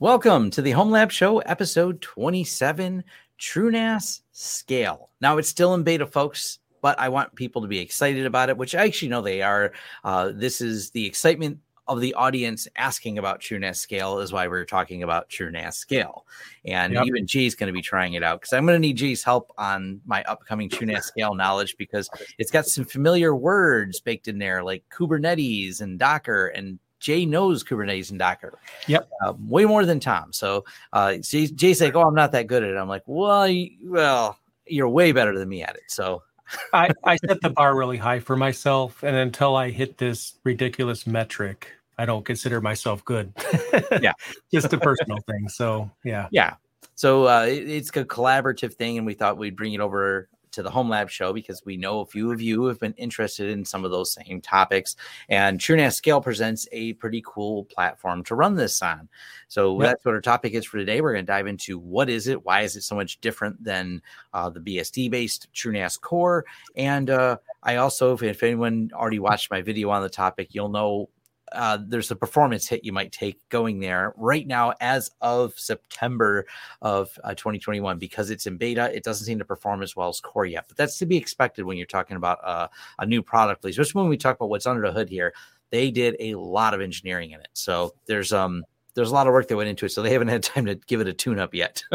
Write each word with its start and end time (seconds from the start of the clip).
Welcome 0.00 0.50
to 0.50 0.62
the 0.62 0.70
Home 0.70 0.92
Lab 0.92 1.10
Show, 1.10 1.38
episode 1.40 2.00
27 2.00 3.02
TrueNAS 3.36 4.20
Scale. 4.30 5.10
Now, 5.20 5.38
it's 5.38 5.48
still 5.48 5.74
in 5.74 5.82
beta, 5.82 6.06
folks, 6.06 6.60
but 6.80 6.96
I 7.00 7.08
want 7.08 7.34
people 7.34 7.62
to 7.62 7.66
be 7.66 7.80
excited 7.80 8.24
about 8.24 8.48
it, 8.48 8.56
which 8.56 8.76
I 8.76 8.84
actually 8.84 9.08
know 9.08 9.22
they 9.22 9.42
are. 9.42 9.72
Uh, 10.04 10.30
this 10.32 10.60
is 10.60 10.90
the 10.90 11.04
excitement 11.04 11.58
of 11.88 12.00
the 12.00 12.14
audience 12.14 12.68
asking 12.76 13.18
about 13.18 13.40
TrueNAS 13.40 13.78
Scale, 13.78 14.20
is 14.20 14.32
why 14.32 14.46
we're 14.46 14.64
talking 14.64 15.02
about 15.02 15.30
TrueNAS 15.30 15.74
Scale. 15.74 16.24
And 16.64 16.92
yep. 16.92 17.04
even 17.06 17.26
Jay's 17.26 17.56
going 17.56 17.66
to 17.66 17.72
be 17.72 17.82
trying 17.82 18.14
it 18.14 18.22
out 18.22 18.40
because 18.40 18.52
I'm 18.52 18.66
going 18.66 18.76
to 18.76 18.86
need 18.86 18.98
Jay's 18.98 19.24
help 19.24 19.50
on 19.58 20.00
my 20.06 20.22
upcoming 20.28 20.68
TrueNAS 20.68 21.02
Scale 21.06 21.34
knowledge 21.34 21.76
because 21.76 22.08
it's 22.38 22.52
got 22.52 22.66
some 22.66 22.84
familiar 22.84 23.34
words 23.34 23.98
baked 23.98 24.28
in 24.28 24.38
there 24.38 24.62
like 24.62 24.84
Kubernetes 24.96 25.80
and 25.80 25.98
Docker 25.98 26.46
and 26.46 26.78
Jay 27.00 27.24
knows 27.24 27.64
Kubernetes 27.64 28.10
and 28.10 28.18
Docker. 28.18 28.58
Yep. 28.86 29.08
Uh, 29.24 29.34
way 29.46 29.64
more 29.64 29.84
than 29.84 30.00
Tom. 30.00 30.32
So 30.32 30.64
uh, 30.92 31.16
Jay, 31.16 31.46
Jay's 31.46 31.80
like, 31.80 31.94
oh, 31.94 32.02
I'm 32.02 32.14
not 32.14 32.32
that 32.32 32.46
good 32.46 32.62
at 32.62 32.70
it. 32.70 32.76
I'm 32.76 32.88
like, 32.88 33.04
well, 33.06 33.48
you, 33.48 33.70
well, 33.84 34.38
you're 34.66 34.88
way 34.88 35.12
better 35.12 35.38
than 35.38 35.48
me 35.48 35.62
at 35.62 35.76
it. 35.76 35.84
So 35.88 36.22
I, 36.72 36.90
I 37.04 37.16
set 37.16 37.40
the 37.40 37.50
bar 37.50 37.76
really 37.76 37.96
high 37.96 38.20
for 38.20 38.36
myself. 38.36 39.02
And 39.02 39.16
until 39.16 39.56
I 39.56 39.70
hit 39.70 39.98
this 39.98 40.34
ridiculous 40.44 41.06
metric, 41.06 41.70
I 41.98 42.06
don't 42.06 42.24
consider 42.24 42.60
myself 42.60 43.04
good. 43.04 43.32
yeah. 44.00 44.12
Just 44.52 44.72
a 44.72 44.78
personal 44.78 45.18
thing. 45.26 45.48
So, 45.48 45.90
yeah. 46.04 46.28
Yeah. 46.30 46.54
So 46.94 47.28
uh, 47.28 47.42
it, 47.42 47.68
it's 47.68 47.90
a 47.90 48.04
collaborative 48.04 48.74
thing. 48.74 48.98
And 48.98 49.06
we 49.06 49.14
thought 49.14 49.36
we'd 49.36 49.56
bring 49.56 49.72
it 49.72 49.80
over 49.80 50.28
to 50.52 50.62
the 50.62 50.70
Home 50.70 50.88
Lab 50.88 51.10
show 51.10 51.32
because 51.32 51.64
we 51.64 51.76
know 51.76 52.00
a 52.00 52.06
few 52.06 52.32
of 52.32 52.40
you 52.40 52.64
have 52.64 52.80
been 52.80 52.94
interested 52.94 53.50
in 53.50 53.64
some 53.64 53.84
of 53.84 53.90
those 53.90 54.12
same 54.12 54.40
topics. 54.40 54.96
And 55.28 55.58
TrueNAS 55.58 55.94
Scale 55.94 56.20
presents 56.20 56.68
a 56.72 56.94
pretty 56.94 57.22
cool 57.26 57.64
platform 57.64 58.24
to 58.24 58.34
run 58.34 58.54
this 58.54 58.80
on. 58.82 59.08
So 59.48 59.80
yep. 59.80 59.90
that's 59.90 60.04
what 60.04 60.14
our 60.14 60.20
topic 60.20 60.54
is 60.54 60.64
for 60.64 60.78
today. 60.78 61.00
We're 61.00 61.12
going 61.12 61.26
to 61.26 61.32
dive 61.32 61.46
into 61.46 61.78
what 61.78 62.08
is 62.08 62.28
it, 62.28 62.44
why 62.44 62.62
is 62.62 62.76
it 62.76 62.82
so 62.82 62.94
much 62.94 63.20
different 63.20 63.62
than 63.62 64.02
uh, 64.32 64.50
the 64.50 64.60
BSD 64.60 65.10
based 65.10 65.48
TrueNAS 65.54 66.00
Core, 66.00 66.44
and 66.76 67.10
uh, 67.10 67.36
I 67.62 67.76
also, 67.76 68.14
if, 68.14 68.22
if 68.22 68.42
anyone 68.42 68.90
already 68.94 69.18
watched 69.18 69.50
my 69.50 69.62
video 69.62 69.90
on 69.90 70.02
the 70.02 70.08
topic, 70.08 70.54
you'll 70.54 70.68
know 70.68 71.08
uh, 71.52 71.78
there's 71.80 72.10
a 72.10 72.16
performance 72.16 72.66
hit 72.66 72.84
you 72.84 72.92
might 72.92 73.12
take 73.12 73.46
going 73.48 73.80
there 73.80 74.12
right 74.16 74.46
now 74.46 74.74
as 74.80 75.10
of 75.20 75.58
September 75.58 76.46
of 76.82 77.10
uh, 77.24 77.34
2021 77.34 77.98
because 77.98 78.30
it's 78.30 78.46
in 78.46 78.56
beta. 78.56 78.94
It 78.94 79.04
doesn't 79.04 79.26
seem 79.26 79.38
to 79.38 79.44
perform 79.44 79.82
as 79.82 79.96
well 79.96 80.08
as 80.08 80.20
core 80.20 80.46
yet, 80.46 80.66
but 80.68 80.76
that's 80.76 80.98
to 80.98 81.06
be 81.06 81.16
expected 81.16 81.64
when 81.64 81.76
you're 81.76 81.86
talking 81.86 82.16
about 82.16 82.38
uh, 82.44 82.68
a 82.98 83.06
new 83.06 83.22
product, 83.22 83.62
please. 83.62 83.78
especially 83.78 84.02
when 84.02 84.10
we 84.10 84.16
talk 84.16 84.36
about 84.36 84.50
what's 84.50 84.66
under 84.66 84.82
the 84.82 84.92
hood 84.92 85.08
here. 85.08 85.32
They 85.70 85.90
did 85.90 86.16
a 86.18 86.34
lot 86.34 86.72
of 86.72 86.80
engineering 86.80 87.32
in 87.32 87.40
it, 87.40 87.48
so 87.52 87.94
there's 88.06 88.32
um 88.32 88.64
there's 88.98 89.10
a 89.10 89.14
lot 89.14 89.28
of 89.28 89.32
work 89.32 89.46
that 89.48 89.56
went 89.56 89.68
into 89.68 89.86
it, 89.86 89.90
so 89.90 90.02
they 90.02 90.12
haven't 90.12 90.28
had 90.28 90.42
time 90.42 90.66
to 90.66 90.74
give 90.74 91.00
it 91.00 91.06
a 91.06 91.12
tune 91.12 91.38
up 91.38 91.54
yet. 91.54 91.82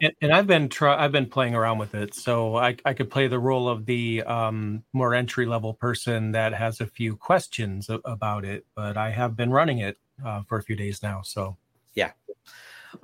and, 0.00 0.12
and, 0.22 0.32
I've 0.32 0.46
been 0.46 0.68
try 0.68 0.96
I've 1.02 1.12
been 1.12 1.26
playing 1.26 1.56
around 1.56 1.78
with 1.78 1.94
it, 1.94 2.14
so 2.14 2.56
I 2.56 2.76
I 2.84 2.94
could 2.94 3.10
play 3.10 3.26
the 3.26 3.38
role 3.38 3.68
of 3.68 3.84
the 3.84 4.22
um, 4.22 4.84
more 4.92 5.12
entry 5.12 5.44
level 5.44 5.74
person 5.74 6.32
that 6.32 6.54
has 6.54 6.80
a 6.80 6.86
few 6.86 7.16
questions 7.16 7.90
about 8.04 8.44
it, 8.44 8.64
but 8.76 8.96
I 8.96 9.10
have 9.10 9.36
been 9.36 9.50
running 9.50 9.78
it 9.78 9.98
uh, 10.24 10.42
for 10.48 10.58
a 10.58 10.62
few 10.62 10.76
days 10.76 11.02
now, 11.02 11.22
so 11.22 11.56
yeah. 11.94 12.12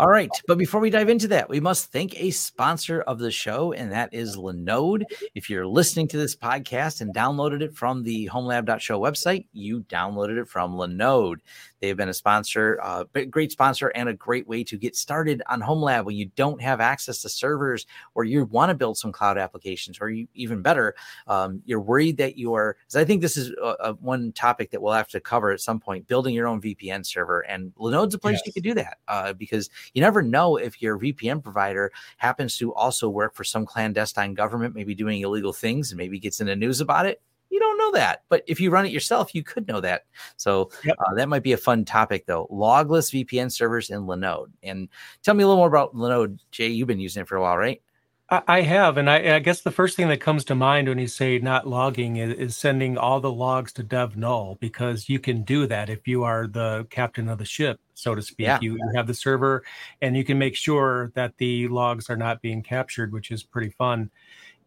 All 0.01 0.09
right. 0.09 0.31
But 0.49 0.59
before 0.59 0.81
we 0.81 0.91
dive 0.91 1.09
into 1.09 1.29
that, 1.29 1.49
we 1.49 1.61
must 1.61 1.93
thank 1.93 2.21
a 2.21 2.31
sponsor 2.33 3.03
of 3.03 3.19
the 3.19 3.31
show, 3.31 3.73
and 3.73 3.93
that 3.93 4.13
is 4.13 4.37
Linode. 4.37 5.05
If 5.35 5.49
you're 5.49 5.67
listening 5.67 6.09
to 6.09 6.17
this 6.17 6.35
podcast 6.35 7.01
and 7.01 7.15
downloaded 7.15 7.63
it 7.63 7.75
from 7.75 8.03
the 8.03 8.29
homelab.show 8.33 9.01
website, 9.01 9.47
you 9.53 9.85
downloaded 9.85 10.41
it 10.41 10.49
from 10.49 10.75
Linode. 10.75 11.39
They've 11.81 11.97
been 11.97 12.09
a 12.09 12.15
sponsor, 12.15 12.79
uh, 12.83 13.05
great 13.31 13.53
sponsor, 13.53 13.89
and 13.89 14.09
a 14.09 14.15
great 14.15 14.49
way 14.49 14.65
to 14.65 14.79
get 14.79 14.97
started 14.97 15.43
on 15.49 15.61
HomeLab 15.61 16.05
when 16.05 16.17
you 16.17 16.27
don't 16.37 16.61
have 16.61 16.81
access 16.81 17.21
to 17.23 17.29
servers 17.29 17.87
or 18.15 18.25
you 18.25 18.45
want 18.47 18.71
to 18.71 18.75
build 18.75 18.97
some 18.97 19.13
cloud 19.13 19.37
applications, 19.37 19.99
or 20.01 20.09
you, 20.09 20.27
even 20.35 20.63
better, 20.63 20.95
um, 21.27 21.63
you're 21.67 21.81
worried 21.81 22.17
that 22.17 22.39
you 22.39 22.55
are. 22.55 22.77
Because 22.81 22.97
I 22.97 23.05
think 23.05 23.21
this 23.21 23.37
is 23.37 23.51
a, 23.63 23.77
a, 23.81 23.93
one 23.95 24.33
topic 24.33 24.71
that 24.71 24.81
we'll 24.81 24.93
have 24.93 25.09
to 25.09 25.21
cover 25.21 25.51
at 25.51 25.61
some 25.61 25.79
point: 25.79 26.07
building 26.07 26.35
your 26.35 26.47
own 26.47 26.61
VPN 26.61 27.05
server. 27.05 27.41
And 27.41 27.73
Linode's 27.77 28.15
a 28.15 28.19
place 28.19 28.37
yes. 28.39 28.47
you 28.47 28.53
could 28.53 28.65
do 28.65 28.75
that 28.75 28.99
uh, 29.09 29.33
because 29.35 29.69
you 29.93 30.01
never 30.01 30.23
know 30.23 30.57
if 30.57 30.81
your 30.81 30.99
VPN 30.99 31.43
provider 31.43 31.93
happens 32.17 32.57
to 32.59 32.75
also 32.75 33.09
work 33.09 33.35
for 33.35 33.45
some 33.45 33.67
clandestine 33.67 34.35
government, 34.35 34.75
maybe 34.75 34.95
doing 34.95 35.21
illegal 35.21 35.53
things, 35.53 35.91
and 35.91 35.99
maybe 35.99 36.19
gets 36.19 36.41
in 36.41 36.47
the 36.47 36.57
news 36.57 36.81
about 36.81 37.07
it 37.07 37.21
you 37.51 37.59
don't 37.59 37.79
know 37.79 37.93
that. 37.93 38.23
But 38.29 38.43
if 38.47 38.61
you 38.61 38.71
run 38.71 38.87
it 38.87 38.93
yourself, 38.93 39.35
you 39.35 39.43
could 39.43 39.67
know 39.69 39.81
that. 39.81 40.05
So 40.37 40.71
yep. 40.85 40.97
uh, 40.99 41.15
that 41.15 41.29
might 41.29 41.43
be 41.43 41.53
a 41.53 41.59
fun 41.59 41.85
topic, 41.85 42.27
though. 42.27 42.47
Logless 42.51 43.11
VPN 43.11 43.51
servers 43.51 43.91
in 43.91 44.03
Linode. 44.03 44.51
And 44.63 44.89
tell 45.23 45.35
me 45.35 45.45
a 45.45 45.47
little 45.47 45.61
more 45.61 45.69
about 45.69 45.95
Linode. 45.95 46.39
Jay, 46.51 46.69
you've 46.69 46.89
been 46.89 47.01
using 47.01 47.23
it 47.23 47.29
for 47.29 47.37
a 47.37 47.43
while, 47.43 47.57
right? 47.57 47.81
I 48.29 48.63
have, 48.63 48.97
and 48.97 49.09
I, 49.09 49.37
I, 49.37 49.39
guess 49.39 49.61
the 49.61 49.71
first 49.71 49.97
thing 49.97 50.09
that 50.09 50.21
comes 50.21 50.45
to 50.47 50.57
mind 50.57 50.89
when 50.89 50.99
you 50.99 51.07
say 51.07 51.39
not 51.39 51.69
logging 51.69 52.17
is, 52.17 52.37
is, 52.37 52.57
sending 52.57 52.99
all 52.99 53.21
the 53.21 53.31
logs 53.31 53.73
to 53.75 53.85
dev 53.85 54.17
null 54.17 54.57
because 54.59 55.09
you 55.09 55.21
can 55.21 55.43
do 55.43 55.65
that 55.69 55.89
if 55.89 56.09
you 56.09 56.25
are 56.25 56.49
the 56.49 56.89
captain 56.91 57.29
of 57.29 57.39
the 57.39 57.45
ship, 57.45 57.79
so 57.95 58.17
to 58.17 58.23
speak. 58.23 58.47
Yeah. 58.47 58.59
You, 58.61 58.73
you 58.73 58.93
have 58.97 59.07
the 59.07 59.15
server, 59.15 59.63
and 60.03 60.17
you 60.17 60.25
can 60.25 60.39
make 60.39 60.57
sure 60.57 61.13
that 61.15 61.37
the 61.39 61.69
logs 61.69 62.11
are 62.11 62.17
not 62.17 62.43
being 62.43 62.65
captured, 62.65 63.13
which 63.13 63.31
is 63.31 63.45
pretty 63.45 63.71
fun. 63.71 64.11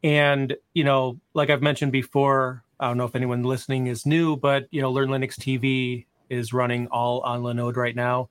And 0.04 0.56
you 0.74 0.86
know, 0.86 1.20
like 1.34 1.50
I've 1.50 1.62
mentioned 1.62 1.92
before, 1.92 2.64
I 2.80 2.88
don't 2.88 2.98
know 2.98 3.06
if 3.06 3.16
anyone 3.16 3.44
listening 3.44 3.88
is 3.88 4.06
new, 4.06 4.38
but 4.38 4.68
you 4.72 4.82
know, 4.82 4.92
Learn 4.92 5.10
Linux 5.10 5.36
TV 5.36 6.06
is 6.30 6.54
running 6.54 6.88
all 6.88 7.22
on 7.22 7.42
Linode 7.42 7.76
right 7.76 7.96
now. 7.96 8.30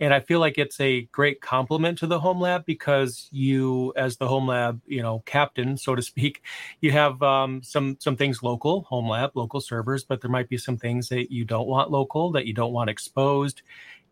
And 0.00 0.12
I 0.12 0.18
feel 0.18 0.40
like 0.40 0.58
it's 0.58 0.80
a 0.80 1.02
great 1.12 1.40
complement 1.40 1.98
to 1.98 2.08
the 2.08 2.18
home 2.18 2.40
lab 2.40 2.66
because 2.66 3.28
you, 3.30 3.92
as 3.96 4.16
the 4.16 4.26
home 4.26 4.48
lab, 4.48 4.80
you 4.86 5.00
know, 5.00 5.22
captain, 5.24 5.76
so 5.76 5.94
to 5.94 6.02
speak, 6.02 6.42
you 6.80 6.90
have 6.90 7.22
um, 7.22 7.62
some 7.62 7.96
some 8.00 8.16
things 8.16 8.42
local, 8.42 8.82
home 8.82 9.08
lab, 9.08 9.30
local 9.34 9.60
servers, 9.60 10.02
but 10.02 10.20
there 10.20 10.30
might 10.30 10.48
be 10.48 10.58
some 10.58 10.76
things 10.76 11.08
that 11.10 11.32
you 11.32 11.44
don't 11.44 11.68
want 11.68 11.92
local, 11.92 12.32
that 12.32 12.46
you 12.46 12.52
don't 12.52 12.72
want 12.72 12.90
exposed. 12.90 13.62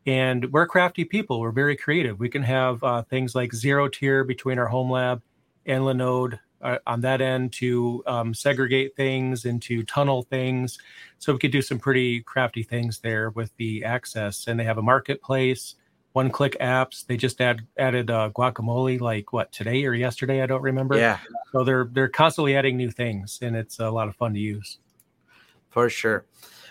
And 0.07 0.53
we're 0.53 0.67
crafty 0.67 1.05
people. 1.05 1.41
We're 1.41 1.53
very 1.53 1.77
creative. 1.77 2.19
We 2.19 2.29
can 2.29 2.43
have 2.43 2.83
uh, 2.83 3.03
things 3.03 3.35
like 3.35 3.51
ZeroTier 3.51 4.27
between 4.27 4.59
our 4.59 4.67
home 4.67 4.91
lab 4.91 5.23
and 5.67 5.83
Linode 5.83 6.39
uh, 6.63 6.79
on 6.87 7.01
that 7.03 7.21
end 7.21 7.53
to 7.55 8.03
um, 8.07 8.35
segregate 8.35 8.97
things 8.97 9.45
and 9.45 9.61
to 9.63 9.83
tunnel 9.83 10.23
things. 10.23 10.79
So 11.19 11.33
we 11.33 11.39
could 11.39 11.53
do 11.53 11.63
some 11.63 11.79
pretty 11.79 12.21
crafty 12.21 12.63
things 12.63 12.99
there 13.01 13.31
with 13.31 13.51
the 13.57 13.85
access. 13.85 14.47
And 14.47 14.59
they 14.59 14.65
have 14.65 14.79
a 14.79 14.83
marketplace, 14.83 15.77
one 16.13 16.31
click 16.31 16.57
apps. 16.61 17.07
They 17.07 17.17
just 17.17 17.41
add 17.41 17.63
added 17.77 18.11
uh, 18.11 18.31
guacamole 18.35 19.01
like 19.01 19.33
what 19.33 19.53
today 19.53 19.85
or 19.85 19.95
yesterday? 19.95 20.43
I 20.43 20.47
don't 20.47 20.63
remember. 20.63 20.97
Yeah. 20.97 21.19
So 21.53 21.65
they're 21.65 21.89
they're 21.91 22.09
constantly 22.09 22.57
adding 22.57 22.77
new 22.77 22.91
things, 22.91 23.39
and 23.43 23.57
it's 23.57 23.79
a 23.79 23.91
lot 23.91 24.09
of 24.09 24.17
fun 24.17 24.35
to 24.35 24.41
use. 24.41 24.79
For 25.71 25.89
sure. 25.89 26.27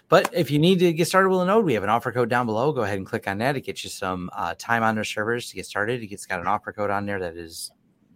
But 0.09 0.29
if 0.33 0.51
you 0.51 0.59
need 0.59 0.79
to 0.79 0.91
get 0.91 1.07
started 1.07 1.29
with 1.29 1.39
Linode, 1.39 1.63
we 1.63 1.73
have 1.73 1.83
an 1.83 1.89
offer 1.89 2.11
code 2.11 2.29
down 2.29 2.45
below. 2.45 2.73
Go 2.73 2.81
ahead 2.81 2.97
and 2.97 3.07
click 3.07 3.27
on 3.27 3.37
that. 3.37 3.55
It 3.55 3.61
gets 3.61 3.83
you 3.83 3.89
some 3.89 4.29
uh, 4.35 4.53
time 4.57 4.83
on 4.83 4.93
their 4.93 5.05
servers 5.05 5.49
to 5.49 5.55
get 5.55 5.65
started. 5.65 6.03
It's 6.03 6.25
got 6.25 6.41
an 6.41 6.47
offer 6.47 6.73
code 6.73 6.89
on 6.89 7.05
there 7.05 7.19
that 7.19 7.37
is 7.37 7.71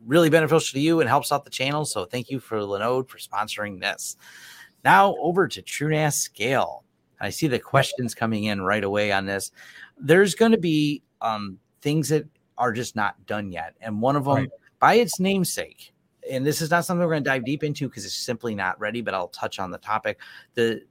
really 0.05 0.29
beneficial 0.29 0.73
to 0.73 0.79
you 0.79 0.99
and 0.99 1.09
helps 1.09 1.31
out 1.31 1.43
the 1.43 1.49
channel. 1.49 1.85
So 1.85 2.05
thank 2.05 2.29
you 2.29 2.39
for 2.39 2.57
Linode 2.59 3.09
for 3.09 3.17
sponsoring 3.17 3.79
this. 3.79 4.17
Now 4.83 5.15
over 5.17 5.47
to 5.47 5.61
TrueNAS 5.61 6.13
Scale. 6.13 6.83
I 7.19 7.29
see 7.29 7.47
the 7.47 7.59
questions 7.59 8.13
coming 8.13 8.45
in 8.45 8.61
right 8.61 8.83
away 8.83 9.11
on 9.11 9.25
this. 9.25 9.51
There's 9.97 10.35
going 10.35 10.51
to 10.51 10.57
be 10.57 11.01
um, 11.21 11.57
things 11.81 12.09
that 12.09 12.27
are 12.57 12.71
just 12.71 12.95
not 12.95 13.25
done 13.25 13.51
yet, 13.51 13.73
and 13.81 14.01
one 14.01 14.15
of 14.15 14.25
them, 14.25 14.35
right. 14.35 14.49
by 14.79 14.95
its 14.95 15.19
namesake, 15.19 15.93
and 16.29 16.45
this 16.45 16.61
is 16.61 16.71
not 16.71 16.85
something 16.85 17.05
we're 17.05 17.13
going 17.13 17.23
to 17.23 17.29
dive 17.29 17.45
deep 17.45 17.63
into 17.63 17.87
because 17.87 18.05
it's 18.05 18.15
simply 18.15 18.53
not 18.53 18.79
ready. 18.79 19.01
But 19.01 19.13
I'll 19.13 19.29
touch 19.29 19.59
on 19.59 19.71
the 19.71 19.77
topic. 19.77 20.19
The 20.53 20.81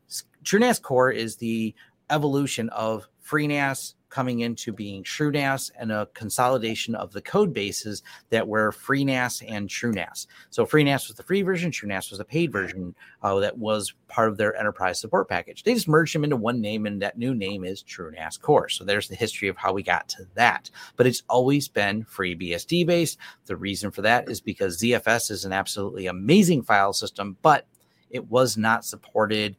TrueNAS 0.44 0.80
Core 0.80 1.10
is 1.10 1.36
the 1.36 1.74
evolution 2.10 2.68
of 2.70 3.06
FreeNAS 3.26 3.94
coming 4.14 4.40
into 4.40 4.72
being 4.72 5.02
TrueNAS 5.02 5.72
and 5.76 5.90
a 5.90 6.06
consolidation 6.14 6.94
of 6.94 7.12
the 7.12 7.20
code 7.20 7.52
bases 7.52 8.04
that 8.30 8.46
were 8.46 8.70
FreeNAS 8.70 9.42
and 9.48 9.68
TrueNAS. 9.68 10.28
So 10.50 10.64
FreeNAS 10.64 11.08
was 11.08 11.16
the 11.16 11.24
free 11.24 11.42
version, 11.42 11.72
TrueNAS 11.72 12.10
was 12.10 12.18
the 12.18 12.24
paid 12.24 12.52
version 12.52 12.94
uh, 13.24 13.40
that 13.40 13.58
was 13.58 13.92
part 14.06 14.28
of 14.28 14.36
their 14.36 14.54
enterprise 14.54 15.00
support 15.00 15.28
package. 15.28 15.64
They 15.64 15.74
just 15.74 15.88
merged 15.88 16.14
them 16.14 16.22
into 16.22 16.36
one 16.36 16.60
name, 16.60 16.86
and 16.86 17.02
that 17.02 17.18
new 17.18 17.34
name 17.34 17.64
is 17.64 17.82
TrueNAS 17.82 18.40
Core. 18.40 18.68
So 18.68 18.84
there's 18.84 19.08
the 19.08 19.16
history 19.16 19.48
of 19.48 19.56
how 19.56 19.72
we 19.72 19.82
got 19.82 20.08
to 20.10 20.26
that. 20.34 20.70
But 20.94 21.08
it's 21.08 21.24
always 21.28 21.66
been 21.66 22.04
FreeBSD 22.04 22.86
based. 22.86 23.18
The 23.46 23.56
reason 23.56 23.90
for 23.90 24.02
that 24.02 24.28
is 24.30 24.40
because 24.40 24.80
ZFS 24.80 25.32
is 25.32 25.44
an 25.44 25.52
absolutely 25.52 26.06
amazing 26.06 26.62
file 26.62 26.92
system, 26.92 27.36
but 27.42 27.66
it 28.10 28.30
was 28.30 28.56
not 28.56 28.84
supported 28.84 29.56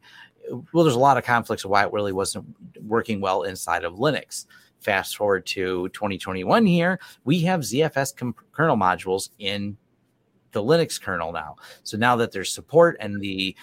well, 0.72 0.84
there's 0.84 0.96
a 0.96 1.00
lot 1.00 1.18
of 1.18 1.24
conflicts 1.24 1.64
of 1.64 1.70
why 1.70 1.84
it 1.84 1.92
really 1.92 2.12
wasn't 2.12 2.44
working 2.82 3.20
well 3.20 3.42
inside 3.42 3.84
of 3.84 3.94
Linux. 3.94 4.46
Fast 4.80 5.16
forward 5.16 5.46
to 5.46 5.88
2021 5.88 6.66
here, 6.66 7.00
we 7.24 7.40
have 7.40 7.60
ZFS 7.60 8.16
com- 8.16 8.34
kernel 8.52 8.76
modules 8.76 9.30
in 9.38 9.76
the 10.52 10.62
Linux 10.62 11.00
kernel 11.00 11.32
now. 11.32 11.56
So 11.82 11.96
now 11.96 12.16
that 12.16 12.32
there's 12.32 12.52
support 12.52 12.96
and 13.00 13.20
the 13.20 13.56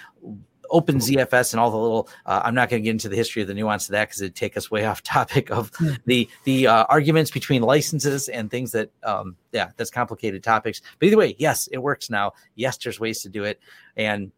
OpenZFS 0.73 1.53
and 1.53 1.59
all 1.59 1.71
the 1.71 1.77
little. 1.77 2.09
Uh, 2.25 2.41
I'm 2.43 2.55
not 2.55 2.69
going 2.69 2.81
to 2.81 2.83
get 2.83 2.91
into 2.91 3.09
the 3.09 3.15
history 3.15 3.41
of 3.41 3.47
the 3.47 3.53
nuance 3.53 3.87
of 3.87 3.91
that 3.91 4.09
because 4.09 4.21
it'd 4.21 4.35
take 4.35 4.57
us 4.57 4.71
way 4.71 4.85
off 4.85 5.03
topic 5.03 5.51
of 5.51 5.71
mm. 5.73 5.97
the 6.05 6.27
the 6.43 6.67
uh, 6.67 6.85
arguments 6.89 7.31
between 7.31 7.61
licenses 7.61 8.27
and 8.29 8.49
things 8.49 8.71
that 8.71 8.89
um, 9.03 9.35
yeah, 9.51 9.71
that's 9.77 9.91
complicated 9.91 10.43
topics. 10.43 10.81
But 10.99 11.07
either 11.07 11.17
way, 11.17 11.35
yes, 11.37 11.67
it 11.67 11.77
works 11.77 12.09
now. 12.09 12.33
Yes, 12.55 12.77
there's 12.77 12.99
ways 12.99 13.21
to 13.21 13.29
do 13.29 13.43
it, 13.43 13.59
and 13.95 14.31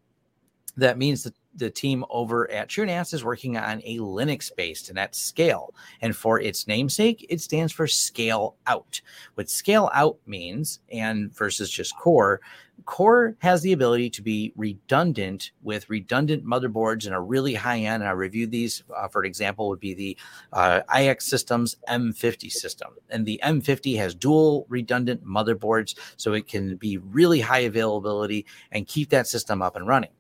that 0.78 0.98
means 0.98 1.24
that 1.24 1.34
the 1.56 1.70
team 1.70 2.06
over 2.10 2.50
at 2.52 2.70
TrueNAS 2.70 3.14
is 3.14 3.24
working 3.24 3.58
on 3.58 3.82
a 3.84 3.98
Linux 3.98 4.52
based 4.56 4.90
and 4.90 5.00
at 5.00 5.16
scale. 5.16 5.74
And 6.02 6.16
for 6.16 6.40
its 6.40 6.68
namesake, 6.68 7.26
it 7.30 7.42
stands 7.42 7.72
for 7.72 7.88
scale 7.88 8.56
out. 8.68 9.02
What 9.36 9.50
scale 9.50 9.90
out 9.94 10.18
means, 10.26 10.80
and 10.92 11.36
versus 11.36 11.70
just 11.70 11.98
core, 11.98 12.42
core 12.84 13.36
has 13.40 13.62
the 13.62 13.72
ability 13.72 14.10
to 14.10 14.22
be 14.22 14.52
redundant 14.56 15.52
with 15.64 15.90
redundant 15.90 16.46
motherboards 16.46 17.06
and 17.06 17.16
a 17.16 17.20
really 17.20 17.54
high 17.54 17.80
end. 17.80 18.04
And 18.04 18.10
I 18.10 18.12
reviewed 18.12 18.52
these, 18.52 18.84
uh, 18.96 19.08
for 19.08 19.24
example, 19.24 19.70
would 19.70 19.80
be 19.80 19.94
the 19.94 20.18
uh, 20.52 20.82
iXsystems 20.90 21.76
M50 21.90 22.52
system. 22.52 22.94
And 23.10 23.26
the 23.26 23.40
M50 23.44 23.98
has 23.98 24.14
dual 24.14 24.66
redundant 24.70 25.26
motherboards, 25.26 25.98
so 26.18 26.34
it 26.34 26.48
can 26.48 26.76
be 26.76 26.98
really 26.98 27.40
high 27.40 27.60
availability 27.60 28.46
and 28.72 28.88
keep 28.88 29.10
that 29.10 29.28
system 29.28 29.62
up 29.62 29.76
and 29.76 29.88
running. 29.88 30.12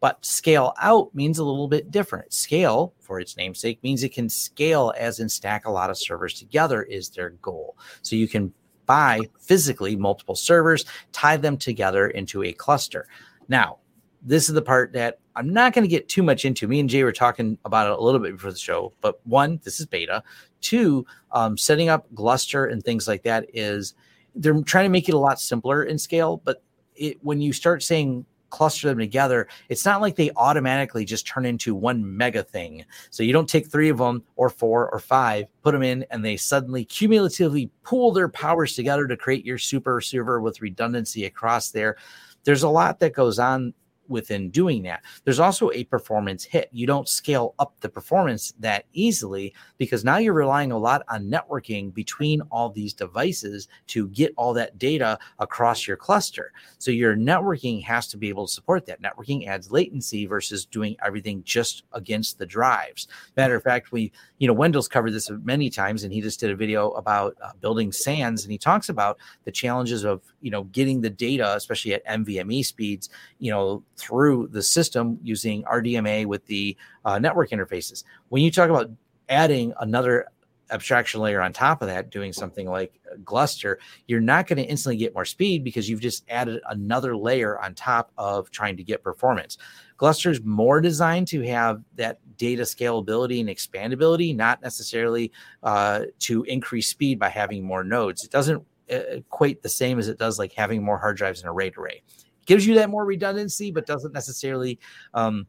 But 0.00 0.24
scale 0.24 0.74
out 0.80 1.14
means 1.14 1.38
a 1.38 1.44
little 1.44 1.68
bit 1.68 1.90
different. 1.90 2.32
Scale, 2.32 2.92
for 3.00 3.20
its 3.20 3.36
namesake, 3.36 3.82
means 3.82 4.02
it 4.02 4.12
can 4.12 4.28
scale 4.28 4.92
as 4.98 5.18
in 5.18 5.28
stack 5.28 5.66
a 5.66 5.70
lot 5.70 5.90
of 5.90 5.96
servers 5.96 6.34
together, 6.34 6.82
is 6.82 7.08
their 7.08 7.30
goal. 7.30 7.76
So 8.02 8.14
you 8.16 8.28
can 8.28 8.52
buy 8.86 9.20
physically 9.40 9.96
multiple 9.96 10.34
servers, 10.34 10.84
tie 11.12 11.38
them 11.38 11.56
together 11.56 12.08
into 12.08 12.42
a 12.42 12.52
cluster. 12.52 13.08
Now, 13.48 13.78
this 14.22 14.48
is 14.48 14.54
the 14.54 14.62
part 14.62 14.92
that 14.92 15.18
I'm 15.36 15.52
not 15.52 15.72
going 15.72 15.84
to 15.84 15.88
get 15.88 16.08
too 16.08 16.22
much 16.22 16.44
into. 16.44 16.68
Me 16.68 16.80
and 16.80 16.88
Jay 16.88 17.02
were 17.02 17.12
talking 17.12 17.58
about 17.64 17.90
it 17.90 17.98
a 17.98 18.02
little 18.02 18.20
bit 18.20 18.32
before 18.32 18.52
the 18.52 18.58
show, 18.58 18.92
but 19.00 19.20
one, 19.26 19.60
this 19.64 19.80
is 19.80 19.86
beta. 19.86 20.22
Two, 20.60 21.06
um, 21.32 21.58
setting 21.58 21.88
up 21.88 22.06
Gluster 22.14 22.66
and 22.66 22.82
things 22.82 23.06
like 23.06 23.22
that 23.24 23.46
is 23.52 23.94
they're 24.34 24.60
trying 24.62 24.86
to 24.86 24.90
make 24.90 25.08
it 25.08 25.14
a 25.14 25.18
lot 25.18 25.40
simpler 25.40 25.84
in 25.84 25.98
scale. 25.98 26.40
But 26.44 26.62
it, 26.94 27.18
when 27.22 27.40
you 27.40 27.52
start 27.52 27.82
saying 27.82 28.24
cluster 28.54 28.86
them 28.86 28.98
together, 28.98 29.48
it's 29.68 29.84
not 29.84 30.00
like 30.00 30.14
they 30.14 30.30
automatically 30.36 31.04
just 31.04 31.26
turn 31.26 31.44
into 31.44 31.74
one 31.74 32.16
mega 32.16 32.44
thing. 32.44 32.84
So 33.10 33.24
you 33.24 33.32
don't 33.32 33.48
take 33.48 33.66
three 33.66 33.88
of 33.88 33.98
them 33.98 34.22
or 34.36 34.48
four 34.48 34.88
or 34.90 35.00
five, 35.00 35.46
put 35.62 35.72
them 35.72 35.82
in, 35.82 36.06
and 36.10 36.24
they 36.24 36.36
suddenly 36.36 36.84
cumulatively 36.84 37.68
pool 37.82 38.12
their 38.12 38.28
powers 38.28 38.76
together 38.76 39.08
to 39.08 39.16
create 39.16 39.44
your 39.44 39.58
super 39.58 40.00
server 40.00 40.40
with 40.40 40.62
redundancy 40.62 41.24
across 41.24 41.72
there. 41.72 41.96
There's 42.44 42.62
a 42.62 42.68
lot 42.68 43.00
that 43.00 43.12
goes 43.12 43.40
on 43.40 43.74
within 44.08 44.50
doing 44.50 44.82
that. 44.82 45.02
There's 45.24 45.40
also 45.40 45.70
a 45.72 45.84
performance 45.84 46.44
hit. 46.44 46.68
You 46.72 46.86
don't 46.86 47.08
scale 47.08 47.54
up 47.58 47.74
the 47.80 47.88
performance 47.88 48.52
that 48.60 48.84
easily 48.92 49.54
because 49.78 50.04
now 50.04 50.18
you're 50.18 50.34
relying 50.34 50.72
a 50.72 50.78
lot 50.78 51.02
on 51.08 51.30
networking 51.30 51.92
between 51.92 52.40
all 52.50 52.70
these 52.70 52.92
devices 52.92 53.68
to 53.88 54.08
get 54.08 54.32
all 54.36 54.52
that 54.54 54.78
data 54.78 55.18
across 55.38 55.86
your 55.86 55.96
cluster. 55.96 56.52
So 56.78 56.90
your 56.90 57.16
networking 57.16 57.82
has 57.84 58.08
to 58.08 58.16
be 58.16 58.28
able 58.28 58.46
to 58.46 58.52
support 58.52 58.86
that. 58.86 59.02
Networking 59.02 59.46
adds 59.46 59.70
latency 59.70 60.26
versus 60.26 60.64
doing 60.64 60.96
everything 61.04 61.42
just 61.44 61.84
against 61.92 62.38
the 62.38 62.46
drives. 62.46 63.08
Matter 63.36 63.56
of 63.56 63.62
fact, 63.62 63.92
we, 63.92 64.12
you 64.38 64.46
know, 64.46 64.54
Wendell's 64.54 64.88
covered 64.88 65.12
this 65.12 65.30
many 65.42 65.70
times 65.70 66.04
and 66.04 66.12
he 66.12 66.20
just 66.20 66.40
did 66.40 66.50
a 66.50 66.56
video 66.56 66.90
about 66.92 67.36
uh, 67.42 67.50
building 67.60 67.92
SANs 67.92 68.44
and 68.44 68.52
he 68.52 68.58
talks 68.58 68.88
about 68.88 69.18
the 69.44 69.52
challenges 69.52 70.04
of, 70.04 70.22
you 70.40 70.50
know, 70.50 70.64
getting 70.64 71.00
the 71.00 71.10
data, 71.10 71.54
especially 71.54 71.94
at 71.94 72.06
NVMe 72.06 72.64
speeds, 72.64 73.08
you 73.38 73.50
know, 73.50 73.82
through 73.96 74.48
the 74.48 74.62
system 74.62 75.18
using 75.22 75.62
RDMA 75.64 76.26
with 76.26 76.46
the 76.46 76.76
uh, 77.04 77.18
network 77.18 77.50
interfaces. 77.50 78.04
When 78.28 78.42
you 78.42 78.50
talk 78.50 78.70
about 78.70 78.90
adding 79.28 79.72
another 79.80 80.26
abstraction 80.70 81.20
layer 81.20 81.40
on 81.40 81.52
top 81.52 81.82
of 81.82 81.88
that, 81.88 82.10
doing 82.10 82.32
something 82.32 82.68
like 82.68 83.00
Gluster, 83.24 83.78
you're 84.06 84.20
not 84.20 84.46
going 84.46 84.56
to 84.56 84.64
instantly 84.64 84.96
get 84.96 85.14
more 85.14 85.24
speed 85.24 85.62
because 85.62 85.88
you've 85.88 86.00
just 86.00 86.24
added 86.28 86.60
another 86.68 87.16
layer 87.16 87.58
on 87.60 87.74
top 87.74 88.10
of 88.18 88.50
trying 88.50 88.76
to 88.76 88.84
get 88.84 89.02
performance. 89.02 89.58
Gluster 89.96 90.30
is 90.30 90.42
more 90.42 90.80
designed 90.80 91.28
to 91.28 91.42
have 91.42 91.82
that 91.94 92.18
data 92.36 92.62
scalability 92.62 93.40
and 93.40 93.48
expandability, 93.48 94.34
not 94.34 94.60
necessarily 94.62 95.30
uh, 95.62 96.02
to 96.18 96.42
increase 96.44 96.88
speed 96.88 97.18
by 97.18 97.28
having 97.28 97.62
more 97.62 97.84
nodes. 97.84 98.24
It 98.24 98.30
doesn't 98.30 98.64
uh, 98.90 98.96
equate 98.96 99.62
the 99.62 99.68
same 99.68 99.98
as 99.98 100.08
it 100.08 100.18
does 100.18 100.38
like 100.38 100.52
having 100.52 100.82
more 100.82 100.98
hard 100.98 101.16
drives 101.16 101.40
in 101.42 101.48
a 101.48 101.52
RAID 101.52 101.78
array 101.78 102.02
gives 102.46 102.66
you 102.66 102.74
that 102.76 102.90
more 102.90 103.04
redundancy, 103.04 103.70
but 103.70 103.86
doesn't 103.86 104.12
necessarily 104.12 104.78
um, 105.14 105.46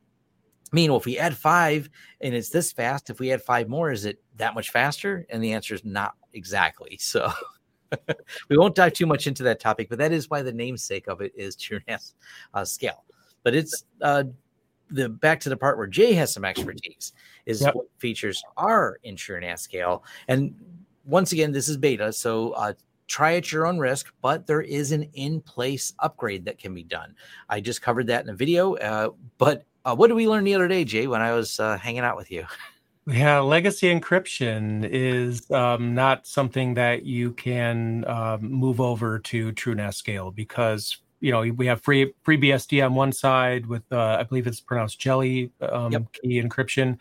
mean 0.72 0.92
well 0.92 1.00
if 1.00 1.06
we 1.06 1.18
add 1.18 1.36
five 1.36 1.90
and 2.22 2.34
it's 2.34 2.50
this 2.50 2.72
fast, 2.72 3.10
if 3.10 3.20
we 3.20 3.32
add 3.32 3.42
five 3.42 3.70
more, 3.70 3.92
is 3.92 4.06
it 4.06 4.22
that 4.38 4.54
much 4.54 4.72
faster? 4.72 5.26
And 5.30 5.44
the 5.44 5.54
answer 5.54 5.74
is 5.74 5.86
not 5.86 6.14
exactly. 6.34 7.00
So 7.06 7.32
we 8.50 8.58
won't 8.58 8.76
dive 8.76 8.94
too 8.94 9.06
much 9.06 9.28
into 9.28 9.44
that 9.44 9.60
topic, 9.60 9.90
but 9.90 9.98
that 10.00 10.12
is 10.12 10.30
why 10.30 10.42
the 10.42 10.52
namesake 10.52 11.08
of 11.08 11.22
it 11.22 11.32
is 11.36 11.56
TrueNAS 11.56 12.14
uh, 12.54 12.66
scale. 12.66 13.04
But 13.44 13.56
it's 13.56 13.86
uh, 14.02 14.24
the 14.90 15.10
back 15.10 15.40
to 15.42 15.50
the 15.50 15.58
part 15.58 15.78
where 15.78 15.88
Jay 15.88 16.14
has 16.14 16.34
some 16.34 16.46
expertise 16.46 17.14
is 17.46 17.62
yep. 17.62 17.76
what 17.76 17.86
features 18.00 18.44
are 18.58 19.00
in 19.04 19.16
TrueNAS 19.16 19.60
scale. 19.60 20.04
And 20.28 20.56
once 21.06 21.32
again, 21.32 21.52
this 21.52 21.70
is 21.70 21.78
beta, 21.78 22.12
so 22.12 22.52
uh, 22.52 22.74
try 23.08 23.36
at 23.36 23.52
your 23.52 23.68
own 23.68 23.78
risk, 23.78 24.12
but 24.22 24.48
there 24.48 24.62
is 24.62 24.92
an 24.92 25.04
in 25.14 25.42
place 25.42 25.94
upgrade 26.00 26.46
that 26.46 26.58
can 26.58 26.74
be 26.74 26.84
done. 26.84 27.16
I 27.50 27.62
just 27.62 27.82
covered 27.82 28.08
that 28.08 28.24
in 28.24 28.30
a 28.30 28.36
video. 28.36 28.76
Uh, 28.76 29.10
but 29.38 29.64
uh, 29.86 29.96
what 29.96 30.08
did 30.08 30.16
we 30.16 30.28
learn 30.28 30.44
the 30.44 30.56
other 30.56 30.68
day, 30.68 30.84
Jay, 30.84 31.08
when 31.08 31.22
I 31.22 31.34
was 31.34 31.60
uh, 31.60 31.78
hanging 31.78 32.02
out 32.02 32.18
with 32.18 32.32
you? 32.32 32.46
Yeah, 33.08 33.40
legacy 33.40 33.94
encryption 33.94 34.84
is 34.84 35.50
um, 35.52 35.94
not 35.94 36.26
something 36.26 36.74
that 36.74 37.06
you 37.06 37.34
can 37.34 38.04
um, 38.08 38.52
move 38.52 38.82
over 38.82 39.20
to 39.20 39.52
TrueNAS 39.52 39.94
scale 39.94 40.32
because 40.32 40.98
you 41.20 41.32
know 41.32 41.42
we 41.42 41.68
have 41.68 41.82
free 41.82 42.14
FreeBSD 42.26 42.84
on 42.84 42.96
one 42.96 43.12
side 43.12 43.68
with 43.68 43.84
uh, 43.92 44.18
I 44.20 44.24
believe 44.24 44.48
it's 44.48 44.60
pronounced 44.60 45.00
Jelly 45.00 45.52
um, 45.62 45.92
yep. 45.92 46.14
key 46.14 46.42
encryption, 46.42 46.98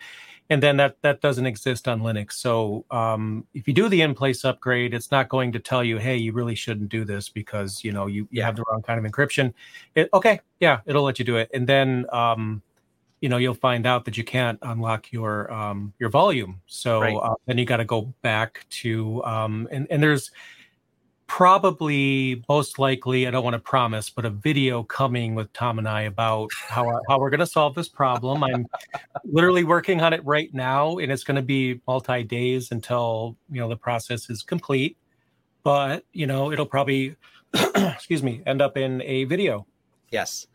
and 0.51 0.63
then 0.63 0.77
that 0.77 1.01
that 1.03 1.21
doesn't 1.21 1.47
exist 1.47 1.89
on 1.89 2.01
Linux. 2.01 2.33
So 2.33 2.85
um, 2.91 3.47
if 3.55 3.67
you 3.67 3.75
do 3.75 3.89
the 3.89 4.03
in 4.03 4.15
place 4.15 4.45
upgrade, 4.45 4.93
it's 4.93 5.11
not 5.11 5.29
going 5.29 5.53
to 5.53 5.59
tell 5.59 5.83
you, 5.83 5.99
hey, 5.99 6.17
you 6.17 6.33
really 6.33 6.55
shouldn't 6.55 6.91
do 6.91 7.05
this 7.05 7.29
because 7.29 7.83
you 7.83 7.93
know 7.93 8.07
you, 8.07 8.29
you 8.31 8.43
have 8.43 8.57
the 8.57 8.65
wrong 8.69 8.83
kind 8.83 9.05
of 9.05 9.11
encryption. 9.11 9.55
It, 9.95 10.11
okay, 10.13 10.41
yeah, 10.61 10.81
it'll 10.87 11.05
let 11.05 11.19
you 11.19 11.25
do 11.25 11.37
it, 11.37 11.51
and 11.55 11.67
then 11.67 12.07
um, 12.13 12.63
you 13.21 13.29
know 13.29 13.39
you'll 13.39 13.55
find 13.55 13.87
out 13.87 14.05
that 14.05 14.19
you 14.19 14.25
can't 14.25 14.59
unlock 14.63 15.11
your 15.13 15.51
um, 15.53 15.95
your 15.99 16.11
volume. 16.11 16.61
So 16.67 17.01
right. 17.01 17.17
uh, 17.17 17.35
then 17.47 17.57
you 17.57 17.65
got 17.65 17.79
to 17.79 17.87
go 17.87 18.13
back 18.21 18.67
to 18.83 19.25
um, 19.25 19.67
and 19.73 19.87
and 19.91 20.03
there's 20.03 20.31
probably 21.27 22.45
most 22.49 22.79
likely 22.79 23.27
i 23.27 23.31
don't 23.31 23.45
want 23.45 23.55
to 23.55 23.61
promise 23.61 24.11
but 24.11 24.25
a 24.25 24.31
video 24.31 24.83
coming 24.83 25.35
with 25.35 25.51
tom 25.55 25.79
and 25.79 25.89
i 25.89 26.03
about 26.03 26.51
how, 26.69 27.01
how 27.09 27.19
we're 27.19 27.31
going 27.31 27.41
to 27.41 27.47
solve 27.47 27.75
this 27.75 27.89
problem. 27.89 28.43
I'm 28.43 28.67
literally 29.25 29.65
working 29.65 30.01
on 30.01 30.13
it 30.13 30.25
right 30.25 30.53
now 30.53 30.99
and 30.99 31.11
it's 31.11 31.25
going 31.25 31.37
to 31.37 31.43
be 31.43 31.81
multi 31.87 32.23
days 32.23 32.71
until 32.73 33.37
you 33.51 33.61
know 33.61 33.69
the 33.69 33.77
process 33.77 34.29
is 34.29 34.43
complete. 34.43 34.97
But 35.63 36.05
you 36.13 36.27
know 36.27 36.53
it'll 36.53 36.67
probably 36.67 37.17
excuse 37.55 38.23
me 38.23 38.43
end 38.47 38.61
up 38.61 38.77
in 38.77 39.03
a 39.03 39.25
video. 39.25 39.67
Yes. 40.11 40.47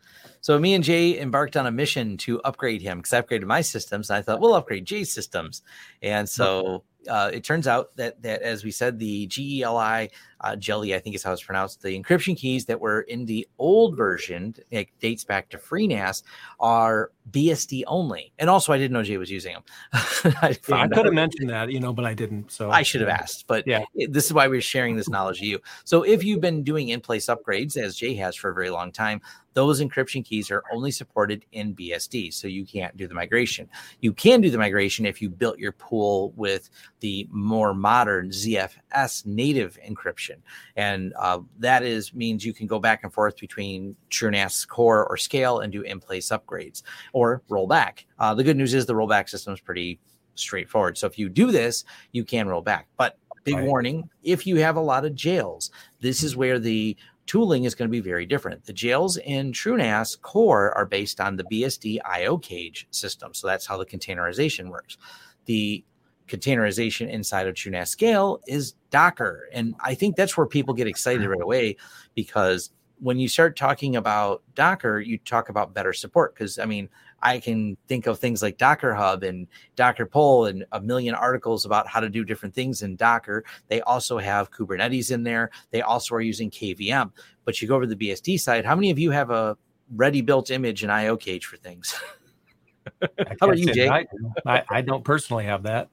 So 0.42 0.58
me 0.58 0.74
and 0.74 0.84
Jay 0.84 1.20
embarked 1.20 1.56
on 1.56 1.66
a 1.66 1.70
mission 1.70 2.16
to 2.18 2.40
upgrade 2.42 2.80
him 2.80 2.98
because 2.98 3.12
I 3.12 3.20
upgraded 3.20 3.44
my 3.44 3.60
systems. 3.60 4.08
And 4.08 4.18
I 4.18 4.22
thought 4.22 4.40
we'll 4.40 4.54
upgrade 4.54 4.86
Jay's 4.86 5.12
systems, 5.12 5.62
and 6.02 6.28
so 6.28 6.84
uh, 7.08 7.30
it 7.32 7.44
turns 7.44 7.66
out 7.66 7.96
that 7.96 8.22
that 8.22 8.42
as 8.42 8.64
we 8.64 8.70
said, 8.70 8.98
the 8.98 9.26
GELI 9.26 10.10
uh, 10.42 10.56
Jelly, 10.56 10.94
I 10.94 10.98
think 10.98 11.14
is 11.14 11.22
how 11.22 11.32
it's 11.32 11.42
pronounced, 11.42 11.82
the 11.82 12.00
encryption 12.00 12.36
keys 12.36 12.64
that 12.66 12.80
were 12.80 13.02
in 13.02 13.26
the 13.26 13.46
old 13.58 13.96
version, 13.96 14.54
it 14.70 14.88
dates 14.98 15.24
back 15.24 15.50
to 15.50 15.58
FreeNAS, 15.58 16.22
are 16.58 17.10
BSD 17.30 17.82
only. 17.86 18.32
And 18.38 18.48
also, 18.48 18.72
I 18.72 18.78
didn't 18.78 18.92
know 18.92 19.02
Jay 19.02 19.18
was 19.18 19.30
using 19.30 19.52
them. 19.52 19.62
I, 19.92 20.56
yeah, 20.68 20.76
I 20.76 20.88
could 20.88 21.04
have 21.04 21.14
mentioned 21.14 21.50
that, 21.50 21.70
you 21.70 21.78
know, 21.78 21.92
but 21.92 22.04
I 22.04 22.14
didn't. 22.14 22.50
So 22.50 22.70
I 22.70 22.82
should 22.82 23.02
have 23.02 23.10
asked. 23.10 23.46
But 23.46 23.66
yeah, 23.66 23.84
this 24.08 24.26
is 24.26 24.32
why 24.32 24.48
we're 24.48 24.60
sharing 24.60 24.96
this 24.96 25.08
knowledge 25.08 25.40
with 25.40 25.48
you. 25.48 25.60
So 25.84 26.02
if 26.02 26.24
you've 26.24 26.40
been 26.40 26.62
doing 26.62 26.88
in 26.88 27.00
place 27.00 27.26
upgrades, 27.26 27.76
as 27.76 27.96
Jay 27.96 28.14
has 28.14 28.34
for 28.34 28.50
a 28.50 28.54
very 28.54 28.70
long 28.70 28.92
time, 28.92 29.20
those 29.54 29.80
encryption 29.82 30.24
keys 30.24 30.50
are 30.50 30.62
only 30.72 30.90
supported 30.90 31.44
in 31.52 31.74
BSD. 31.74 32.32
So 32.32 32.46
you 32.46 32.64
can't 32.64 32.96
do 32.96 33.08
the 33.08 33.14
migration. 33.14 33.68
You 34.00 34.12
can 34.12 34.40
do 34.40 34.48
the 34.48 34.58
migration 34.58 35.06
if 35.06 35.20
you 35.20 35.28
built 35.28 35.58
your 35.58 35.72
pool 35.72 36.32
with 36.36 36.70
the 37.00 37.26
more 37.30 37.74
modern 37.74 38.30
ZFS 38.30 39.26
native 39.26 39.78
encryption. 39.86 40.36
And 40.76 41.12
uh, 41.18 41.40
that 41.58 41.82
is 41.82 42.14
means 42.14 42.44
you 42.44 42.54
can 42.54 42.66
go 42.66 42.78
back 42.78 43.02
and 43.02 43.12
forth 43.12 43.38
between 43.38 43.96
TrueNAS 44.10 44.68
core 44.68 45.06
or 45.06 45.16
scale 45.16 45.60
and 45.60 45.72
do 45.72 45.82
in 45.82 46.00
place 46.00 46.28
upgrades 46.28 46.82
or 47.12 47.42
roll 47.48 47.66
back. 47.66 48.06
Uh, 48.18 48.34
the 48.34 48.44
good 48.44 48.56
news 48.56 48.74
is 48.74 48.86
the 48.86 48.94
rollback 48.94 49.28
system 49.28 49.52
is 49.52 49.60
pretty 49.60 49.98
straightforward. 50.34 50.96
So 50.96 51.06
if 51.06 51.18
you 51.18 51.28
do 51.28 51.50
this, 51.50 51.84
you 52.12 52.24
can 52.24 52.48
roll 52.48 52.62
back. 52.62 52.88
But 52.96 53.18
big 53.44 53.54
right. 53.54 53.66
warning 53.66 54.08
if 54.22 54.46
you 54.46 54.56
have 54.56 54.76
a 54.76 54.80
lot 54.80 55.04
of 55.04 55.14
jails, 55.14 55.70
this 56.00 56.22
is 56.22 56.36
where 56.36 56.58
the 56.58 56.96
tooling 57.26 57.64
is 57.64 57.74
going 57.74 57.88
to 57.88 57.92
be 57.92 58.00
very 58.00 58.26
different. 58.26 58.64
The 58.64 58.72
jails 58.72 59.16
in 59.18 59.52
TrueNAS 59.52 60.20
core 60.20 60.76
are 60.76 60.86
based 60.86 61.20
on 61.20 61.36
the 61.36 61.44
BSD 61.44 61.98
iocage 62.04 62.88
system. 62.90 63.34
So 63.34 63.46
that's 63.46 63.66
how 63.66 63.76
the 63.76 63.86
containerization 63.86 64.68
works. 64.68 64.98
The 65.46 65.84
containerization 66.30 67.10
inside 67.10 67.46
of 67.46 67.54
TrueNAS 67.54 67.88
Scale 67.88 68.40
is 68.46 68.74
Docker. 68.90 69.48
And 69.52 69.74
I 69.80 69.94
think 69.94 70.16
that's 70.16 70.36
where 70.36 70.46
people 70.46 70.74
get 70.74 70.86
excited 70.86 71.22
mm-hmm. 71.22 71.32
right 71.32 71.42
away 71.42 71.76
because 72.14 72.70
when 73.00 73.18
you 73.18 73.28
start 73.28 73.56
talking 73.56 73.96
about 73.96 74.42
Docker, 74.54 75.00
you 75.00 75.18
talk 75.18 75.48
about 75.48 75.74
better 75.74 75.92
support. 75.92 76.34
Because 76.34 76.58
I 76.58 76.66
mean, 76.66 76.88
I 77.22 77.40
can 77.40 77.76
think 77.88 78.06
of 78.06 78.18
things 78.18 78.42
like 78.42 78.58
Docker 78.58 78.94
Hub 78.94 79.22
and 79.22 79.46
Docker 79.74 80.06
Pull 80.06 80.46
and 80.46 80.64
a 80.72 80.80
million 80.80 81.14
articles 81.14 81.64
about 81.64 81.88
how 81.88 82.00
to 82.00 82.08
do 82.08 82.24
different 82.24 82.54
things 82.54 82.82
in 82.82 82.96
Docker. 82.96 83.44
They 83.68 83.80
also 83.82 84.18
have 84.18 84.50
Kubernetes 84.50 85.10
in 85.10 85.22
there. 85.22 85.50
They 85.70 85.82
also 85.82 86.14
are 86.14 86.20
using 86.20 86.50
KVM. 86.50 87.10
But 87.44 87.60
you 87.60 87.68
go 87.68 87.76
over 87.76 87.86
to 87.86 87.94
the 87.94 88.08
BSD 88.10 88.38
side, 88.38 88.64
how 88.64 88.74
many 88.74 88.90
of 88.90 88.98
you 88.98 89.10
have 89.10 89.30
a 89.30 89.56
ready 89.96 90.20
built 90.20 90.50
image 90.50 90.82
and 90.82 90.92
iocage 90.92 91.46
for 91.46 91.56
things? 91.56 91.94
how 93.16 93.46
about 93.46 93.58
you, 93.58 93.72
Jay? 93.72 93.88
I, 93.88 94.06
I, 94.46 94.62
I 94.68 94.80
don't 94.82 95.04
personally 95.04 95.44
have 95.44 95.62
that. 95.64 95.88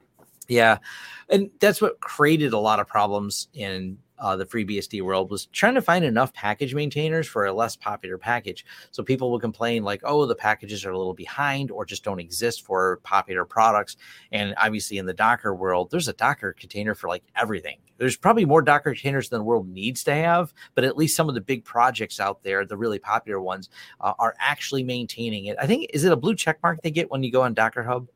Yeah. 0.47 0.77
And 1.29 1.49
that's 1.59 1.81
what 1.81 1.99
created 1.99 2.53
a 2.53 2.59
lot 2.59 2.79
of 2.79 2.87
problems 2.87 3.49
in 3.53 3.97
uh, 4.19 4.35
the 4.35 4.45
FreeBSD 4.45 5.01
world 5.01 5.29
was 5.29 5.45
trying 5.47 5.75
to 5.75 5.81
find 5.81 6.03
enough 6.03 6.33
package 6.33 6.73
maintainers 6.73 7.27
for 7.27 7.45
a 7.45 7.53
less 7.53 7.75
popular 7.75 8.17
package. 8.17 8.65
So 8.91 9.03
people 9.03 9.29
will 9.29 9.39
complain 9.39 9.83
like, 9.83 10.01
oh, 10.03 10.25
the 10.25 10.35
packages 10.35 10.85
are 10.85 10.91
a 10.91 10.97
little 10.97 11.13
behind 11.13 11.71
or 11.71 11.85
just 11.85 12.03
don't 12.03 12.19
exist 12.19 12.65
for 12.65 12.99
popular 13.03 13.45
products. 13.45 13.95
And 14.31 14.55
obviously 14.57 14.97
in 14.97 15.05
the 15.05 15.13
Docker 15.13 15.53
world, 15.53 15.91
there's 15.91 16.07
a 16.07 16.13
Docker 16.13 16.53
container 16.53 16.95
for 16.95 17.07
like 17.07 17.23
everything. 17.35 17.77
There's 17.97 18.17
probably 18.17 18.45
more 18.45 18.61
Docker 18.61 18.93
containers 18.93 19.29
than 19.29 19.39
the 19.39 19.45
world 19.45 19.67
needs 19.67 20.03
to 20.05 20.13
have, 20.13 20.53
but 20.75 20.83
at 20.83 20.97
least 20.97 21.15
some 21.15 21.29
of 21.29 21.35
the 21.35 21.41
big 21.41 21.63
projects 21.63 22.19
out 22.19 22.43
there, 22.43 22.65
the 22.65 22.77
really 22.77 22.99
popular 22.99 23.41
ones, 23.41 23.69
uh, 24.01 24.13
are 24.19 24.35
actually 24.39 24.83
maintaining 24.83 25.45
it. 25.45 25.57
I 25.59 25.67
think 25.67 25.89
is 25.93 26.03
it 26.03 26.11
a 26.11 26.15
blue 26.15 26.35
check 26.35 26.59
mark 26.63 26.81
they 26.81 26.91
get 26.91 27.11
when 27.11 27.23
you 27.23 27.31
go 27.31 27.41
on 27.41 27.53
Docker 27.53 27.83
Hub? 27.83 28.07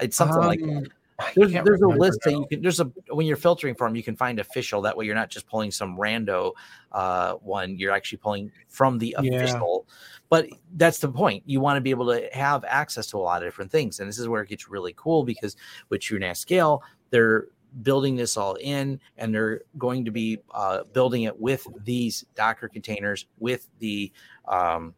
It's 0.00 0.16
something 0.16 0.38
um, 0.38 0.46
like 0.46 0.60
that 0.60 0.88
there's, 1.34 1.52
there's 1.52 1.80
a 1.80 1.88
list 1.88 2.20
that 2.24 2.32
you 2.32 2.46
can 2.48 2.62
there's 2.62 2.80
a 2.80 2.84
when 3.08 3.26
you're 3.26 3.36
filtering 3.36 3.74
for 3.74 3.88
them 3.88 3.96
you 3.96 4.02
can 4.02 4.16
find 4.16 4.38
official. 4.38 4.80
That 4.82 4.96
way 4.96 5.04
you're 5.04 5.14
not 5.14 5.30
just 5.30 5.48
pulling 5.48 5.70
some 5.70 5.96
rando 5.96 6.52
uh, 6.92 7.34
one. 7.34 7.76
You're 7.78 7.92
actually 7.92 8.18
pulling 8.18 8.52
from 8.68 8.98
the 8.98 9.16
official. 9.18 9.86
Yeah. 9.88 9.94
but 10.28 10.48
that's 10.76 10.98
the 10.98 11.08
point. 11.08 11.42
You 11.46 11.60
want 11.60 11.76
to 11.76 11.80
be 11.80 11.90
able 11.90 12.06
to 12.06 12.28
have 12.32 12.64
access 12.64 13.06
to 13.08 13.16
a 13.16 13.20
lot 13.20 13.42
of 13.42 13.46
different 13.48 13.70
things. 13.72 14.00
And 14.00 14.08
this 14.08 14.18
is 14.18 14.28
where 14.28 14.42
it 14.42 14.48
gets 14.48 14.68
really 14.68 14.94
cool 14.96 15.24
because 15.24 15.56
with 15.88 16.00
TrueNAS 16.00 16.36
scale 16.36 16.82
they're 17.10 17.46
building 17.82 18.16
this 18.16 18.36
all 18.36 18.54
in 18.56 19.00
and 19.16 19.34
they're 19.34 19.62
going 19.76 20.04
to 20.04 20.10
be 20.10 20.38
uh, 20.52 20.84
building 20.92 21.24
it 21.24 21.38
with 21.38 21.66
these 21.84 22.24
docker 22.34 22.68
containers 22.68 23.26
with 23.38 23.68
the 23.78 24.10
um, 24.46 24.94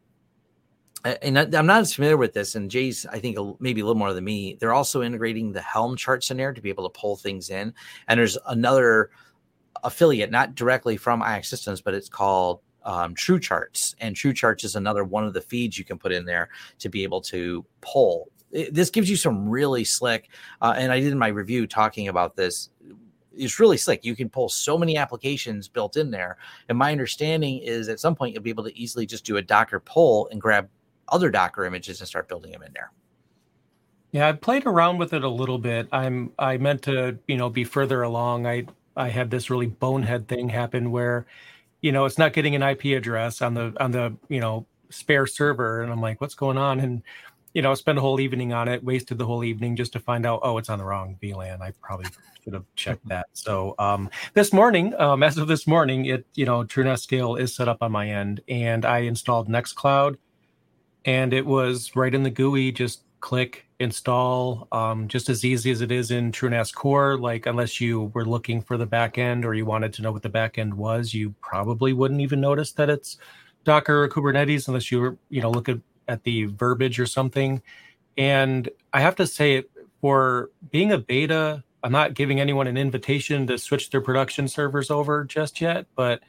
and 1.03 1.37
I'm 1.37 1.65
not 1.65 1.81
as 1.81 1.93
familiar 1.93 2.17
with 2.17 2.33
this, 2.33 2.55
and 2.55 2.69
Jay's 2.69 3.05
I 3.05 3.19
think 3.19 3.37
maybe 3.59 3.81
a 3.81 3.85
little 3.85 3.97
more 3.97 4.13
than 4.13 4.23
me. 4.23 4.57
They're 4.59 4.73
also 4.73 5.01
integrating 5.01 5.51
the 5.51 5.61
Helm 5.61 5.95
charts 5.95 6.31
in 6.31 6.37
there 6.37 6.53
to 6.53 6.61
be 6.61 6.69
able 6.69 6.89
to 6.89 6.99
pull 6.99 7.15
things 7.15 7.49
in. 7.49 7.73
And 8.07 8.19
there's 8.19 8.37
another 8.47 9.09
affiliate, 9.83 10.31
not 10.31 10.55
directly 10.55 10.97
from 10.97 11.21
iXsystems, 11.21 11.83
but 11.83 11.93
it's 11.93 12.09
called 12.09 12.61
um, 12.83 13.15
TrueCharts, 13.15 13.95
and 13.99 14.15
TrueCharts 14.15 14.63
is 14.63 14.75
another 14.75 15.03
one 15.03 15.25
of 15.25 15.33
the 15.33 15.41
feeds 15.41 15.77
you 15.77 15.85
can 15.85 15.97
put 15.97 16.11
in 16.11 16.25
there 16.25 16.49
to 16.79 16.89
be 16.89 17.03
able 17.03 17.21
to 17.21 17.65
pull. 17.81 18.29
It, 18.51 18.73
this 18.73 18.89
gives 18.89 19.09
you 19.09 19.15
some 19.15 19.49
really 19.49 19.83
slick, 19.83 20.29
uh, 20.61 20.73
and 20.77 20.91
I 20.91 20.99
did 20.99 21.15
my 21.15 21.27
review 21.27 21.67
talking 21.67 22.07
about 22.07 22.35
this 22.35 22.69
it's 23.33 23.59
really 23.59 23.77
slick. 23.77 24.03
You 24.03 24.15
can 24.15 24.29
pull 24.29 24.49
so 24.49 24.77
many 24.77 24.97
applications 24.97 25.67
built 25.67 25.97
in 25.97 26.11
there. 26.11 26.37
And 26.69 26.77
my 26.77 26.91
understanding 26.91 27.59
is 27.59 27.87
at 27.89 27.99
some 27.99 28.15
point 28.15 28.33
you'll 28.33 28.43
be 28.43 28.49
able 28.49 28.65
to 28.65 28.77
easily 28.77 29.05
just 29.05 29.25
do 29.25 29.37
a 29.37 29.41
Docker 29.41 29.79
pull 29.79 30.27
and 30.29 30.41
grab 30.41 30.69
other 31.11 31.29
Docker 31.29 31.65
images 31.65 31.99
and 31.99 32.07
start 32.07 32.27
building 32.27 32.51
them 32.51 32.63
in 32.63 32.73
there. 32.73 32.91
Yeah, 34.11 34.27
I 34.27 34.33
played 34.33 34.65
around 34.65 34.97
with 34.97 35.13
it 35.13 35.23
a 35.23 35.29
little 35.29 35.57
bit. 35.57 35.87
I'm 35.91 36.31
I 36.37 36.57
meant 36.57 36.81
to, 36.83 37.17
you 37.27 37.37
know, 37.37 37.49
be 37.49 37.63
further 37.63 38.01
along. 38.01 38.45
I 38.45 38.65
I 38.95 39.09
had 39.09 39.31
this 39.31 39.49
really 39.49 39.67
bonehead 39.67 40.27
thing 40.27 40.49
happen 40.49 40.91
where, 40.91 41.25
you 41.81 41.91
know, 41.91 42.05
it's 42.05 42.17
not 42.17 42.33
getting 42.33 42.55
an 42.55 42.63
IP 42.63 42.85
address 42.97 43.41
on 43.41 43.53
the 43.53 43.73
on 43.79 43.91
the, 43.91 44.13
you 44.27 44.41
know, 44.41 44.65
spare 44.89 45.27
server 45.27 45.81
and 45.81 45.91
I'm 45.91 46.01
like, 46.01 46.19
what's 46.19 46.35
going 46.35 46.57
on? 46.57 46.79
And 46.81 47.03
you 47.53 47.61
know, 47.61 47.75
spend 47.75 47.97
a 47.97 48.01
whole 48.01 48.19
evening 48.19 48.53
on 48.53 48.67
it, 48.67 48.83
wasted 48.83 49.17
the 49.17 49.25
whole 49.25 49.43
evening 49.43 49.75
just 49.75 49.91
to 49.93 49.99
find 49.99 50.25
out, 50.25 50.39
oh, 50.43 50.57
it's 50.57 50.69
on 50.69 50.79
the 50.79 50.85
wrong 50.85 51.17
VLAN. 51.21 51.61
I 51.61 51.73
probably 51.81 52.05
should 52.43 52.53
have 52.53 52.65
checked 52.75 53.05
that. 53.09 53.27
So 53.33 53.75
um, 53.77 54.09
this 54.33 54.53
morning, 54.53 54.93
um, 54.99 55.21
as 55.21 55.37
of 55.37 55.47
this 55.47 55.67
morning, 55.67 56.05
it, 56.05 56.25
you 56.35 56.45
know, 56.45 56.63
TrueNAS 56.63 56.99
Scale 56.99 57.35
is 57.35 57.53
set 57.53 57.67
up 57.67 57.79
on 57.81 57.91
my 57.91 58.09
end 58.09 58.41
and 58.47 58.85
I 58.85 58.99
installed 58.99 59.49
Nextcloud 59.49 60.15
and 61.05 61.33
it 61.33 61.45
was 61.45 61.95
right 61.95 62.13
in 62.13 62.23
the 62.23 62.29
GUI. 62.29 62.71
Just 62.71 63.03
click 63.19 63.65
install, 63.79 64.67
um, 64.71 65.07
just 65.07 65.29
as 65.29 65.45
easy 65.45 65.71
as 65.71 65.81
it 65.81 65.91
is 65.91 66.11
in 66.11 66.31
TrueNAS 66.31 66.73
Core. 66.73 67.17
Like 67.17 67.45
unless 67.45 67.79
you 67.79 68.11
were 68.13 68.25
looking 68.25 68.61
for 68.61 68.77
the 68.77 68.87
backend 68.87 69.45
or 69.45 69.53
you 69.53 69.65
wanted 69.65 69.93
to 69.93 70.01
know 70.01 70.11
what 70.11 70.23
the 70.23 70.29
backend 70.29 70.73
was, 70.73 71.13
you 71.13 71.33
probably 71.41 71.93
wouldn't 71.93 72.21
even 72.21 72.41
notice 72.41 72.71
that 72.73 72.89
it's 72.89 73.17
Docker 73.63 74.03
or 74.03 74.09
Kubernetes 74.09 74.67
unless 74.67 74.91
you 74.91 74.99
were, 74.99 75.17
you 75.29 75.41
know, 75.41 75.51
look 75.51 75.69
at, 75.69 75.79
at 76.07 76.23
the 76.23 76.45
verbiage 76.45 76.99
or 76.99 77.05
something. 77.05 77.61
And 78.17 78.69
I 78.93 79.01
have 79.01 79.15
to 79.17 79.27
say, 79.27 79.63
for 80.01 80.49
being 80.71 80.91
a 80.91 80.97
beta, 80.97 81.63
I'm 81.83 81.91
not 81.91 82.13
giving 82.15 82.39
anyone 82.39 82.67
an 82.67 82.77
invitation 82.77 83.47
to 83.47 83.57
switch 83.57 83.89
their 83.89 84.01
production 84.01 84.47
servers 84.47 84.91
over 84.91 85.23
just 85.23 85.61
yet, 85.61 85.85
but 85.95 86.21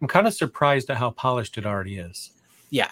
I'm 0.00 0.08
kind 0.08 0.26
of 0.26 0.34
surprised 0.34 0.90
at 0.90 0.96
how 0.96 1.10
polished 1.10 1.58
it 1.58 1.66
already 1.66 1.98
is. 1.98 2.30
Yeah, 2.70 2.90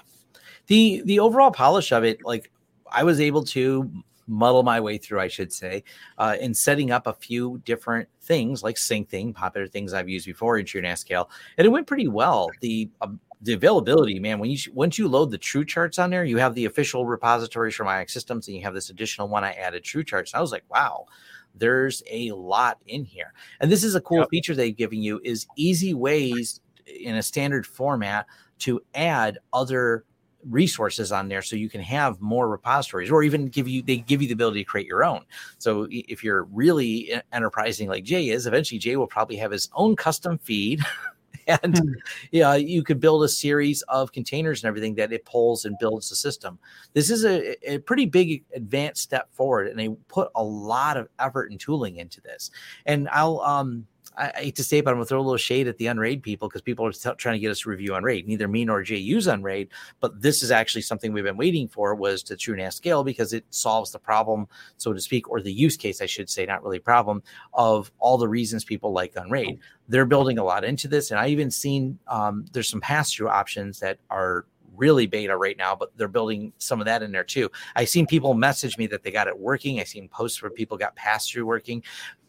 the 0.67 1.03
the 1.05 1.21
overall 1.21 1.51
polish 1.51 1.93
of 1.93 2.05
it, 2.05 2.25
like 2.25 2.51
I 2.91 3.05
was 3.05 3.21
able 3.21 3.45
to 3.45 3.91
muddle 4.27 4.63
my 4.63 4.81
way 4.81 4.99
through, 4.99 5.21
I 5.21 5.29
should 5.29 5.53
say, 5.53 5.85
uh, 6.19 6.37
in 6.41 6.53
setting 6.53 6.91
up 6.91 7.07
a 7.07 7.13
few 7.13 7.59
different 7.65 8.09
things 8.23 8.63
like 8.63 8.77
Syncthing, 8.77 9.35
popular 9.35 9.67
things 9.67 9.93
I've 9.93 10.09
used 10.09 10.27
before 10.27 10.59
in 10.59 10.67
TrueNAS 10.67 10.99
Scale, 10.99 11.31
and 11.59 11.67
it 11.67 11.71
went 11.71 11.87
pretty 11.87 12.09
well. 12.09 12.51
The 12.61 12.91
um, 13.01 13.21
the 13.43 13.53
availability, 13.53 14.19
man, 14.19 14.39
when 14.39 14.51
you 14.51 14.59
once 14.73 14.99
you 14.99 15.09
load 15.09 15.31
the 15.31 15.39
TrueCharts 15.39 16.03
on 16.03 16.11
there, 16.11 16.25
you 16.25 16.39
have 16.39 16.55
the 16.55 16.65
official 16.65 17.07
repositories 17.07 17.75
from 17.75 17.87
iXsystems, 17.87 18.49
and 18.49 18.57
you 18.57 18.63
have 18.63 18.75
this 18.75 18.91
additional 18.91 19.29
one 19.29 19.45
I 19.45 19.53
added, 19.53 19.85
TrueCharts. 19.85 20.33
And 20.33 20.39
I 20.39 20.41
was 20.41 20.53
like, 20.53 20.65
wow, 20.71 21.07
there's 21.55 22.03
a 22.11 22.33
lot 22.33 22.79
in 22.87 23.05
here, 23.05 23.33
and 23.61 23.71
this 23.71 23.85
is 23.85 23.95
a 23.95 24.01
cool 24.01 24.21
yep. 24.21 24.31
feature 24.31 24.55
they've 24.55 24.77
given 24.77 25.03
you 25.03 25.21
is 25.23 25.47
easy 25.57 25.95
ways 25.95 26.61
in 26.87 27.17
a 27.17 27.23
standard 27.23 27.67
format 27.67 28.27
to 28.59 28.81
add 28.95 29.39
other 29.53 30.05
resources 30.49 31.13
on 31.13 31.29
there 31.29 31.43
so 31.43 31.57
you 31.57 31.69
can 31.69 31.81
have 31.81 32.21
more 32.21 32.49
repositories 32.49 33.11
or 33.11 33.23
even 33.23 33.49
give 33.49 33.69
you 33.69 33.83
they 33.83 33.99
give 33.99 34.23
you 34.23 34.29
the 34.29 34.35
ability 34.35 34.61
to 34.61 34.69
create 34.69 34.87
your 34.87 35.05
own. 35.05 35.25
So 35.59 35.87
if 35.91 36.23
you're 36.23 36.45
really 36.45 37.13
enterprising 37.33 37.89
like 37.89 38.05
jay 38.05 38.29
is 38.29 38.47
eventually 38.47 38.79
jay 38.79 38.97
will 38.97 39.07
probably 39.07 39.37
have 39.37 39.51
his 39.51 39.69
own 39.75 39.97
custom 39.97 40.39
feed 40.39 40.81
and 41.47 41.79
hmm. 41.79 41.93
yeah 42.33 42.55
you 42.55 42.83
could 42.83 43.01
build 43.01 43.23
a 43.23 43.29
series 43.29 43.83
of 43.83 44.13
containers 44.13 44.63
and 44.63 44.69
everything 44.69 44.95
that 44.97 45.13
it 45.13 45.25
pulls 45.25 45.65
and 45.65 45.79
builds 45.79 46.09
the 46.09 46.17
system. 46.17 46.59
This 46.93 47.11
is 47.11 47.25
a, 47.25 47.75
a 47.75 47.79
pretty 47.79 48.07
big 48.07 48.45
advanced 48.55 49.03
step 49.03 49.33
forward 49.33 49.69
and 49.69 49.79
they 49.79 49.89
put 50.09 50.31
a 50.35 50.43
lot 50.43 50.97
of 50.97 51.09
effort 51.19 51.51
and 51.51 51.61
tooling 51.61 51.97
into 51.97 52.21
this. 52.21 52.51
And 52.87 53.09
i'll 53.11 53.41
um 53.41 53.87
I, 54.17 54.33
I, 54.35 54.41
hate 54.41 54.57
to 54.57 54.65
say 54.65 54.79
it, 54.79 54.85
but 54.85 54.91
I'm 54.91 54.97
gonna 54.97 55.07
throw 55.07 55.21
a 55.21 55.23
little 55.23 55.37
shade 55.37 55.69
at 55.69 55.77
the 55.79 55.87
Unraid 55.87 56.23
people 56.23 56.49
because 56.49 56.63
people 56.63 56.87
are 56.87 56.93
t- 56.93 57.11
trying 57.17 57.35
to 57.35 57.39
get 57.39 57.51
us 57.51 57.61
to 57.61 57.71
review 57.71 57.95
Unraid. 57.95 58.27
Neither 58.27 58.49
me 58.49 58.65
nor 58.65 58.83
Jay 58.83 58.97
use 58.97 59.27
Unraid, 59.27 59.69
but 60.01 60.21
this 60.21 60.43
is 60.43 60.51
actually 60.51 60.83
something 60.83 61.13
we've 61.13 61.25
been 61.25 61.37
waiting 61.37 61.69
for 61.69 61.95
was 61.95 62.23
to 62.25 62.35
TrueNAS 62.35 62.75
scale 62.75 63.05
because 63.05 63.33
it 63.33 63.45
solves 63.51 63.93
the 63.93 63.99
problem, 63.99 64.47
so 64.77 64.93
to 64.93 65.01
speak, 65.01 65.29
or 65.29 65.41
the 65.41 65.53
use 65.53 65.77
case, 65.77 66.01
I 66.01 66.07
should 66.07 66.31
say, 66.31 66.47
not 66.47 66.63
really 66.63 66.79
problem 66.79 67.23
of 67.55 67.91
all 67.99 68.19
the 68.19 68.29
reasons 68.29 68.65
people 68.65 68.93
like 68.93 69.13
Unraid. 69.17 69.61
They're 69.89 70.07
building 70.07 70.39
a 70.39 70.45
lot 70.45 70.65
into 70.65 70.89
this, 70.89 71.11
and 71.11 71.21
I 71.21 71.29
even 71.29 71.51
seen 71.51 71.99
um, 72.09 72.45
there's 72.53 72.69
some 72.69 72.81
pass 72.81 73.13
through 73.13 73.29
options 73.29 73.81
that 73.81 73.99
are 74.11 74.47
really 74.77 75.07
beta 75.07 75.37
right 75.37 75.57
now, 75.57 75.75
but 75.75 75.97
they're 75.97 76.09
building 76.09 76.53
some 76.59 76.81
of 76.81 76.85
that 76.87 77.03
in 77.03 77.11
there 77.11 77.25
too. 77.25 77.51
I've 77.75 77.89
seen 77.89 78.07
people 78.07 78.35
message 78.35 78.79
me 78.79 78.87
that 78.89 79.03
they 79.03 79.11
got 79.11 79.27
it 79.27 79.39
working. 79.39 79.81
I've 79.81 79.89
seen 79.89 80.09
posts 80.09 80.43
where 80.43 80.51
people 80.51 80.77
got 80.77 80.95
pass 80.97 81.29
through 81.29 81.47
working 81.47 81.83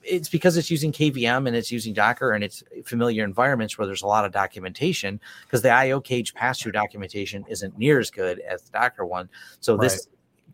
it's 0.08 0.30
because 0.30 0.58
it's 0.58 0.72
using 0.72 0.92
KVM 0.92 1.48
and 1.48 1.56
it's 1.56 1.72
using 1.72 1.94
Docker 1.94 2.32
and 2.32 2.44
it's 2.44 2.64
familiar 2.86 3.24
environments 3.24 3.78
where 3.78 3.86
there's 3.86 4.02
a 4.02 4.08
lot 4.08 4.26
of 4.26 4.32
documentation 4.32 5.20
because 5.44 5.62
the 5.62 5.70
iocage 5.70 6.34
pass 6.34 6.60
through 6.60 6.72
documentation 6.72 7.46
isn't 7.50 7.78
near 7.78 8.00
as 8.00 8.10
good 8.10 8.40
as 8.40 8.64
the 8.64 8.72
Docker 8.72 9.06
one. 9.06 9.30
So 9.60 9.76
right. 9.76 9.84
this 9.84 10.08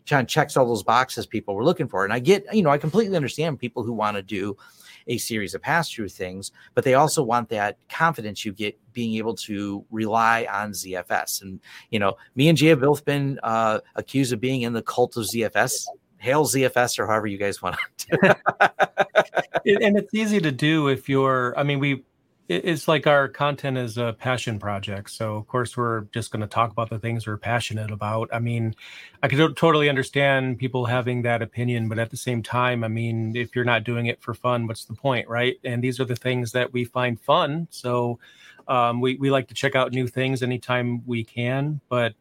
kind 0.08 0.22
of 0.22 0.28
checks 0.28 0.56
all 0.56 0.66
those 0.66 0.82
boxes 0.82 1.26
people 1.26 1.54
were 1.54 1.64
looking 1.64 1.88
for. 1.88 2.04
And 2.04 2.12
I 2.12 2.18
get, 2.18 2.44
you 2.52 2.62
know, 2.62 2.70
I 2.70 2.78
completely 2.78 3.16
understand 3.16 3.58
people 3.58 3.82
who 3.82 3.92
want 3.92 4.16
to 4.16 4.22
do 4.22 4.56
a 5.06 5.18
series 5.18 5.54
of 5.54 5.62
pass 5.62 5.90
through 5.90 6.08
things, 6.08 6.50
but 6.74 6.84
they 6.84 6.94
also 6.94 7.22
want 7.22 7.48
that 7.50 7.76
confidence 7.88 8.44
you 8.44 8.52
get 8.52 8.78
being 8.92 9.14
able 9.16 9.34
to 9.34 9.84
rely 9.90 10.46
on 10.50 10.72
ZFS. 10.72 11.42
And, 11.42 11.60
you 11.90 11.98
know, 11.98 12.16
me 12.34 12.48
and 12.48 12.56
Jay 12.56 12.68
have 12.68 12.80
both 12.80 13.04
been 13.04 13.38
uh, 13.42 13.80
accused 13.96 14.32
of 14.32 14.40
being 14.40 14.62
in 14.62 14.72
the 14.72 14.82
cult 14.82 15.16
of 15.16 15.24
ZFS 15.24 15.86
hail 16.24 16.44
ZFS 16.44 16.98
or 16.98 17.06
however 17.06 17.26
you 17.26 17.38
guys 17.38 17.60
want 17.60 17.76
to. 17.98 18.36
and 19.66 19.98
it's 19.98 20.14
easy 20.14 20.40
to 20.40 20.50
do 20.50 20.88
if 20.88 21.08
you're. 21.08 21.56
I 21.56 21.62
mean, 21.62 21.78
we 21.78 22.02
it's 22.46 22.88
like 22.88 23.06
our 23.06 23.26
content 23.26 23.78
is 23.78 23.96
a 23.96 24.14
passion 24.18 24.58
project. 24.58 25.10
So 25.10 25.36
of 25.36 25.46
course 25.46 25.78
we're 25.78 26.02
just 26.12 26.30
going 26.30 26.42
to 26.42 26.46
talk 26.46 26.70
about 26.70 26.90
the 26.90 26.98
things 26.98 27.26
we're 27.26 27.38
passionate 27.38 27.90
about. 27.90 28.28
I 28.34 28.38
mean, 28.38 28.74
I 29.22 29.28
can 29.28 29.54
totally 29.54 29.88
understand 29.88 30.58
people 30.58 30.84
having 30.84 31.22
that 31.22 31.40
opinion, 31.40 31.88
but 31.88 31.98
at 31.98 32.10
the 32.10 32.18
same 32.18 32.42
time, 32.42 32.84
I 32.84 32.88
mean, 32.88 33.34
if 33.34 33.56
you're 33.56 33.64
not 33.64 33.84
doing 33.84 34.06
it 34.06 34.20
for 34.20 34.34
fun, 34.34 34.66
what's 34.66 34.84
the 34.84 34.94
point, 34.94 35.26
right? 35.26 35.56
And 35.64 35.82
these 35.82 36.00
are 36.00 36.04
the 36.04 36.16
things 36.16 36.52
that 36.52 36.70
we 36.70 36.84
find 36.84 37.18
fun. 37.18 37.66
So 37.70 38.18
um, 38.68 39.00
we 39.00 39.16
we 39.16 39.30
like 39.30 39.48
to 39.48 39.54
check 39.54 39.74
out 39.74 39.92
new 39.92 40.06
things 40.06 40.42
anytime 40.42 41.02
we 41.06 41.24
can, 41.24 41.80
but 41.88 42.14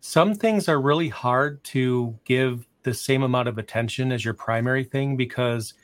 some 0.00 0.34
things 0.34 0.68
are 0.68 0.80
really 0.80 1.08
hard 1.08 1.62
to 1.64 2.18
give 2.24 2.66
the 2.82 2.94
same 2.94 3.22
amount 3.22 3.48
of 3.48 3.58
attention 3.58 4.12
as 4.12 4.24
your 4.24 4.34
primary 4.34 4.84
thing 4.84 5.16
because 5.16 5.74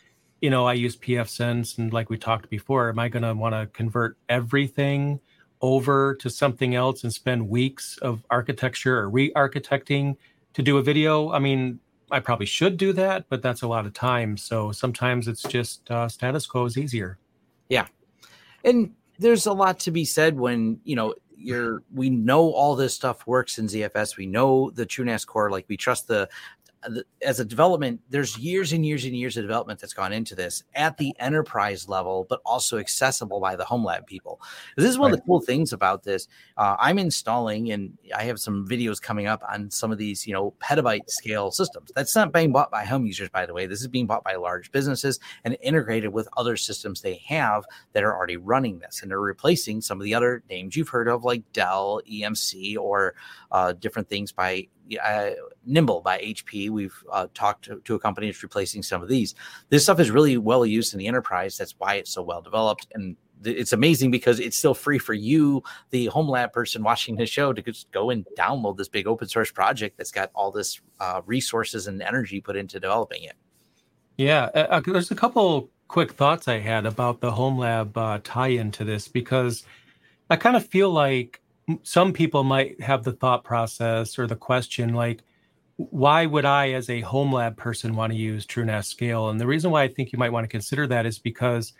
you 0.41 0.51
know, 0.51 0.67
I 0.67 0.75
use 0.75 0.97
pfSense, 0.97 1.79
and 1.79 1.93
like 1.93 2.11
we 2.11 2.19
talked 2.19 2.51
before, 2.51 2.89
am 2.89 2.99
I 2.99 3.09
going 3.09 3.23
to 3.23 3.35
want 3.35 3.55
to 3.55 3.67
convert 3.73 4.17
everything 4.29 5.21
over 5.63 6.15
to 6.17 6.29
something 6.29 6.75
else 6.75 7.03
and 7.03 7.13
spend 7.13 7.49
weeks 7.49 7.99
of 7.99 8.25
architecture 8.31 8.99
or 8.99 9.09
re-architecting 9.09 10.17
to 10.53 10.63
do 10.63 10.77
a 10.77 10.83
video? 10.83 11.31
I 11.31 11.39
mean, 11.39 11.81
I 12.11 12.21
probably 12.21 12.47
should 12.47 12.77
do 12.77 12.93
that, 12.93 13.25
but 13.29 13.43
that's 13.43 13.63
a 13.63 13.67
lot 13.67 13.87
of 13.87 13.95
time. 13.95 14.37
So 14.37 14.73
sometimes 14.73 15.27
it's 15.27 15.43
just 15.43 15.91
uh, 15.91 16.09
status 16.09 16.47
quo 16.47 16.67
is 16.67 16.77
easier. 16.77 17.19
Yeah, 17.69 17.87
and 18.63 18.95
there's 19.19 19.47
a 19.47 19.53
lot 19.53 19.81
to 19.81 19.91
be 19.91 20.05
said 20.05 20.39
when 20.39 20.81
you 20.85 20.95
know 20.95 21.15
you're 21.37 21.83
we 21.93 22.11
know 22.11 22.53
all 22.53 22.77
this 22.77 22.95
stuff 22.95 23.27
works 23.27 23.59
in 23.59 23.67
ZFS. 23.67 24.17
We 24.17 24.27
know 24.27 24.71
the 24.71 24.87
TrueNAS 24.87 25.27
core, 25.27 25.51
like 25.51 25.65
we 25.69 25.77
trust 25.77 26.07
the 26.07 26.29
as 27.23 27.41
a 27.41 27.45
development, 27.45 28.01
there's 28.11 28.39
years 28.39 28.73
and 28.73 28.85
years 28.87 29.05
and 29.05 29.17
years 29.17 29.37
of 29.37 29.43
development 29.43 29.81
that's 29.81 29.93
gone 29.93 30.13
into 30.13 30.35
this 30.35 30.63
at 30.75 30.97
the 30.97 31.15
enterprise 31.19 31.89
level, 31.89 32.27
but 32.29 32.41
also 32.45 32.79
accessible 32.79 33.41
by 33.41 33.57
the 33.57 33.65
home 33.65 33.85
lab 33.85 34.07
people. 34.07 34.41
This 34.77 34.89
is 34.89 34.99
one 34.99 35.11
right. 35.11 35.19
of 35.19 35.21
the 35.21 35.27
cool 35.27 35.41
things 35.41 35.73
about 35.73 36.05
this. 36.05 36.29
Uh, 36.57 36.77
I'm 36.79 36.99
installing, 36.99 37.73
and 37.73 37.97
I 38.15 38.25
have 38.25 38.39
some 38.39 38.67
videos 38.67 39.01
coming 39.01 39.27
up 39.27 39.43
on 39.49 39.71
some 39.71 39.91
of 39.91 39.99
these, 39.99 40.27
you 40.27 40.33
know, 40.33 40.55
petabyte 40.61 41.09
scale 41.09 41.51
systems. 41.51 41.91
That's 41.95 42.15
not 42.15 42.33
being 42.33 42.53
bought 42.53 42.71
by 42.71 42.85
home 42.85 43.07
users, 43.07 43.29
by 43.31 43.47
the 43.47 43.55
way. 43.55 43.67
This 43.67 43.81
is 43.81 43.89
being 43.89 44.07
bought 44.07 44.25
by 44.25 44.37
large 44.37 44.71
businesses 44.71 45.19
and 45.45 45.57
integrated 45.63 46.13
with 46.13 46.29
other 46.37 46.57
systems 46.57 47.01
they 47.01 47.23
have 47.27 47.65
that 47.93 48.05
are 48.05 48.17
already 48.17 48.37
running 48.37 48.79
this, 48.79 49.03
and 49.03 49.11
they're 49.11 49.21
replacing 49.21 49.81
some 49.81 50.01
of 50.01 50.05
the 50.05 50.15
other 50.15 50.43
names 50.49 50.77
you've 50.77 50.89
heard 50.89 51.09
of, 51.09 51.25
like 51.25 51.43
Dell, 51.53 52.01
EMC, 52.11 52.77
or 52.77 53.15
uh, 53.51 53.73
different 53.73 54.09
things 54.09 54.33
by 54.33 54.69
uh, 55.03 55.31
Nimble 55.65 56.01
by 56.01 56.19
HP. 56.19 56.71
We've 56.71 56.97
uh, 57.11 57.27
talked 57.35 57.65
to, 57.67 57.81
to, 57.81 57.95
a 57.95 57.99
company 57.99 58.29
that's 58.29 58.43
replacing 58.43 58.83
some 58.83 59.03
of 59.03 59.09
these. 59.09 59.35
This 59.69 59.85
stuff 59.85 60.01
is 60.01 60.11
really 60.11 60.37
well 60.37 60.65
used 60.65 60.93
in 60.95 60.99
the 60.99 61.07
enterprise. 61.07 61.57
That's 61.57 61.75
why 61.79 61.95
it's 61.95 62.13
so 62.13 62.23
well 62.23 62.43
developed. 62.43 62.87
And 62.95 63.17
th- 63.43 63.57
it's 63.57 63.73
amazing 63.73 64.11
because 64.11 64.41
it's 64.41 64.57
still 64.57 64.75
free 64.75 64.99
for 64.99 65.15
you, 65.15 65.63
the 65.91 66.07
home 66.07 66.29
lab 66.29 66.53
person 66.53 66.83
watching 66.83 67.17
this 67.17 67.31
show, 67.31 67.53
to 67.53 67.63
just 67.63 67.91
go 67.91 68.11
and 68.11 68.27
download 68.39 68.77
this 68.77 68.89
big 68.89 69.07
open 69.07 69.29
source 69.29 69.51
project 69.51 69.97
that's 69.97 70.13
got 70.13 70.31
all 70.35 70.51
this 70.51 70.81
uh, 71.01 71.21
resources 71.27 71.87
and 71.87 72.01
energy 72.03 72.41
put 72.41 72.57
into 72.57 72.79
developing 72.79 73.25
it. 73.25 73.35
Yeah, 74.17 74.51
uh, 74.55 74.67
uh, 74.71 74.81
there's 74.85 75.11
a 75.11 75.17
couple 75.17 75.71
quick 75.89 76.13
thoughts 76.13 76.49
I 76.49 76.59
had 76.59 76.87
about 76.87 77.21
the 77.21 77.33
home 77.33 77.59
lab 77.59 77.97
uh, 77.97 78.21
tie 78.23 78.49
into 78.49 78.85
this 78.85 79.09
because 79.09 79.65
I 80.31 80.37
kind 80.37 80.57
of 80.57 80.67
feel 80.67 80.91
like 80.91 81.41
some 81.83 82.13
people 82.13 82.45
might 82.45 82.81
have 82.81 83.03
the 83.03 83.13
thought 83.13 83.45
process 83.45 84.19
or 84.19 84.27
the 84.27 84.37
question 84.37 84.95
like 84.95 85.23
why 85.77 86.25
would 86.25 86.45
i 86.45 86.71
as 86.71 86.89
a 86.89 87.01
home 87.03 87.33
lab 87.33 87.57
person 87.57 87.95
want 87.95 88.13
to 88.13 88.19
use 88.19 88.47
truenas 88.47 88.87
scale? 88.87 89.29
And 89.29 89.41
the 89.41 89.47
reason 89.47 89.71
why 89.71 89.83
i 89.83 89.89
think 89.89 90.13
you 90.13 90.19
might 90.19 90.33
want 90.33 90.45
to 90.45 90.49
consider 90.49 90.87
that 90.87 91.07
is 91.07 91.19
because 91.19 91.73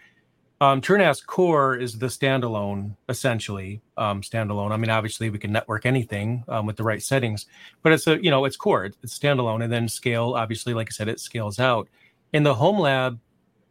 um, 0.61 0.81
truenas 0.81 1.25
core 1.25 1.77
is 1.77 1.99
the 1.99 2.07
standalone 2.07 2.97
essentially 3.09 3.81
um, 3.99 4.23
standalone. 4.23 4.73
I 4.73 4.77
mean 4.77 4.91
obviously 4.91 5.31
we 5.31 5.39
can 5.39 5.53
network 5.53 5.87
anything 5.87 6.45
um, 6.49 6.67
with 6.67 6.77
the 6.77 6.85
right 6.85 7.03
settings 7.03 7.47
but 7.83 7.93
it's 7.93 8.07
a 8.07 8.23
you 8.23 8.31
know 8.31 8.45
it's 8.45 8.57
core 8.57 8.87
it's 8.87 9.19
standalone 9.19 9.63
and 9.63 9.73
then 9.73 9.89
scale 9.89 10.35
obviously 10.35 10.75
like 10.75 10.89
i 10.91 10.93
said 10.93 11.09
it 11.09 11.21
scales 11.21 11.59
out. 11.61 11.89
In 12.33 12.43
the 12.43 12.55
home 12.55 12.79
lab 12.81 13.21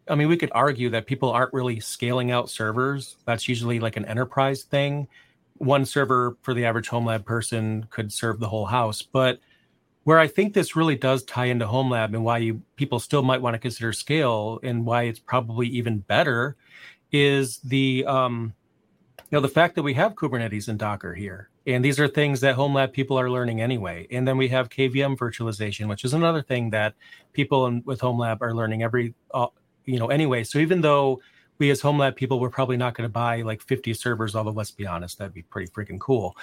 i 0.08 0.16
mean 0.16 0.30
we 0.30 0.38
could 0.38 0.52
argue 0.54 0.90
that 0.92 1.08
people 1.08 1.30
aren't 1.30 1.54
really 1.54 1.82
scaling 1.82 2.32
out 2.32 2.50
servers. 2.50 3.18
That's 3.26 3.50
usually 3.50 3.82
like 3.82 3.98
an 3.98 4.06
enterprise 4.06 4.64
thing 4.64 5.08
one 5.58 5.86
server 5.86 6.38
for 6.42 6.54
the 6.54 6.66
average 6.66 6.90
home 6.90 7.06
lab 7.06 7.26
person 7.26 7.88
could 7.90 8.12
serve 8.12 8.40
the 8.40 8.50
whole 8.50 8.66
house. 8.66 9.02
But 9.02 9.40
where 10.04 10.20
I 10.20 10.28
think 10.28 10.54
this 10.54 10.76
really 10.76 10.96
does 10.96 11.24
tie 11.24 11.46
into 11.46 11.66
home 11.66 11.90
lab 11.90 12.14
and 12.14 12.24
why 12.24 12.38
you 12.38 12.62
people 12.76 13.00
still 13.00 13.24
might 13.24 13.42
want 13.42 13.56
to 13.56 13.60
consider 13.60 13.92
scale 13.92 14.60
and 14.64 14.86
why 14.86 15.04
it's 15.04 15.20
probably 15.20 15.68
even 15.68 16.00
better 16.00 16.56
is 17.12 17.58
the 17.60 18.06
um, 18.06 18.54
you 19.18 19.24
know 19.32 19.40
the 19.40 19.48
fact 19.48 19.76
that 19.76 19.84
we 19.84 19.94
have 19.96 20.16
Kubernetes 20.16 20.68
and 20.68 20.78
Docker 20.78 21.14
here. 21.14 21.50
And 21.68 21.84
these 21.84 22.00
are 22.00 22.08
things 22.08 22.42
that 22.42 22.54
home 22.54 22.76
lab 22.76 22.94
people 22.94 23.20
are 23.20 23.32
learning 23.32 23.60
anyway. 23.60 24.06
And 24.12 24.28
then 24.28 24.38
we 24.38 24.48
have 24.50 24.70
KVM 24.70 25.18
virtualization, 25.18 25.88
which 25.88 26.06
is 26.06 26.14
another 26.14 26.44
thing 26.44 26.70
that 26.70 26.94
people 27.34 27.66
in, 27.66 27.82
with 27.86 28.00
home 28.00 28.20
lab 28.20 28.44
are 28.44 28.54
learning 28.54 28.84
every 28.84 29.16
uh, 29.34 29.48
you 29.86 29.98
know 29.98 30.08
anyway. 30.08 30.44
So 30.44 30.60
even 30.60 30.82
though 30.82 31.22
we 31.58 31.70
as 31.70 31.82
home 31.82 31.98
lab 31.98 32.16
people 32.16 32.40
we're 32.40 32.50
probably 32.50 32.78
not 32.78 32.94
going 32.94 33.08
to 33.08 33.12
buy 33.12 33.42
like 33.42 33.62
50 33.62 33.94
servers 33.94 34.36
although 34.36 34.52
let's 34.52 34.72
be 34.72 34.86
honest 34.86 35.18
that'd 35.18 35.34
be 35.34 35.44
pretty 35.44 35.72
freaking 35.72 36.00
cool. 36.00 36.36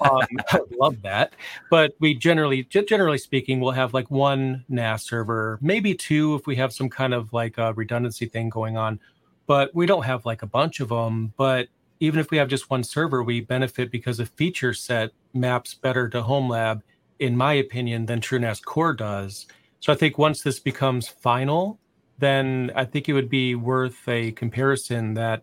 Um, 0.00 0.26
i 0.50 0.60
love 0.78 1.02
that. 1.02 1.34
But 1.70 1.94
we 2.00 2.14
generally 2.14 2.64
generally 2.64 3.18
speaking 3.18 3.60
we'll 3.60 3.72
have 3.72 3.94
like 3.94 4.10
one 4.10 4.64
nas 4.68 5.02
server 5.02 5.58
maybe 5.60 5.94
two 5.94 6.34
if 6.34 6.46
we 6.46 6.56
have 6.56 6.72
some 6.72 6.88
kind 6.88 7.14
of 7.14 7.32
like 7.32 7.58
a 7.58 7.72
redundancy 7.74 8.26
thing 8.26 8.48
going 8.48 8.76
on. 8.76 9.00
But 9.46 9.74
we 9.74 9.86
don't 9.86 10.04
have 10.04 10.24
like 10.26 10.42
a 10.42 10.46
bunch 10.46 10.80
of 10.80 10.90
them 10.90 11.32
but 11.36 11.68
even 11.98 12.18
if 12.18 12.30
we 12.30 12.38
have 12.38 12.48
just 12.48 12.70
one 12.70 12.84
server 12.84 13.22
we 13.22 13.40
benefit 13.40 13.90
because 13.90 14.18
the 14.18 14.26
feature 14.26 14.72
set 14.72 15.10
maps 15.34 15.74
better 15.74 16.08
to 16.08 16.22
home 16.22 16.48
lab 16.48 16.82
in 17.18 17.36
my 17.36 17.52
opinion 17.54 18.06
than 18.06 18.20
truenas 18.20 18.62
core 18.62 18.94
does. 18.94 19.46
So 19.80 19.92
i 19.92 19.96
think 19.96 20.18
once 20.18 20.42
this 20.42 20.60
becomes 20.60 21.08
final 21.08 21.79
then 22.20 22.70
I 22.74 22.84
think 22.84 23.08
it 23.08 23.12
would 23.12 23.28
be 23.28 23.54
worth 23.54 24.08
a 24.08 24.32
comparison 24.32 25.14
that 25.14 25.42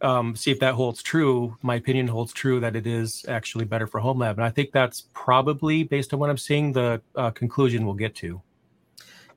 um, 0.00 0.36
see 0.36 0.50
if 0.50 0.60
that 0.60 0.74
holds 0.74 1.02
true. 1.02 1.56
My 1.62 1.76
opinion 1.76 2.06
holds 2.06 2.32
true 2.32 2.60
that 2.60 2.76
it 2.76 2.86
is 2.86 3.24
actually 3.28 3.64
better 3.64 3.86
for 3.86 4.00
home 4.00 4.18
lab, 4.18 4.36
and 4.38 4.44
I 4.44 4.50
think 4.50 4.72
that's 4.72 5.06
probably 5.12 5.84
based 5.84 6.12
on 6.12 6.20
what 6.20 6.30
I'm 6.30 6.38
seeing 6.38 6.72
the 6.72 7.00
uh, 7.16 7.30
conclusion 7.30 7.84
we'll 7.84 7.94
get 7.94 8.14
to. 8.16 8.40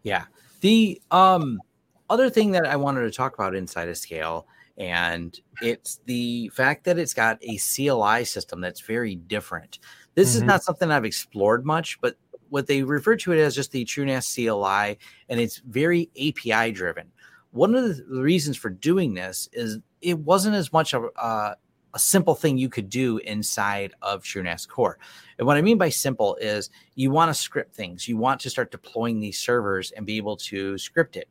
Yeah. 0.03 0.25
The 0.61 1.01
um, 1.09 1.59
other 2.09 2.29
thing 2.29 2.51
that 2.51 2.65
I 2.65 2.75
wanted 2.75 3.01
to 3.01 3.11
talk 3.11 3.33
about 3.33 3.55
inside 3.55 3.89
of 3.89 3.97
Scale, 3.97 4.47
and 4.77 5.39
it's 5.61 5.99
the 6.05 6.49
fact 6.49 6.83
that 6.85 6.99
it's 6.99 7.13
got 7.13 7.39
a 7.41 7.57
CLI 7.57 8.25
system 8.25 8.61
that's 8.61 8.81
very 8.81 9.15
different. 9.15 9.79
This 10.13 10.29
mm-hmm. 10.29 10.37
is 10.37 10.43
not 10.43 10.63
something 10.63 10.91
I've 10.91 11.05
explored 11.05 11.65
much, 11.65 11.99
but 12.01 12.15
what 12.51 12.67
they 12.67 12.83
refer 12.83 13.15
to 13.15 13.31
it 13.31 13.39
as 13.39 13.55
just 13.55 13.71
the 13.71 13.85
TrueNAS 13.85 14.35
CLI, 14.35 14.99
and 15.29 15.39
it's 15.39 15.57
very 15.59 16.09
API 16.17 16.71
driven. 16.71 17.07
One 17.51 17.73
of 17.75 17.97
the 17.97 18.21
reasons 18.21 18.57
for 18.57 18.69
doing 18.69 19.13
this 19.13 19.49
is 19.53 19.79
it 20.01 20.19
wasn't 20.19 20.55
as 20.55 20.71
much 20.73 20.93
a, 20.93 20.99
uh, 20.99 21.55
a 21.93 21.99
simple 21.99 22.35
thing 22.35 22.57
you 22.57 22.69
could 22.69 22.89
do 22.89 23.17
inside 23.19 23.93
of 24.01 24.23
TrueNAS 24.23 24.67
Core. 24.67 24.99
And 25.37 25.47
what 25.47 25.57
I 25.57 25.61
mean 25.61 25.77
by 25.77 25.89
simple 25.89 26.35
is 26.41 26.69
you 26.95 27.09
want 27.09 27.29
to 27.29 27.33
script 27.33 27.73
things. 27.73 28.07
You 28.07 28.17
want 28.17 28.41
to 28.41 28.49
start 28.49 28.69
deploying 28.69 29.21
these 29.21 29.39
servers 29.39 29.91
and 29.91 30.05
be 30.05 30.17
able 30.17 30.35
to 30.37 30.77
script 30.77 31.15
it. 31.15 31.29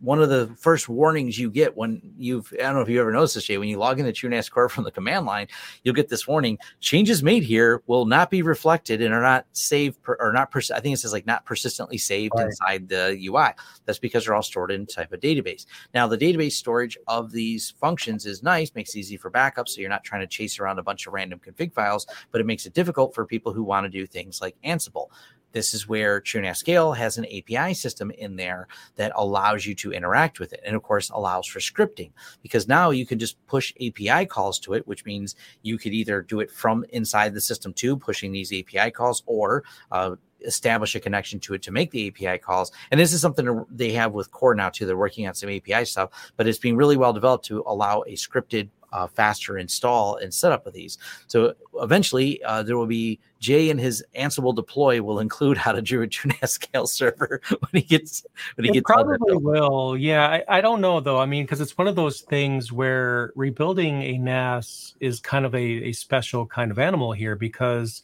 One 0.00 0.20
of 0.20 0.28
the 0.28 0.48
first 0.58 0.88
warnings 0.88 1.38
you 1.38 1.50
get 1.50 1.76
when 1.76 2.00
you've 2.18 2.52
I 2.58 2.64
don't 2.64 2.74
know 2.74 2.80
if 2.82 2.88
you 2.88 3.00
ever 3.00 3.12
noticed 3.12 3.34
this, 3.34 3.44
Jay, 3.44 3.58
when 3.58 3.68
you 3.68 3.78
log 3.78 3.98
into 3.98 4.12
TrueNAS 4.12 4.50
Core 4.50 4.68
from 4.68 4.84
the 4.84 4.90
command 4.90 5.26
line, 5.26 5.48
you'll 5.82 5.94
get 5.94 6.08
this 6.08 6.26
warning: 6.28 6.58
changes 6.80 7.22
made 7.22 7.42
here 7.42 7.82
will 7.86 8.04
not 8.04 8.30
be 8.30 8.42
reflected 8.42 9.00
and 9.00 9.14
are 9.14 9.22
not 9.22 9.46
saved 9.52 10.02
per, 10.02 10.16
or 10.20 10.32
not. 10.32 10.50
Pers- 10.50 10.70
I 10.70 10.80
think 10.80 10.94
it 10.94 10.98
says 10.98 11.12
like 11.12 11.26
not 11.26 11.44
persistently 11.44 11.98
saved 11.98 12.34
right. 12.36 12.46
inside 12.46 12.88
the 12.88 13.18
UI. 13.26 13.48
That's 13.86 13.98
because 13.98 14.24
they're 14.24 14.34
all 14.34 14.42
stored 14.42 14.70
in 14.70 14.86
type 14.86 15.12
of 15.12 15.20
database. 15.20 15.66
Now 15.94 16.06
the 16.06 16.18
database 16.18 16.52
storage 16.52 16.98
of 17.08 17.32
these 17.32 17.74
functions 17.80 18.26
is 18.26 18.42
nice, 18.42 18.74
makes 18.74 18.94
it 18.94 18.98
easy 18.98 19.16
for 19.16 19.30
backup, 19.30 19.68
so 19.68 19.80
you're 19.80 19.90
not 19.90 20.04
trying 20.04 20.20
to 20.20 20.26
chase 20.26 20.58
around 20.58 20.78
a 20.78 20.82
bunch 20.82 21.06
of 21.06 21.12
random 21.14 21.40
config 21.44 21.72
files, 21.72 22.06
but 22.32 22.40
it 22.40 22.46
makes 22.46 22.66
it 22.66 22.74
difficult 22.74 23.14
for 23.14 23.24
people 23.24 23.52
who 23.52 23.62
want 23.62 23.84
to 23.84 23.90
do 23.90 24.06
things 24.06 24.40
like 24.40 24.56
Ansible. 24.64 25.08
This 25.56 25.72
is 25.72 25.88
where 25.88 26.20
TrueNAS 26.20 26.58
Scale 26.58 26.92
has 26.92 27.16
an 27.16 27.24
API 27.24 27.72
system 27.72 28.10
in 28.10 28.36
there 28.36 28.68
that 28.96 29.10
allows 29.14 29.64
you 29.64 29.74
to 29.76 29.90
interact 29.90 30.38
with 30.38 30.52
it. 30.52 30.60
And 30.66 30.76
of 30.76 30.82
course, 30.82 31.08
allows 31.08 31.46
for 31.46 31.60
scripting 31.60 32.10
because 32.42 32.68
now 32.68 32.90
you 32.90 33.06
can 33.06 33.18
just 33.18 33.38
push 33.46 33.72
API 33.80 34.26
calls 34.26 34.58
to 34.58 34.74
it, 34.74 34.86
which 34.86 35.06
means 35.06 35.34
you 35.62 35.78
could 35.78 35.94
either 35.94 36.20
do 36.20 36.40
it 36.40 36.50
from 36.50 36.84
inside 36.90 37.32
the 37.32 37.40
system 37.40 37.72
too, 37.72 37.96
pushing 37.96 38.32
these 38.32 38.52
API 38.52 38.90
calls, 38.90 39.22
or 39.24 39.64
uh, 39.92 40.16
establish 40.42 40.94
a 40.94 41.00
connection 41.00 41.40
to 41.40 41.54
it 41.54 41.62
to 41.62 41.72
make 41.72 41.90
the 41.90 42.08
API 42.08 42.36
calls. 42.36 42.70
And 42.90 43.00
this 43.00 43.14
is 43.14 43.22
something 43.22 43.64
they 43.70 43.92
have 43.92 44.12
with 44.12 44.30
Core 44.32 44.54
now 44.54 44.68
too. 44.68 44.84
They're 44.84 44.94
working 44.94 45.26
on 45.26 45.32
some 45.32 45.48
API 45.48 45.86
stuff, 45.86 46.10
but 46.36 46.46
it's 46.46 46.58
being 46.58 46.76
really 46.76 46.98
well 46.98 47.14
developed 47.14 47.46
to 47.46 47.64
allow 47.66 48.02
a 48.02 48.12
scripted 48.12 48.68
uh, 48.92 49.06
faster 49.06 49.58
install 49.58 50.16
and 50.16 50.32
setup 50.32 50.66
of 50.66 50.72
these. 50.72 50.98
So 51.26 51.54
eventually, 51.74 52.42
uh, 52.44 52.62
there 52.62 52.76
will 52.76 52.86
be 52.86 53.18
Jay 53.40 53.70
and 53.70 53.78
his 53.78 54.04
Ansible 54.18 54.54
deploy 54.54 55.02
will 55.02 55.20
include 55.20 55.56
how 55.56 55.72
to 55.72 55.82
do 55.82 56.02
a 56.02 56.06
TrueNAS 56.08 56.48
scale 56.48 56.86
server 56.86 57.40
when 57.48 57.70
he 57.72 57.82
gets 57.82 58.24
when 58.54 58.64
he 58.64 58.70
it 58.70 58.74
gets. 58.74 58.84
Probably 58.86 59.36
will. 59.36 59.96
Yeah, 59.96 60.26
I, 60.26 60.58
I 60.58 60.60
don't 60.60 60.80
know 60.80 61.00
though. 61.00 61.18
I 61.18 61.26
mean, 61.26 61.44
because 61.44 61.60
it's 61.60 61.76
one 61.76 61.88
of 61.88 61.96
those 61.96 62.22
things 62.22 62.72
where 62.72 63.32
rebuilding 63.36 64.02
a 64.02 64.18
NAS 64.18 64.94
is 65.00 65.20
kind 65.20 65.44
of 65.44 65.54
a, 65.54 65.58
a 65.58 65.92
special 65.92 66.46
kind 66.46 66.70
of 66.70 66.78
animal 66.78 67.12
here 67.12 67.36
because 67.36 68.02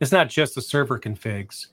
it's 0.00 0.12
not 0.12 0.28
just 0.28 0.54
the 0.54 0.62
server 0.62 0.98
configs. 0.98 1.66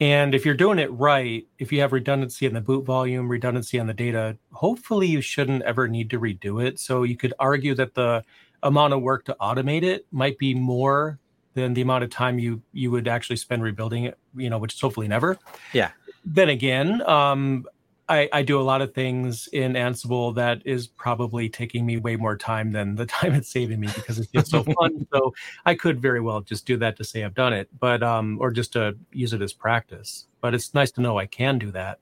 And 0.00 0.34
if 0.34 0.46
you're 0.46 0.54
doing 0.54 0.78
it 0.78 0.92
right, 0.92 1.46
if 1.58 1.72
you 1.72 1.80
have 1.80 1.92
redundancy 1.92 2.46
in 2.46 2.54
the 2.54 2.60
boot 2.60 2.84
volume, 2.84 3.28
redundancy 3.28 3.80
on 3.80 3.88
the 3.88 3.94
data, 3.94 4.36
hopefully 4.52 5.08
you 5.08 5.20
shouldn't 5.20 5.62
ever 5.62 5.88
need 5.88 6.10
to 6.10 6.20
redo 6.20 6.64
it. 6.64 6.78
So 6.78 7.02
you 7.02 7.16
could 7.16 7.34
argue 7.40 7.74
that 7.74 7.94
the 7.94 8.24
amount 8.62 8.92
of 8.92 9.02
work 9.02 9.24
to 9.24 9.36
automate 9.40 9.82
it 9.82 10.06
might 10.12 10.38
be 10.38 10.54
more 10.54 11.18
than 11.54 11.74
the 11.74 11.80
amount 11.80 12.04
of 12.04 12.10
time 12.10 12.38
you 12.38 12.62
you 12.72 12.90
would 12.92 13.08
actually 13.08 13.36
spend 13.36 13.62
rebuilding 13.62 14.04
it, 14.04 14.16
you 14.36 14.48
know, 14.48 14.58
which 14.58 14.74
is 14.74 14.80
hopefully 14.80 15.08
never. 15.08 15.36
Yeah. 15.72 15.90
Then 16.24 16.48
again, 16.48 17.02
um, 17.02 17.64
I, 18.08 18.28
I, 18.32 18.42
do 18.42 18.60
a 18.60 18.62
lot 18.62 18.80
of 18.80 18.94
things 18.94 19.48
in 19.52 19.74
Ansible 19.74 20.34
that 20.34 20.62
is 20.64 20.86
probably 20.86 21.48
taking 21.48 21.84
me 21.84 21.98
way 21.98 22.16
more 22.16 22.36
time 22.36 22.72
than 22.72 22.94
the 22.94 23.06
time 23.18 23.34
it's 23.34 23.48
saving 23.48 23.80
me 23.80 23.88
because 23.94 24.18
it's 24.18 24.30
just 24.30 24.50
so 24.50 24.62
fun. 24.62 25.06
So 25.14 25.34
I 25.64 25.74
could 25.74 26.00
very 26.00 26.20
well 26.20 26.40
just 26.40 26.66
do 26.66 26.76
that 26.78 26.96
to 26.98 27.04
say 27.04 27.24
I've 27.24 27.34
done 27.34 27.52
it, 27.52 27.68
but 27.78 28.02
um, 28.02 28.38
or 28.40 28.50
just 28.50 28.72
to 28.74 28.96
use 29.12 29.32
it 29.32 29.42
as 29.42 29.52
practice. 29.52 30.26
But 30.40 30.54
it's 30.54 30.74
nice 30.74 30.90
to 30.92 31.00
know 31.00 31.18
I 31.18 31.26
can 31.26 31.58
do 31.58 31.70
that. 31.72 31.98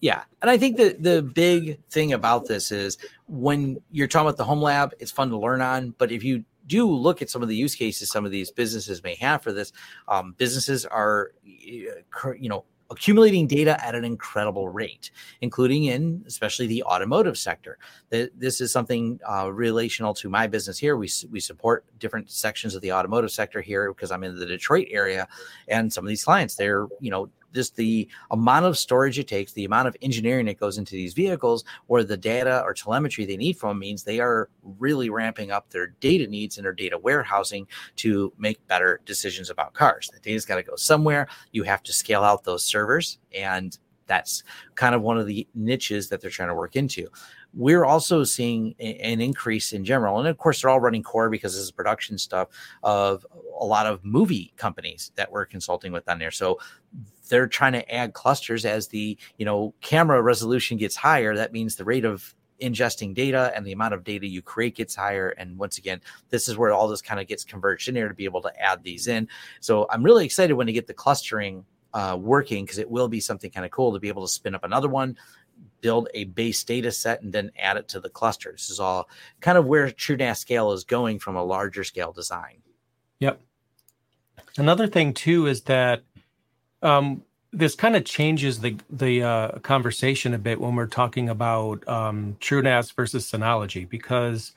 Yeah, 0.00 0.24
and 0.42 0.50
I 0.50 0.58
think 0.58 0.76
that 0.76 1.02
the 1.02 1.22
big 1.22 1.82
thing 1.88 2.12
about 2.12 2.46
this 2.46 2.70
is 2.70 2.98
when 3.26 3.80
you're 3.90 4.08
talking 4.08 4.26
about 4.26 4.36
the 4.36 4.44
home 4.44 4.60
lab, 4.60 4.92
it's 4.98 5.10
fun 5.10 5.30
to 5.30 5.38
learn 5.38 5.60
on. 5.60 5.94
But 5.98 6.12
if 6.12 6.22
you 6.22 6.44
do 6.66 6.90
look 6.90 7.22
at 7.22 7.30
some 7.30 7.42
of 7.42 7.48
the 7.48 7.56
use 7.56 7.74
cases 7.74 8.10
some 8.10 8.24
of 8.24 8.30
these 8.30 8.50
businesses 8.50 9.02
may 9.02 9.14
have 9.16 9.42
for 9.42 9.52
this, 9.52 9.72
um, 10.08 10.34
businesses 10.36 10.84
are, 10.84 11.32
you 11.44 12.48
know, 12.48 12.64
accumulating 12.90 13.46
data 13.46 13.82
at 13.84 13.94
an 13.94 14.04
incredible 14.04 14.68
rate, 14.68 15.10
including 15.40 15.84
in 15.84 16.22
especially 16.26 16.66
the 16.66 16.82
automotive 16.84 17.36
sector. 17.36 17.78
This 18.10 18.60
is 18.60 18.72
something 18.72 19.20
uh, 19.28 19.52
relational 19.52 20.14
to 20.14 20.28
my 20.28 20.46
business 20.46 20.78
here. 20.78 20.96
We, 20.96 21.10
we 21.30 21.40
support 21.40 21.84
different 21.98 22.30
sections 22.30 22.74
of 22.74 22.82
the 22.82 22.92
automotive 22.92 23.30
sector 23.30 23.60
here 23.60 23.92
because 23.92 24.10
I'm 24.10 24.24
in 24.24 24.38
the 24.38 24.46
Detroit 24.46 24.88
area, 24.90 25.28
and 25.68 25.92
some 25.92 26.04
of 26.04 26.08
these 26.08 26.24
clients 26.24 26.54
they're 26.54 26.86
you 27.00 27.10
know 27.10 27.28
just 27.56 27.74
the 27.74 28.08
amount 28.30 28.66
of 28.66 28.78
storage 28.78 29.18
it 29.18 29.26
takes, 29.26 29.52
the 29.52 29.64
amount 29.64 29.88
of 29.88 29.96
engineering 30.02 30.46
that 30.46 30.60
goes 30.60 30.78
into 30.78 30.92
these 30.92 31.14
vehicles, 31.14 31.64
or 31.88 32.04
the 32.04 32.16
data 32.16 32.62
or 32.64 32.72
telemetry 32.72 33.24
they 33.24 33.36
need 33.36 33.58
from 33.58 33.78
means 33.78 34.04
they 34.04 34.20
are 34.20 34.48
really 34.78 35.10
ramping 35.10 35.50
up 35.50 35.68
their 35.70 35.88
data 36.00 36.28
needs 36.28 36.58
and 36.58 36.64
their 36.64 36.72
data 36.72 36.98
warehousing 36.98 37.66
to 37.96 38.32
make 38.38 38.64
better 38.68 39.00
decisions 39.06 39.50
about 39.50 39.74
cars. 39.74 40.08
The 40.12 40.20
data's 40.20 40.44
got 40.44 40.56
to 40.56 40.62
go 40.62 40.76
somewhere. 40.76 41.26
You 41.50 41.64
have 41.64 41.82
to 41.84 41.92
scale 41.92 42.22
out 42.22 42.44
those 42.44 42.64
servers, 42.64 43.18
and 43.34 43.76
that's 44.06 44.44
kind 44.76 44.94
of 44.94 45.02
one 45.02 45.18
of 45.18 45.26
the 45.26 45.48
niches 45.54 46.08
that 46.10 46.20
they're 46.20 46.30
trying 46.30 46.50
to 46.50 46.54
work 46.54 46.76
into 46.76 47.08
we're 47.56 47.86
also 47.86 48.22
seeing 48.22 48.74
an 48.78 49.20
increase 49.20 49.72
in 49.72 49.84
general. 49.84 50.18
And 50.18 50.28
of 50.28 50.36
course, 50.36 50.60
they're 50.60 50.70
all 50.70 50.78
running 50.78 51.02
core 51.02 51.30
because 51.30 51.54
this 51.54 51.62
is 51.62 51.70
production 51.70 52.18
stuff 52.18 52.48
of 52.82 53.26
a 53.58 53.64
lot 53.64 53.86
of 53.86 54.04
movie 54.04 54.52
companies 54.56 55.10
that 55.16 55.32
we're 55.32 55.46
consulting 55.46 55.90
with 55.90 56.06
on 56.08 56.18
there. 56.18 56.30
So 56.30 56.58
they're 57.28 57.46
trying 57.46 57.72
to 57.72 57.94
add 57.94 58.12
clusters 58.12 58.64
as 58.64 58.88
the 58.88 59.16
you 59.38 59.44
know 59.44 59.74
camera 59.80 60.20
resolution 60.22 60.76
gets 60.76 60.96
higher. 60.96 61.34
That 61.34 61.52
means 61.52 61.76
the 61.76 61.84
rate 61.84 62.04
of 62.04 62.34
ingesting 62.60 63.14
data 63.14 63.52
and 63.54 63.66
the 63.66 63.72
amount 63.72 63.94
of 63.94 64.04
data 64.04 64.26
you 64.26 64.42
create 64.42 64.76
gets 64.76 64.94
higher. 64.94 65.30
And 65.30 65.58
once 65.58 65.78
again, 65.78 66.00
this 66.30 66.48
is 66.48 66.56
where 66.56 66.72
all 66.72 66.88
this 66.88 67.02
kind 67.02 67.20
of 67.20 67.26
gets 67.26 67.44
converged 67.44 67.88
in 67.88 67.94
there 67.94 68.08
to 68.08 68.14
be 68.14 68.24
able 68.24 68.42
to 68.42 68.60
add 68.60 68.82
these 68.82 69.08
in. 69.08 69.28
So 69.60 69.86
I'm 69.90 70.02
really 70.02 70.24
excited 70.24 70.54
when 70.54 70.66
you 70.66 70.74
get 70.74 70.86
the 70.86 70.94
clustering 70.94 71.64
uh, 71.94 72.16
working 72.20 72.64
because 72.64 72.78
it 72.78 72.90
will 72.90 73.08
be 73.08 73.20
something 73.20 73.50
kind 73.50 73.64
of 73.64 73.72
cool 73.72 73.92
to 73.92 74.00
be 74.00 74.08
able 74.08 74.26
to 74.26 74.32
spin 74.32 74.54
up 74.54 74.64
another 74.64 74.88
one, 74.88 75.16
build 75.80 76.08
a 76.14 76.24
base 76.24 76.62
data 76.64 76.92
set 76.92 77.22
and 77.22 77.32
then 77.32 77.50
add 77.58 77.76
it 77.76 77.88
to 77.88 78.00
the 78.00 78.10
cluster. 78.10 78.52
This 78.52 78.70
is 78.70 78.80
all 78.80 79.08
kind 79.40 79.56
of 79.56 79.66
where 79.66 79.88
TrueNAS 79.88 80.38
scale 80.38 80.72
is 80.72 80.84
going 80.84 81.18
from 81.18 81.36
a 81.36 81.44
larger 81.44 81.84
scale 81.84 82.12
design. 82.12 82.62
Yep. 83.20 83.40
Another 84.58 84.86
thing 84.86 85.14
too 85.14 85.46
is 85.46 85.62
that 85.62 86.02
um, 86.86 87.22
this 87.52 87.74
kind 87.74 87.96
of 87.96 88.04
changes 88.04 88.60
the 88.60 88.76
the 88.90 89.22
uh, 89.22 89.58
conversation 89.58 90.34
a 90.34 90.38
bit 90.38 90.60
when 90.60 90.76
we're 90.76 90.86
talking 90.86 91.28
about 91.28 91.86
um, 91.88 92.36
TrueNAS 92.40 92.94
versus 92.94 93.30
Synology 93.30 93.88
because 93.88 94.52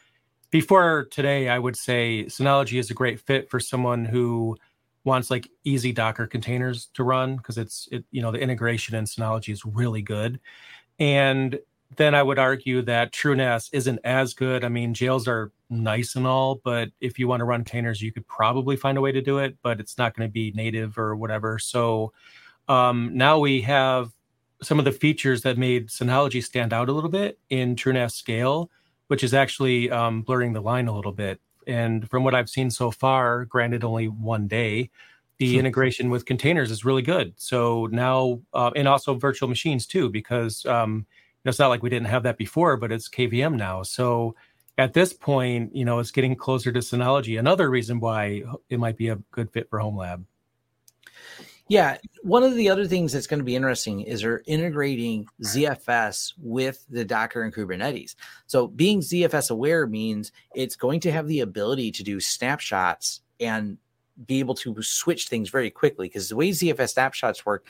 before 0.52 1.06
today 1.10 1.50
I 1.50 1.58
would 1.58 1.76
say 1.76 2.26
Synology 2.28 2.80
is 2.80 2.92
a 2.92 2.94
great 2.94 3.20
fit 3.20 3.50
for 3.50 3.60
someone 3.60 4.06
who 4.06 4.58
wants 5.06 5.32
like 5.32 5.50
easy 5.64 5.92
Docker 5.92 6.28
containers 6.28 6.88
to 6.94 7.04
run 7.04 7.38
because 7.38 7.58
it's 7.58 7.88
it 7.92 8.06
you 8.12 8.22
know 8.22 8.32
the 8.32 8.40
integration 8.40 8.96
in 8.96 9.06
Synology 9.06 9.52
is 9.52 9.66
really 9.66 10.02
good 10.02 10.40
and 11.00 11.60
then 11.96 12.14
I 12.14 12.22
would 12.22 12.38
argue 12.38 12.82
that 12.84 13.12
TrueNAS 13.12 13.70
isn't 13.74 14.00
as 14.04 14.36
good. 14.36 14.64
I 14.64 14.70
mean, 14.70 14.94
jails 14.94 15.28
are 15.28 15.52
nice 15.70 16.16
and 16.16 16.26
all, 16.26 16.62
but 16.64 16.90
if 17.00 17.20
you 17.20 17.28
want 17.28 17.42
to 17.42 17.46
run 17.46 17.64
containers, 17.64 18.02
you 18.02 18.12
could 18.12 18.28
probably 18.28 18.76
find 18.76 18.98
a 18.98 19.02
way 19.02 19.12
to 19.12 19.22
do 19.22 19.40
it, 19.40 19.58
but 19.62 19.80
it's 19.80 19.98
not 19.98 20.16
going 20.16 20.28
to 20.28 20.32
be 20.32 20.52
native 20.54 20.98
or 20.98 21.16
whatever. 21.16 21.60
So 21.60 22.12
um, 22.68 23.12
now 23.14 23.40
we 23.40 23.62
have 23.62 24.12
some 24.62 24.80
of 24.80 24.86
the 24.86 24.92
features 24.92 25.42
that 25.44 25.58
made 25.58 25.88
Synology 25.88 26.44
stand 26.44 26.74
out 26.74 26.90
a 26.90 26.92
little 26.92 27.10
bit 27.10 27.40
in 27.50 27.76
TrueNAS 27.76 28.12
scale, 28.12 28.70
which 29.08 29.24
is 29.24 29.34
actually 29.34 29.90
um, 29.90 30.22
blurring 30.22 30.54
the 30.54 30.62
line 30.62 30.88
a 30.88 30.96
little 30.96 31.12
bit. 31.12 31.40
And 31.68 32.10
from 32.10 32.24
what 32.24 32.36
I've 32.36 32.50
seen 32.50 32.70
so 32.70 32.92
far, 32.92 33.46
granted 33.46 33.84
only 33.84 34.08
one 34.08 34.48
day, 34.48 34.90
the 35.38 35.54
hmm. 35.54 35.60
integration 35.60 36.10
with 36.10 36.26
containers 36.26 36.72
is 36.72 36.84
really 36.84 37.02
good. 37.02 37.34
So 37.38 37.88
now, 37.92 38.42
uh, 38.54 38.72
and 38.76 38.88
also 38.88 39.14
virtual 39.16 39.48
machines 39.48 39.86
too, 39.86 40.10
because 40.10 40.66
um, 40.66 41.06
you 41.40 41.42
know, 41.46 41.50
it's 41.50 41.60
not 41.60 41.70
like 41.70 41.82
we 41.82 41.90
didn't 41.90 42.08
have 42.08 42.24
that 42.24 42.38
before, 42.38 42.76
but 42.76 42.92
it's 42.92 43.08
KVM 43.08 43.56
now. 43.56 43.84
So 43.84 44.36
at 44.80 44.94
this 44.94 45.12
point, 45.12 45.76
you 45.76 45.84
know, 45.84 46.00
it's 46.00 46.10
getting 46.10 46.38
closer 46.38 46.72
to 46.72 46.80
Synology. 46.80 47.38
Another 47.38 47.70
reason 47.70 48.00
why 48.00 48.44
it 48.70 48.80
might 48.80 48.96
be 48.96 49.10
a 49.10 49.18
good 49.32 49.52
fit 49.52 49.70
for 49.70 49.78
Home 49.78 49.98
Lab. 49.98 50.26
Yeah, 51.68 51.98
one 52.24 52.44
of 52.44 52.56
the 52.56 52.70
other 52.70 52.88
things 52.88 53.12
that's 53.12 53.28
going 53.28 53.42
to 53.42 53.44
be 53.44 53.58
interesting 53.58 54.02
is 54.02 54.22
they're 54.22 54.42
integrating 54.48 55.28
ZFS 55.44 56.34
with 56.40 56.84
the 56.90 57.04
Docker 57.04 57.44
and 57.44 57.54
Kubernetes. 57.54 58.16
So 58.48 58.68
being 58.68 59.02
ZFS 59.02 59.52
aware 59.52 59.86
means 59.86 60.32
it's 60.56 60.78
going 60.78 61.02
to 61.02 61.12
have 61.12 61.28
the 61.28 61.42
ability 61.42 61.92
to 61.92 62.04
do 62.04 62.22
snapshots 62.22 63.22
and 63.40 63.78
be 64.26 64.40
able 64.40 64.56
to 64.56 64.82
switch 64.82 65.28
things 65.28 65.50
very 65.50 65.70
quickly 65.70 66.08
because 66.08 66.30
the 66.30 66.38
way 66.38 66.52
ZFS 66.52 66.92
snapshots 66.92 67.46
work 67.46 67.68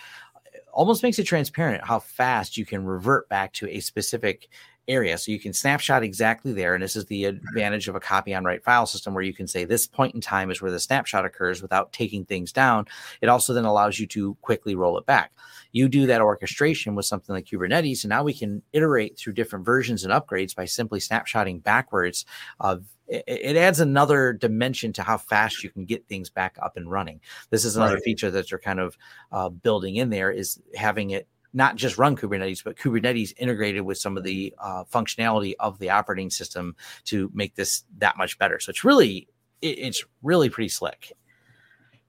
almost 0.72 1.04
makes 1.04 1.17
it 1.17 1.24
transparent 1.24 1.84
how 1.84 2.00
fast 2.00 2.56
you 2.56 2.65
can 2.65 2.86
revert 2.86 3.28
back 3.30 3.52
to 3.54 3.67
a 3.67 3.80
specific 3.80 4.48
area. 4.89 5.17
So 5.17 5.32
you 5.32 5.39
can 5.39 5.54
snapshot 5.54 6.04
exactly 6.04 6.52
there. 6.52 6.73
And 6.73 6.84
this 6.84 6.95
is 6.95 7.06
the 7.06 7.25
advantage 7.25 7.88
of 7.88 7.95
a 7.95 7.99
copy 7.99 8.34
on 8.34 8.43
write 8.43 8.63
file 8.63 8.86
system 8.86 9.13
where 9.13 9.23
you 9.23 9.34
can 9.34 9.47
say 9.47 9.63
this 9.63 9.88
point 9.88 10.15
in 10.15 10.21
time 10.21 10.52
is 10.52 10.62
where 10.62 10.71
the 10.71 10.80
snapshot 10.80 11.25
occurs 11.25 11.62
without 11.62 11.93
taking 11.93 12.25
things 12.25 12.52
down. 12.52 12.88
It 13.21 13.30
also 13.30 13.54
then 13.54 13.65
allows 13.65 13.99
you 13.99 14.08
to 14.08 14.36
quickly 14.41 14.75
roll 14.75 14.97
it 14.97 15.06
back. 15.06 15.32
You 15.71 15.88
do 15.88 16.08
that 16.08 16.21
orchestration 16.21 16.95
with 16.95 17.06
something 17.06 17.34
like 17.34 17.45
Kubernetes, 17.45 18.04
and 18.04 18.10
now 18.10 18.23
we 18.23 18.34
can 18.34 18.63
iterate 18.73 19.17
through 19.17 19.34
different 19.34 19.65
versions 19.65 20.04
and 20.04 20.12
upgrades 20.12 20.56
by 20.56 20.65
simply 20.65 20.99
snapshotting 20.99 21.62
backwards 21.62 22.25
of 22.60 22.86
it, 23.08 23.56
adds 23.56 23.80
another 23.80 24.34
dimension 24.34 24.93
to 24.93 25.04
how 25.04 25.17
fast 25.17 25.63
you 25.63 25.69
can 25.69 25.86
get 25.86 26.08
things 26.08 26.30
back 26.30 26.58
up 26.62 26.78
and 26.78 26.91
running. 26.91 27.19
This 27.49 27.65
is 27.65 27.75
another 27.75 27.95
right. 27.95 28.04
feature 28.04 28.32
that 28.32 28.49
they're 28.49 28.60
kind 28.60 28.80
of 28.80 28.97
uh, 29.32 29.49
building 29.49 29.95
in 29.95 30.10
there 30.10 30.32
is 30.32 30.62
having 30.75 31.12
it 31.12 31.28
not 31.53 31.75
just 31.75 31.97
run 31.97 32.15
Kubernetes, 32.15 32.63
but 32.63 32.77
Kubernetes 32.77 33.33
integrated 33.38 33.81
with 33.81 33.97
some 33.97 34.17
of 34.17 34.23
the 34.23 34.53
uh, 34.59 34.83
functionality 34.85 35.53
of 35.59 35.79
the 35.79 35.89
operating 35.89 36.29
system 36.29 36.75
to 37.05 37.31
make 37.33 37.55
this 37.55 37.83
that 37.97 38.17
much 38.17 38.38
better. 38.38 38.59
So 38.59 38.69
it's 38.69 38.83
really 38.83 39.27
it, 39.62 39.79
it's 39.79 40.03
really 40.21 40.49
pretty 40.49 40.69
slick. 40.69 41.13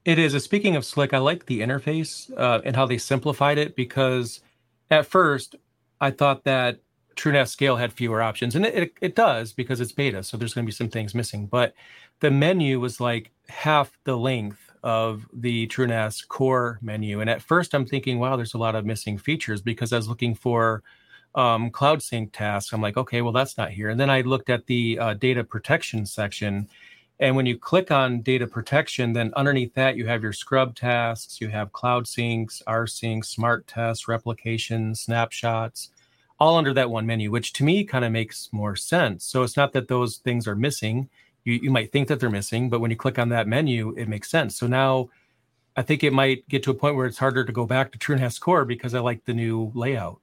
It 0.04 0.18
is. 0.18 0.42
Speaking 0.42 0.76
of 0.76 0.84
slick, 0.84 1.12
I 1.12 1.18
like 1.18 1.46
the 1.46 1.60
interface 1.60 2.30
uh, 2.36 2.60
and 2.64 2.74
how 2.74 2.86
they 2.86 2.98
simplified 2.98 3.58
it 3.58 3.76
because 3.76 4.40
at 4.90 5.06
first 5.06 5.56
I 6.00 6.10
thought 6.10 6.44
that 6.44 6.80
TrueNAS 7.16 7.48
Scale 7.48 7.76
had 7.76 7.92
fewer 7.92 8.22
options, 8.22 8.56
and 8.56 8.64
it, 8.64 8.74
it, 8.74 8.92
it 9.02 9.14
does 9.14 9.52
because 9.52 9.80
it's 9.80 9.92
beta, 9.92 10.22
so 10.22 10.36
there's 10.36 10.54
going 10.54 10.64
to 10.64 10.70
be 10.70 10.74
some 10.74 10.88
things 10.88 11.14
missing. 11.14 11.46
But 11.46 11.74
the 12.20 12.30
menu 12.30 12.80
was 12.80 12.98
like 12.98 13.30
half 13.48 13.98
the 14.04 14.16
length 14.16 14.69
of 14.82 15.26
the 15.32 15.66
TrueNAS 15.68 16.26
core 16.28 16.78
menu, 16.82 17.20
and 17.20 17.30
at 17.30 17.42
first 17.42 17.74
I'm 17.74 17.86
thinking, 17.86 18.18
wow, 18.18 18.36
there's 18.36 18.54
a 18.54 18.58
lot 18.58 18.74
of 18.74 18.86
missing 18.86 19.18
features 19.18 19.60
because 19.62 19.92
I 19.92 19.96
was 19.96 20.08
looking 20.08 20.34
for 20.34 20.82
um, 21.34 21.70
cloud 21.70 22.02
sync 22.02 22.32
tasks. 22.32 22.72
I'm 22.72 22.80
like, 22.80 22.96
okay, 22.96 23.22
well 23.22 23.32
that's 23.32 23.56
not 23.58 23.70
here. 23.70 23.90
And 23.90 24.00
then 24.00 24.10
I 24.10 24.22
looked 24.22 24.50
at 24.50 24.66
the 24.66 24.98
uh, 24.98 25.14
data 25.14 25.44
protection 25.44 26.06
section, 26.06 26.68
and 27.18 27.36
when 27.36 27.46
you 27.46 27.58
click 27.58 27.90
on 27.90 28.22
data 28.22 28.46
protection, 28.46 29.12
then 29.12 29.32
underneath 29.36 29.74
that 29.74 29.96
you 29.96 30.06
have 30.06 30.22
your 30.22 30.32
scrub 30.32 30.74
tasks, 30.74 31.40
you 31.40 31.48
have 31.48 31.72
cloud 31.72 32.06
syncs, 32.06 32.62
rsync, 32.64 33.24
smart 33.24 33.66
tests, 33.66 34.08
replication, 34.08 34.94
snapshots 34.94 35.90
all 36.40 36.56
under 36.56 36.72
that 36.72 36.90
one 36.90 37.06
menu, 37.06 37.30
which 37.30 37.52
to 37.52 37.64
me 37.64 37.84
kind 37.84 38.04
of 38.04 38.10
makes 38.10 38.48
more 38.50 38.74
sense. 38.74 39.24
So 39.24 39.42
it's 39.42 39.56
not 39.56 39.72
that 39.74 39.88
those 39.88 40.16
things 40.16 40.48
are 40.48 40.56
missing. 40.56 41.08
You, 41.44 41.54
you 41.54 41.70
might 41.70 41.92
think 41.92 42.08
that 42.08 42.20
they're 42.20 42.30
missing, 42.30 42.68
but 42.68 42.80
when 42.80 42.90
you 42.90 42.96
click 42.96 43.18
on 43.18 43.28
that 43.30 43.48
menu, 43.48 43.94
it 43.96 44.08
makes 44.08 44.30
sense. 44.30 44.56
So 44.56 44.66
now 44.66 45.08
I 45.76 45.82
think 45.82 46.04
it 46.04 46.12
might 46.12 46.46
get 46.48 46.62
to 46.64 46.70
a 46.70 46.74
point 46.74 46.96
where 46.96 47.06
it's 47.06 47.18
harder 47.18 47.44
to 47.44 47.52
go 47.52 47.66
back 47.66 47.92
to 47.92 47.98
TrueNAS 47.98 48.40
Core 48.40 48.64
because 48.64 48.94
I 48.94 49.00
like 49.00 49.24
the 49.24 49.34
new 49.34 49.72
layout. 49.74 50.20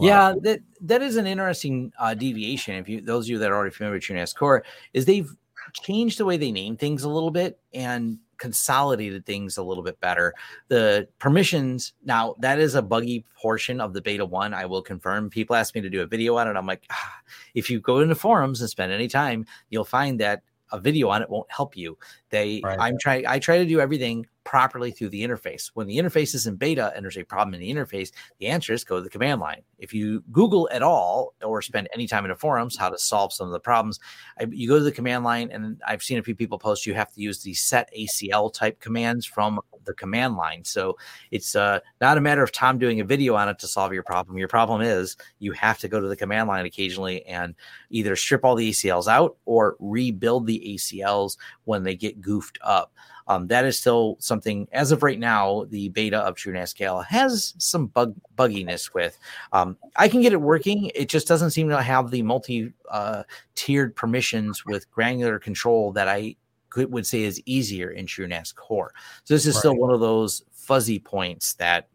Yeah, 0.00 0.34
that 0.42 0.60
that 0.80 1.02
is 1.02 1.16
an 1.16 1.26
interesting 1.26 1.92
uh, 1.98 2.14
deviation. 2.14 2.76
If 2.76 2.88
you 2.88 3.00
those 3.02 3.26
of 3.26 3.30
you 3.30 3.38
that 3.38 3.50
are 3.50 3.54
already 3.54 3.74
familiar 3.74 3.96
with 3.96 4.04
TrueNAS 4.04 4.34
Core, 4.34 4.64
is 4.94 5.04
they've 5.04 5.30
changed 5.74 6.18
the 6.18 6.24
way 6.24 6.36
they 6.36 6.50
name 6.50 6.76
things 6.76 7.04
a 7.04 7.08
little 7.08 7.30
bit 7.30 7.58
and 7.74 8.18
consolidated 8.38 9.24
things 9.26 9.56
a 9.58 9.62
little 9.62 9.84
bit 9.84 10.00
better. 10.00 10.34
The 10.68 11.08
permissions 11.18 11.92
now 12.04 12.34
that 12.40 12.58
is 12.58 12.74
a 12.74 12.82
buggy 12.82 13.24
portion 13.36 13.80
of 13.80 13.92
the 13.92 14.00
beta 14.00 14.24
one. 14.24 14.54
I 14.54 14.66
will 14.66 14.82
confirm. 14.82 15.28
People 15.28 15.56
ask 15.56 15.74
me 15.74 15.80
to 15.80 15.90
do 15.90 16.02
a 16.02 16.06
video 16.06 16.36
on 16.36 16.48
it. 16.48 16.56
I'm 16.56 16.66
like, 16.66 16.84
ah, 16.90 17.20
if 17.54 17.68
you 17.68 17.78
go 17.78 18.00
into 18.00 18.14
forums 18.14 18.60
and 18.60 18.70
spend 18.70 18.92
any 18.92 19.08
time, 19.08 19.46
you'll 19.68 19.84
find 19.84 20.18
that 20.20 20.42
a 20.72 20.80
video 20.80 21.08
on 21.08 21.22
it 21.22 21.30
won't 21.30 21.50
help 21.50 21.76
you. 21.76 21.98
They, 22.30 22.60
right. 22.64 22.78
I'm 22.80 22.98
trying, 22.98 23.26
I 23.26 23.38
try 23.38 23.58
to 23.58 23.66
do 23.66 23.80
everything 23.80 24.26
properly 24.44 24.90
through 24.90 25.10
the 25.10 25.22
interface. 25.22 25.70
When 25.74 25.86
the 25.86 25.96
interface 25.96 26.34
is 26.34 26.46
in 26.46 26.56
beta 26.56 26.92
and 26.94 27.04
there's 27.04 27.16
a 27.16 27.24
problem 27.24 27.54
in 27.54 27.60
the 27.60 27.72
interface, 27.72 28.10
the 28.38 28.46
answer 28.46 28.72
is 28.72 28.84
go 28.84 28.96
to 28.96 29.02
the 29.02 29.10
command 29.10 29.40
line. 29.40 29.62
If 29.78 29.92
you 29.92 30.22
Google 30.32 30.68
at 30.72 30.82
all 30.82 31.34
or 31.42 31.62
spend 31.62 31.88
any 31.92 32.06
time 32.06 32.24
in 32.24 32.30
the 32.30 32.36
forums 32.36 32.76
how 32.76 32.88
to 32.90 32.98
solve 32.98 33.32
some 33.32 33.46
of 33.46 33.52
the 33.52 33.60
problems, 33.60 34.00
I, 34.38 34.46
you 34.50 34.68
go 34.68 34.78
to 34.78 34.84
the 34.84 34.92
command 34.92 35.24
line, 35.24 35.50
and 35.50 35.80
I've 35.86 36.02
seen 36.02 36.18
a 36.18 36.22
few 36.22 36.34
people 36.34 36.58
post 36.58 36.86
you 36.86 36.94
have 36.94 37.12
to 37.12 37.20
use 37.20 37.42
the 37.42 37.54
set 37.54 37.90
ACL 37.96 38.52
type 38.52 38.80
commands 38.80 39.26
from 39.26 39.60
the 39.84 39.94
command 39.94 40.36
line. 40.36 40.64
So 40.64 40.96
it's 41.30 41.56
uh, 41.56 41.80
not 42.00 42.18
a 42.18 42.20
matter 42.20 42.42
of 42.42 42.52
Tom 42.52 42.78
doing 42.78 43.00
a 43.00 43.04
video 43.04 43.34
on 43.34 43.48
it 43.48 43.58
to 43.60 43.66
solve 43.66 43.92
your 43.92 44.02
problem. 44.02 44.38
Your 44.38 44.48
problem 44.48 44.80
is 44.80 45.16
you 45.38 45.52
have 45.52 45.78
to 45.78 45.88
go 45.88 46.00
to 46.00 46.08
the 46.08 46.16
command 46.16 46.48
line 46.48 46.66
occasionally 46.66 47.24
and 47.26 47.54
either 47.90 48.16
strip 48.16 48.44
all 48.44 48.54
the 48.54 48.70
ACLs 48.70 49.08
out 49.08 49.36
or 49.44 49.76
rebuild 49.78 50.46
the 50.46 50.76
ACLs 50.76 51.36
when 51.64 51.82
they 51.82 51.96
get 51.96 52.20
goofed 52.20 52.58
up. 52.62 52.92
Um, 53.28 53.46
that 53.48 53.64
is 53.64 53.78
still 53.78 54.16
something, 54.20 54.68
as 54.72 54.92
of 54.92 55.02
right 55.02 55.18
now, 55.18 55.64
the 55.68 55.88
beta 55.90 56.18
of 56.18 56.36
TrueNAS 56.36 56.68
Scale 56.68 57.00
has 57.00 57.54
some 57.58 57.86
bug 57.86 58.14
bugginess 58.36 58.94
with. 58.94 59.18
Um, 59.52 59.76
I 59.96 60.08
can 60.08 60.22
get 60.22 60.32
it 60.32 60.40
working. 60.40 60.90
It 60.94 61.08
just 61.08 61.28
doesn't 61.28 61.50
seem 61.50 61.68
to 61.68 61.82
have 61.82 62.10
the 62.10 62.22
multi 62.22 62.72
uh, 62.90 63.22
tiered 63.54 63.94
permissions 63.96 64.64
with 64.64 64.90
granular 64.90 65.38
control 65.38 65.92
that 65.92 66.08
I 66.08 66.36
could, 66.70 66.90
would 66.92 67.06
say 67.06 67.22
is 67.22 67.40
easier 67.44 67.90
in 67.90 68.06
TrueNAS 68.06 68.54
Core. 68.54 68.92
So 69.24 69.34
this 69.34 69.46
is 69.46 69.54
right. 69.54 69.60
still 69.60 69.76
one 69.76 69.92
of 69.92 70.00
those 70.00 70.42
fuzzy 70.52 70.98
points 70.98 71.54
that 71.54 71.88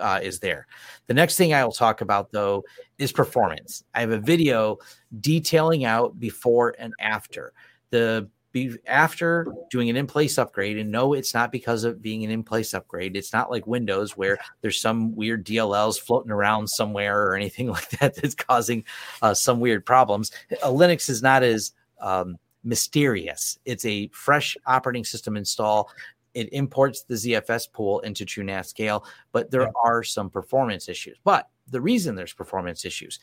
uh, 0.00 0.20
is 0.22 0.38
there. 0.38 0.66
The 1.06 1.14
next 1.14 1.36
thing 1.36 1.52
I 1.52 1.64
will 1.64 1.72
talk 1.72 2.00
about 2.00 2.30
though 2.32 2.64
is 2.98 3.12
performance. 3.12 3.84
I 3.94 4.00
have 4.00 4.10
a 4.10 4.18
video 4.18 4.78
detailing 5.20 5.84
out 5.84 6.18
before 6.18 6.74
and 6.78 6.94
after. 7.00 7.52
The 7.90 8.28
be 8.52 8.76
after 8.86 9.46
doing 9.70 9.88
an 9.90 9.96
in-place 9.96 10.38
upgrade 10.38 10.76
and 10.76 10.90
no 10.90 11.12
it's 11.12 11.34
not 11.34 11.52
because 11.52 11.84
of 11.84 12.02
being 12.02 12.24
an 12.24 12.30
in-place 12.30 12.74
upgrade. 12.74 13.16
It's 13.16 13.32
not 13.32 13.50
like 13.50 13.66
windows 13.66 14.16
where 14.16 14.38
there's 14.60 14.80
some 14.80 15.14
weird 15.14 15.46
dlls 15.46 16.00
floating 16.00 16.32
around 16.32 16.66
somewhere 16.68 17.22
or 17.22 17.36
anything 17.36 17.68
like 17.70 17.88
that 17.90 18.16
that's 18.16 18.34
causing 18.34 18.84
uh, 19.22 19.34
some 19.34 19.60
weird 19.60 19.86
problems. 19.86 20.32
A 20.62 20.68
linux 20.68 21.08
is 21.08 21.22
not 21.22 21.42
as 21.42 21.72
um, 22.00 22.36
mysterious. 22.64 23.58
It's 23.64 23.84
a 23.84 24.08
fresh 24.08 24.56
operating 24.66 25.04
system 25.04 25.36
install. 25.36 25.90
It 26.34 26.52
imports 26.52 27.02
the 27.02 27.14
zfs 27.14 27.72
pool 27.72 28.00
into 28.00 28.24
true 28.24 28.44
TrueNAS 28.44 28.66
scale 28.66 29.04
but 29.32 29.50
there 29.50 29.70
are 29.84 30.02
some 30.02 30.30
performance 30.30 30.88
issues. 30.88 31.18
But 31.24 31.48
the 31.68 31.80
reason 31.80 32.14
there's 32.14 32.32
performance 32.32 32.84
issues 32.84 33.20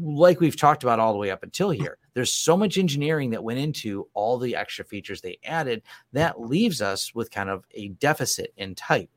like 0.00 0.40
we've 0.40 0.56
talked 0.56 0.82
about 0.82 0.98
all 0.98 1.12
the 1.12 1.18
way 1.18 1.30
up 1.30 1.42
until 1.42 1.70
here, 1.70 1.98
there's 2.14 2.32
so 2.32 2.56
much 2.56 2.78
engineering 2.78 3.30
that 3.30 3.44
went 3.44 3.58
into 3.58 4.08
all 4.14 4.38
the 4.38 4.56
extra 4.56 4.84
features 4.84 5.20
they 5.20 5.38
added 5.44 5.82
that 6.12 6.40
leaves 6.40 6.82
us 6.82 7.14
with 7.14 7.30
kind 7.30 7.48
of 7.48 7.64
a 7.72 7.88
deficit 7.88 8.52
in 8.56 8.74
type. 8.74 9.10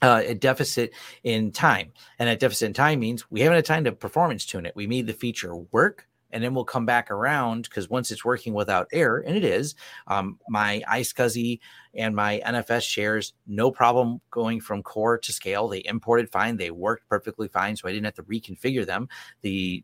Uh, 0.00 0.22
a 0.26 0.34
deficit 0.34 0.92
in 1.24 1.50
time. 1.50 1.92
And 2.20 2.28
a 2.28 2.36
deficit 2.36 2.66
in 2.66 2.72
time 2.72 3.00
means 3.00 3.28
we 3.32 3.40
haven't 3.40 3.56
had 3.56 3.64
time 3.64 3.82
to 3.82 3.90
performance 3.90 4.46
tune 4.46 4.64
it. 4.64 4.76
We 4.76 4.86
made 4.86 5.08
the 5.08 5.12
feature 5.12 5.56
work 5.56 6.06
and 6.30 6.42
then 6.42 6.54
we'll 6.54 6.64
come 6.64 6.86
back 6.86 7.10
around 7.10 7.64
because 7.64 7.88
once 7.88 8.10
it's 8.10 8.24
working 8.24 8.54
without 8.54 8.88
error, 8.92 9.18
and 9.26 9.36
it 9.36 9.44
is, 9.44 9.74
um, 10.06 10.38
my 10.48 10.82
iSCSI 10.90 11.60
and 11.94 12.14
my 12.14 12.40
NFS 12.44 12.82
shares 12.82 13.34
no 13.46 13.70
problem 13.70 14.20
going 14.30 14.60
from 14.60 14.82
core 14.82 15.18
to 15.18 15.32
scale. 15.32 15.68
They 15.68 15.82
imported 15.84 16.30
fine, 16.30 16.56
they 16.56 16.70
worked 16.70 17.08
perfectly 17.08 17.48
fine, 17.48 17.76
so 17.76 17.88
I 17.88 17.92
didn't 17.92 18.04
have 18.04 18.14
to 18.14 18.22
reconfigure 18.24 18.86
them. 18.86 19.08
The 19.42 19.82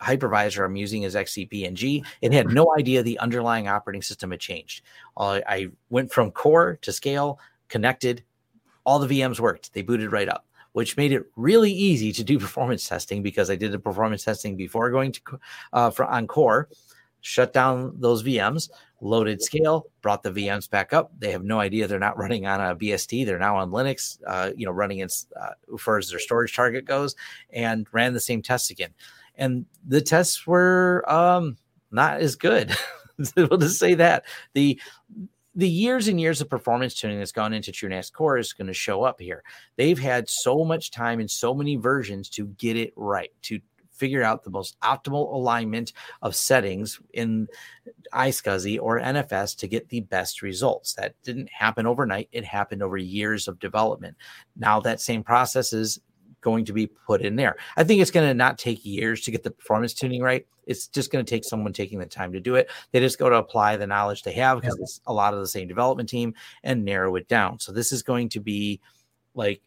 hypervisor 0.00 0.64
I'm 0.64 0.76
using 0.76 1.04
is 1.04 1.14
XCP-ng. 1.14 2.04
It 2.20 2.32
had 2.32 2.52
no 2.52 2.74
idea 2.78 3.02
the 3.02 3.18
underlying 3.18 3.68
operating 3.68 4.02
system 4.02 4.30
had 4.30 4.40
changed. 4.40 4.82
Uh, 5.16 5.40
I 5.48 5.68
went 5.88 6.12
from 6.12 6.30
core 6.30 6.78
to 6.82 6.92
scale, 6.92 7.40
connected, 7.68 8.22
all 8.84 8.98
the 8.98 9.20
VMs 9.20 9.40
worked. 9.40 9.72
They 9.72 9.82
booted 9.82 10.12
right 10.12 10.28
up 10.28 10.46
which 10.76 10.98
made 10.98 11.10
it 11.10 11.24
really 11.36 11.72
easy 11.72 12.12
to 12.12 12.22
do 12.22 12.38
performance 12.46 12.86
testing 12.86 13.22
because 13.22 13.48
I 13.48 13.56
did 13.56 13.72
the 13.72 13.78
performance 13.78 14.24
testing 14.24 14.58
before 14.58 14.90
going 14.90 15.12
to 15.12 15.20
uh, 15.72 15.88
for 15.88 16.04
on 16.04 16.26
core, 16.26 16.68
shut 17.22 17.54
down 17.54 17.94
those 17.98 18.22
VMs, 18.22 18.68
loaded 19.00 19.40
scale, 19.40 19.86
brought 20.02 20.22
the 20.22 20.30
VMs 20.30 20.68
back 20.68 20.92
up. 20.92 21.12
They 21.18 21.32
have 21.32 21.42
no 21.42 21.60
idea 21.60 21.86
they're 21.86 21.98
not 21.98 22.18
running 22.18 22.46
on 22.46 22.60
a 22.60 22.76
BSD. 22.76 23.24
They're 23.24 23.38
now 23.38 23.56
on 23.56 23.70
Linux, 23.70 24.18
uh, 24.26 24.50
you 24.54 24.66
know, 24.66 24.70
running 24.70 24.98
in 24.98 25.08
uh, 25.40 25.52
as 25.72 25.80
far 25.80 25.96
as 25.96 26.10
their 26.10 26.18
storage 26.18 26.54
target 26.54 26.84
goes, 26.84 27.16
and 27.48 27.86
ran 27.92 28.12
the 28.12 28.20
same 28.20 28.42
tests 28.42 28.68
again. 28.68 28.92
And 29.34 29.64
the 29.88 30.02
tests 30.02 30.46
were 30.46 31.10
um, 31.10 31.56
not 31.90 32.20
as 32.20 32.36
good. 32.36 32.76
we'll 33.34 33.56
just 33.56 33.78
say 33.78 33.94
that 33.94 34.26
the 34.52 34.78
the 35.56 35.68
years 35.68 36.06
and 36.06 36.20
years 36.20 36.42
of 36.42 36.50
performance 36.50 36.94
tuning 36.94 37.18
that's 37.18 37.32
gone 37.32 37.54
into 37.54 37.72
TrueNAS 37.72 38.12
Core 38.12 38.36
is 38.36 38.52
going 38.52 38.66
to 38.66 38.74
show 38.74 39.02
up 39.02 39.18
here. 39.18 39.42
They've 39.76 39.98
had 39.98 40.28
so 40.28 40.64
much 40.64 40.90
time 40.90 41.18
and 41.18 41.30
so 41.30 41.54
many 41.54 41.76
versions 41.76 42.28
to 42.30 42.46
get 42.46 42.76
it 42.76 42.92
right, 42.94 43.32
to 43.42 43.60
figure 43.90 44.22
out 44.22 44.44
the 44.44 44.50
most 44.50 44.78
optimal 44.80 45.32
alignment 45.32 45.94
of 46.20 46.36
settings 46.36 47.00
in 47.14 47.48
iSCSI 48.12 48.78
or 48.80 49.00
NFS 49.00 49.56
to 49.56 49.66
get 49.66 49.88
the 49.88 50.00
best 50.00 50.42
results. 50.42 50.92
That 50.92 51.14
didn't 51.24 51.50
happen 51.50 51.86
overnight. 51.86 52.28
It 52.32 52.44
happened 52.44 52.82
over 52.82 52.98
years 52.98 53.48
of 53.48 53.58
development. 53.58 54.16
Now 54.56 54.80
that 54.80 55.00
same 55.00 55.22
process 55.22 55.72
is 55.72 55.98
going 56.40 56.64
to 56.64 56.72
be 56.72 56.86
put 56.86 57.22
in 57.22 57.36
there. 57.36 57.56
I 57.76 57.84
think 57.84 58.00
it's 58.00 58.10
going 58.10 58.28
to 58.28 58.34
not 58.34 58.58
take 58.58 58.84
years 58.84 59.22
to 59.22 59.30
get 59.30 59.42
the 59.42 59.50
performance 59.50 59.94
tuning 59.94 60.22
right. 60.22 60.46
It's 60.66 60.88
just 60.88 61.12
going 61.12 61.24
to 61.24 61.28
take 61.28 61.44
someone 61.44 61.72
taking 61.72 61.98
the 61.98 62.06
time 62.06 62.32
to 62.32 62.40
do 62.40 62.56
it. 62.56 62.70
They 62.90 63.00
just 63.00 63.18
go 63.18 63.30
to 63.30 63.36
apply 63.36 63.76
the 63.76 63.86
knowledge 63.86 64.22
they 64.22 64.32
have 64.32 64.60
because 64.60 64.78
it's 64.80 65.00
a 65.06 65.12
lot 65.12 65.34
of 65.34 65.40
the 65.40 65.46
same 65.46 65.68
development 65.68 66.08
team 66.08 66.34
and 66.64 66.84
narrow 66.84 67.14
it 67.16 67.28
down. 67.28 67.58
So 67.58 67.72
this 67.72 67.92
is 67.92 68.02
going 68.02 68.28
to 68.30 68.40
be 68.40 68.80
like 69.34 69.62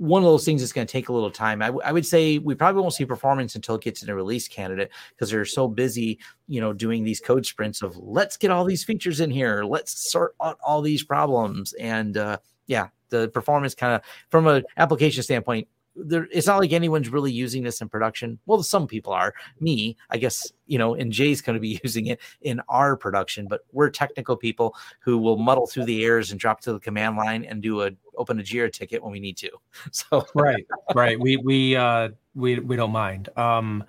one 0.00 0.22
of 0.22 0.26
those 0.26 0.46
things 0.46 0.62
that's 0.62 0.72
going 0.72 0.86
to 0.86 0.90
take 0.90 1.10
a 1.10 1.12
little 1.12 1.30
time. 1.30 1.60
I, 1.60 1.66
w- 1.66 1.82
I 1.84 1.92
would 1.92 2.06
say 2.06 2.38
we 2.38 2.54
probably 2.54 2.80
won't 2.80 2.94
see 2.94 3.04
performance 3.04 3.54
until 3.54 3.74
it 3.74 3.82
gets 3.82 4.02
in 4.02 4.08
a 4.08 4.14
release 4.14 4.48
candidate 4.48 4.90
because 5.10 5.30
they're 5.30 5.44
so 5.44 5.68
busy, 5.68 6.18
you 6.48 6.58
know, 6.58 6.72
doing 6.72 7.04
these 7.04 7.20
code 7.20 7.44
sprints 7.44 7.82
of 7.82 7.98
let's 7.98 8.38
get 8.38 8.50
all 8.50 8.64
these 8.64 8.82
features 8.82 9.20
in 9.20 9.30
here, 9.30 9.62
let's 9.62 10.10
sort 10.10 10.34
out 10.42 10.58
all 10.64 10.80
these 10.80 11.02
problems, 11.02 11.74
and 11.74 12.16
uh, 12.16 12.38
yeah, 12.66 12.88
the 13.10 13.28
performance 13.28 13.74
kind 13.74 13.94
of 13.94 14.00
from 14.30 14.46
an 14.46 14.64
application 14.78 15.22
standpoint 15.22 15.68
there 15.96 16.28
it's 16.32 16.46
not 16.46 16.58
like 16.58 16.72
anyone's 16.72 17.08
really 17.08 17.32
using 17.32 17.62
this 17.62 17.80
in 17.80 17.88
production. 17.88 18.38
Well, 18.46 18.62
some 18.62 18.86
people 18.86 19.12
are. 19.12 19.34
Me, 19.60 19.96
I 20.10 20.18
guess, 20.18 20.52
you 20.66 20.78
know, 20.78 20.94
and 20.94 21.12
Jay's 21.12 21.40
going 21.40 21.54
to 21.54 21.60
be 21.60 21.80
using 21.84 22.06
it 22.06 22.20
in 22.42 22.60
our 22.68 22.96
production, 22.96 23.46
but 23.48 23.62
we're 23.72 23.90
technical 23.90 24.36
people 24.36 24.74
who 25.00 25.18
will 25.18 25.36
muddle 25.36 25.66
through 25.66 25.84
the 25.84 26.04
errors 26.04 26.30
and 26.30 26.40
drop 26.40 26.60
to 26.62 26.72
the 26.72 26.80
command 26.80 27.16
line 27.16 27.44
and 27.44 27.62
do 27.62 27.82
a 27.82 27.90
open 28.16 28.38
a 28.40 28.42
Jira 28.42 28.72
ticket 28.72 29.02
when 29.02 29.12
we 29.12 29.20
need 29.20 29.36
to. 29.38 29.50
So 29.92 30.26
right, 30.34 30.66
right. 30.94 31.18
We 31.18 31.36
we 31.36 31.76
uh 31.76 32.10
we 32.34 32.58
we 32.60 32.76
don't 32.76 32.92
mind. 32.92 33.28
Um 33.36 33.84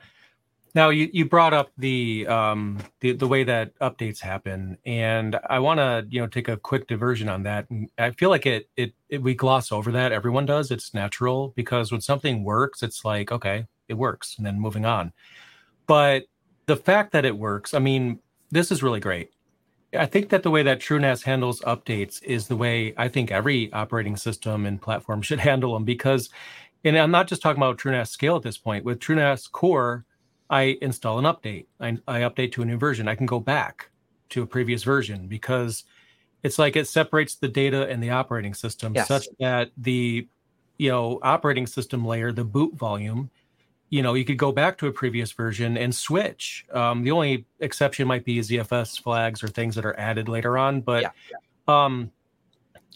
now 0.76 0.90
you, 0.90 1.10
you 1.12 1.26
brought 1.26 1.54
up 1.54 1.72
the 1.78 2.28
um 2.28 2.80
the, 3.00 3.14
the 3.14 3.28
way 3.28 3.44
that 3.44 3.78
updates 3.80 4.20
happen, 4.20 4.78
and 4.86 5.40
I 5.50 5.60
want 5.60 5.80
to 5.80 6.06
you 6.10 6.22
know 6.22 6.28
take 6.28 6.48
a 6.48 6.58
quick 6.58 6.88
diversion 6.88 7.30
on 7.30 7.44
that. 7.44 7.70
And 7.70 7.90
I 7.98 8.12
feel 8.12 8.30
like 8.30 8.46
it, 8.46 8.70
it 8.78 8.94
it 9.10 9.22
we 9.22 9.34
gloss 9.34 9.72
over 9.72 9.92
that. 9.92 10.12
Everyone 10.12 10.46
does. 10.46 10.72
It's 10.72 10.94
natural 10.94 11.54
because 11.56 11.92
when 11.92 12.02
something 12.02 12.44
works, 12.44 12.84
it's 12.84 13.04
like 13.06 13.32
okay, 13.32 13.66
it 13.88 13.96
works, 13.96 14.36
and 14.38 14.46
then 14.46 14.60
moving 14.60 14.86
on. 14.86 15.14
But 15.88 16.26
the 16.68 16.78
fact 16.78 17.12
that 17.14 17.26
it 17.26 17.38
works, 17.38 17.74
I 17.74 17.80
mean, 17.80 18.20
this 18.50 18.72
is 18.72 18.84
really 18.84 19.00
great. 19.00 19.32
I 19.98 20.06
think 20.06 20.30
that 20.30 20.44
the 20.44 20.52
way 20.52 20.64
that 20.64 20.80
TrueNAS 20.80 21.24
handles 21.24 21.60
updates 21.62 22.24
is 22.24 22.48
the 22.48 22.56
way 22.56 22.94
I 22.98 23.10
think 23.10 23.30
every 23.30 23.72
operating 23.74 24.16
system 24.16 24.66
and 24.66 24.82
platform 24.82 25.22
should 25.24 25.40
handle 25.40 25.74
them 25.74 25.84
because, 25.84 26.30
and 26.84 26.98
I'm 26.98 27.12
not 27.12 27.28
just 27.28 27.42
talking 27.42 27.62
about 27.62 27.78
TrueNAS 27.78 28.08
Scale 28.08 28.38
at 28.38 28.44
this 28.44 28.58
point. 28.58 28.86
With 28.86 29.00
TrueNAS 29.00 29.52
Core 29.52 30.06
I 30.52 30.78
install 30.82 31.18
an 31.18 31.26
update. 31.26 31.66
I, 31.80 31.98
I 32.08 32.20
update 32.20 32.52
to 32.54 32.62
a 32.62 32.66
new 32.66 32.78
version. 32.78 33.08
I 33.08 33.16
can 33.16 33.26
go 33.26 33.40
back 33.40 33.90
to 34.30 34.42
a 34.42 34.46
previous 34.46 34.84
version 34.84 35.28
because 35.28 35.86
it's 36.44 36.60
like 36.60 36.76
it 36.76 36.88
separates 36.88 37.36
the 37.36 37.48
data 37.48 37.88
and 37.88 38.04
the 38.04 38.10
operating 38.10 38.54
system 38.54 38.94
yes. 38.94 39.08
such 39.08 39.28
that 39.40 39.72
the 39.78 40.28
you 40.78 40.90
know 40.90 41.20
operating 41.24 41.66
system 41.68 42.06
layer, 42.06 42.32
the 42.32 42.44
boot 42.44 42.76
volume, 42.76 43.30
you 43.90 44.02
know, 44.02 44.14
you 44.14 44.26
could 44.26 44.38
go 44.38 44.52
back 44.52 44.78
to 44.80 44.88
a 44.88 44.92
previous 44.92 45.32
version 45.32 45.78
and 45.78 45.94
switch. 45.96 46.66
Um, 46.74 47.04
the 47.04 47.12
only 47.12 47.46
exception 47.60 48.08
might 48.08 48.26
be 48.26 48.40
ZFS 48.40 49.02
flags 49.02 49.44
or 49.44 49.48
things 49.48 49.76
that 49.76 49.86
are 49.86 49.98
added 50.00 50.28
later 50.28 50.58
on. 50.58 50.82
But 50.82 51.04
yeah. 51.04 51.10
um, 51.68 52.12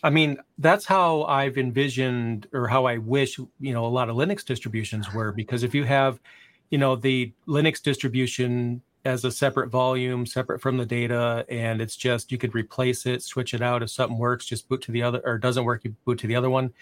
I 0.03 0.09
mean, 0.09 0.37
that's 0.57 0.85
how 0.85 1.23
I've 1.23 1.57
envisioned 1.57 2.47
or 2.53 2.67
how 2.67 2.85
I 2.85 2.97
wish, 2.97 3.37
you 3.37 3.73
know, 3.73 3.85
a 3.85 3.87
lot 3.87 4.09
of 4.09 4.15
Linux 4.15 4.45
distributions 4.45 5.13
were. 5.13 5.31
Because 5.31 5.63
if 5.63 5.75
you 5.75 5.83
have, 5.83 6.19
you 6.69 6.77
know, 6.77 6.95
the 6.95 7.33
Linux 7.47 7.81
distribution 7.81 8.81
as 9.05 9.23
a 9.23 9.31
separate 9.31 9.69
volume, 9.69 10.25
separate 10.25 10.59
from 10.59 10.77
the 10.77 10.85
data, 10.85 11.45
and 11.47 11.79
it's 11.79 11.95
just 11.95 12.31
you 12.31 12.39
could 12.39 12.55
replace 12.55 13.05
it, 13.05 13.21
switch 13.21 13.53
it 13.53 13.61
out. 13.61 13.83
If 13.83 13.91
something 13.91 14.17
works, 14.17 14.45
just 14.45 14.67
boot 14.67 14.81
to 14.81 14.91
the 14.91 15.03
other, 15.03 15.21
or 15.23 15.37
doesn't 15.37 15.63
work, 15.63 15.83
you 15.83 15.95
boot 16.05 16.19
to 16.19 16.27
the 16.27 16.35
other 16.35 16.49
one. 16.49 16.73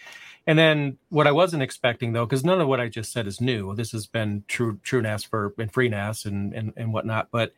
And 0.47 0.57
then 0.57 0.97
what 1.09 1.27
I 1.27 1.31
wasn't 1.31 1.63
expecting 1.63 2.13
though, 2.13 2.25
because 2.25 2.43
none 2.43 2.61
of 2.61 2.67
what 2.67 2.79
I 2.79 2.87
just 2.87 3.11
said 3.11 3.27
is 3.27 3.41
new. 3.41 3.75
This 3.75 3.91
has 3.91 4.07
been 4.07 4.43
true 4.47 4.77
TrueNAS 4.77 5.27
for 5.27 5.53
and 5.57 5.71
FreeNAS 5.71 6.25
and 6.25 6.53
and 6.53 6.73
and 6.77 6.93
whatnot. 6.93 7.27
But 7.29 7.53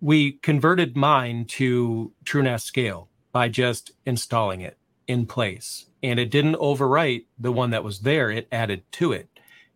we 0.00 0.32
converted 0.32 0.96
mine 0.96 1.44
to 1.46 2.12
TrueNAS 2.24 2.62
scale 2.62 3.08
by 3.32 3.48
just 3.48 3.92
installing 4.04 4.60
it 4.60 4.76
in 5.06 5.26
place, 5.26 5.86
and 6.02 6.18
it 6.18 6.30
didn't 6.30 6.56
overwrite 6.56 7.24
the 7.38 7.52
one 7.52 7.70
that 7.70 7.84
was 7.84 8.00
there. 8.00 8.30
It 8.30 8.48
added 8.50 8.82
to 8.92 9.12
it 9.12 9.28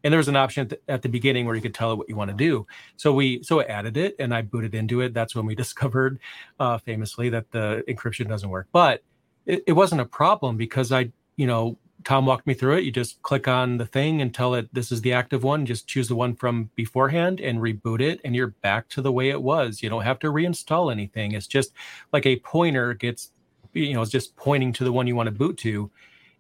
and 0.09 0.13
there 0.15 0.19
was 0.19 0.29
an 0.29 0.37
option 0.37 0.63
at 0.63 0.71
the, 0.71 0.81
at 0.89 1.03
the, 1.03 1.09
beginning 1.11 1.45
where 1.45 1.55
you 1.55 1.61
could 1.61 1.75
tell 1.75 1.93
it 1.93 1.99
what 1.99 2.09
you 2.09 2.17
want 2.17 2.31
to 2.31 2.37
do. 2.37 2.67
So 2.97 3.13
we 3.13 3.43
so 3.43 3.61
I 3.61 3.65
added 3.65 3.99
it 3.99 4.17
and 4.19 4.35
i 4.35 4.41
booted 4.41 4.75
into 4.75 5.03
it. 5.03 5.13
That's 5.13 5.35
when 5.35 5.45
we 5.45 5.55
discovered 5.65 6.19
uh, 6.59 6.79
famously 6.79 7.29
that 7.29 7.51
the 7.51 7.85
encryption 7.87 8.27
doesn't 8.27 8.49
work. 8.49 8.69
But 8.73 9.03
it, 9.45 9.65
it, 9.67 9.73
wasn't 9.73 10.01
a 10.01 10.07
problem 10.07 10.57
because 10.57 10.93
i 10.93 11.11
you 11.37 11.47
know 11.47 11.77
tom 12.05 12.25
walked 12.25 12.47
me 12.47 12.55
through 12.55 12.79
it. 12.79 12.85
You 12.85 12.91
just 12.91 13.21
click 13.21 13.49
on 13.49 13.77
the 13.77 13.85
thing 13.85 14.23
and 14.23 14.35
tell 14.35 14.55
it 14.55 14.73
this 14.73 14.91
is 14.91 15.03
the 15.03 15.13
active 15.13 15.43
one. 15.43 15.67
Just 15.67 15.87
choose 15.87 16.09
the 16.09 16.17
one 16.17 16.35
from 16.35 16.71
beforehand 16.75 17.39
and 17.39 17.59
reboot 17.59 18.01
it 18.01 18.19
and 18.25 18.35
you're 18.35 18.55
back 18.63 18.89
to 18.91 19.03
the 19.03 19.13
way 19.13 19.29
it 19.29 19.43
was. 19.43 19.83
You 19.83 19.91
don't 19.91 20.05
have 20.05 20.19
to 20.21 20.29
reinstall 20.29 20.91
anything. 20.91 21.33
It's 21.33 21.47
just 21.47 21.75
like 22.15 22.25
a 22.25 22.39
pointer 22.39 22.95
gets 22.95 23.33
you 23.75 23.93
know 23.93 24.01
it's 24.01 24.11
just 24.11 24.35
pointing 24.37 24.73
to 24.73 24.85
the 24.85 24.93
one 24.93 25.07
you 25.07 25.17
want 25.17 25.27
to 25.27 25.33
boot 25.33 25.59
to 25.59 25.91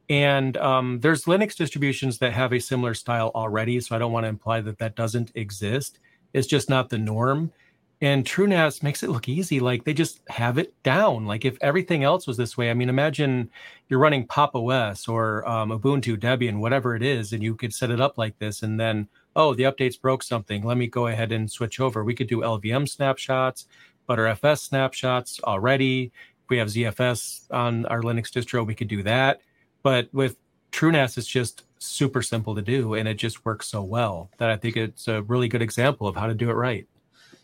and 0.09 0.57
um, 0.57 1.01
there's 1.01 1.25
Linux 1.25 1.55
distributions 1.55 2.18
that 2.18 2.33
have 2.33 2.53
a 2.53 2.61
similar 2.61 2.94
style 2.94 3.31
already. 3.35 3.81
So 3.81 3.94
I 3.94 3.99
don't 3.99 4.12
want 4.12 4.25
to 4.25 4.29
imply 4.29 4.61
that 4.62 4.79
that 4.79 4.97
doesn't 4.97 5.33
exist. 5.35 5.99
It's 6.33 6.47
just 6.47 6.71
not 6.71 6.88
the 6.88 6.99
norm. 6.99 7.53
And 8.01 8.25
TrueNAS 8.25 8.83
makes 8.83 9.03
it 9.03 9.11
look 9.11 9.29
easy. 9.29 9.59
Like 9.59 9.85
they 9.85 9.92
just 9.92 10.21
have 10.29 10.57
it 10.57 10.73
down. 10.83 11.27
Like 11.27 11.44
if 11.44 11.59
everything 11.61 12.05
else 12.05 12.27
was 12.27 12.37
this 12.37 12.57
way, 12.57 12.71
I 12.71 12.75
mean, 12.75 12.88
imagine 12.88 13.51
you're 13.88 13.99
running 13.99 14.27
Pop 14.27 14.55
OS 14.55 15.09
or 15.09 15.47
um, 15.49 15.71
Ubuntu, 15.71 16.16
Debian, 16.16 16.61
whatever 16.61 16.94
it 16.94 17.03
is, 17.03 17.33
and 17.33 17.42
you 17.42 17.57
could 17.57 17.75
set 17.75 17.90
it 17.90 18.01
up 18.01 18.16
like 18.16 18.38
this. 18.38 18.62
And 18.62 18.79
then, 18.79 19.09
oh, 19.35 19.53
the 19.53 19.64
updates 19.64 20.01
broke 20.01 20.23
something. 20.23 20.64
Let 20.64 20.77
me 20.77 20.87
go 20.87 21.09
ahead 21.09 21.33
and 21.33 21.51
switch 21.51 21.81
over. 21.81 22.05
We 22.05 22.14
could 22.14 22.29
do 22.29 22.40
LVM 22.40 22.88
snapshots, 22.88 23.66
Btrfs 24.09 24.61
snapshots 24.61 25.40
already. 25.42 26.12
If 26.44 26.51
we 26.51 26.59
have 26.59 26.68
ZFS 26.68 27.51
on 27.51 27.85
our 27.87 28.01
Linux 28.01 28.31
distro, 28.31 28.64
we 28.64 28.77
could 28.77 28.88
do 28.88 29.03
that 29.03 29.40
but 29.83 30.09
with 30.12 30.37
TrueNAS, 30.73 31.19
it's 31.19 31.27
just 31.27 31.64
super 31.79 32.23
simple 32.23 32.55
to 32.55 32.62
do, 32.62 32.95
and 32.95 33.09
it 33.09 33.14
just 33.14 33.45
works 33.45 33.69
so 33.69 33.83
well 33.83 34.31
that 34.38 34.51
I 34.51 34.57
think 34.57 34.77
it's 34.77 35.09
a 35.09 35.23
really 35.23 35.49
good 35.49 35.62
example 35.62 36.07
of 36.07 36.17
how 36.17 36.27
to 36.27 36.35
do 36.35 36.51
it 36.51 36.55
right. 36.55 36.87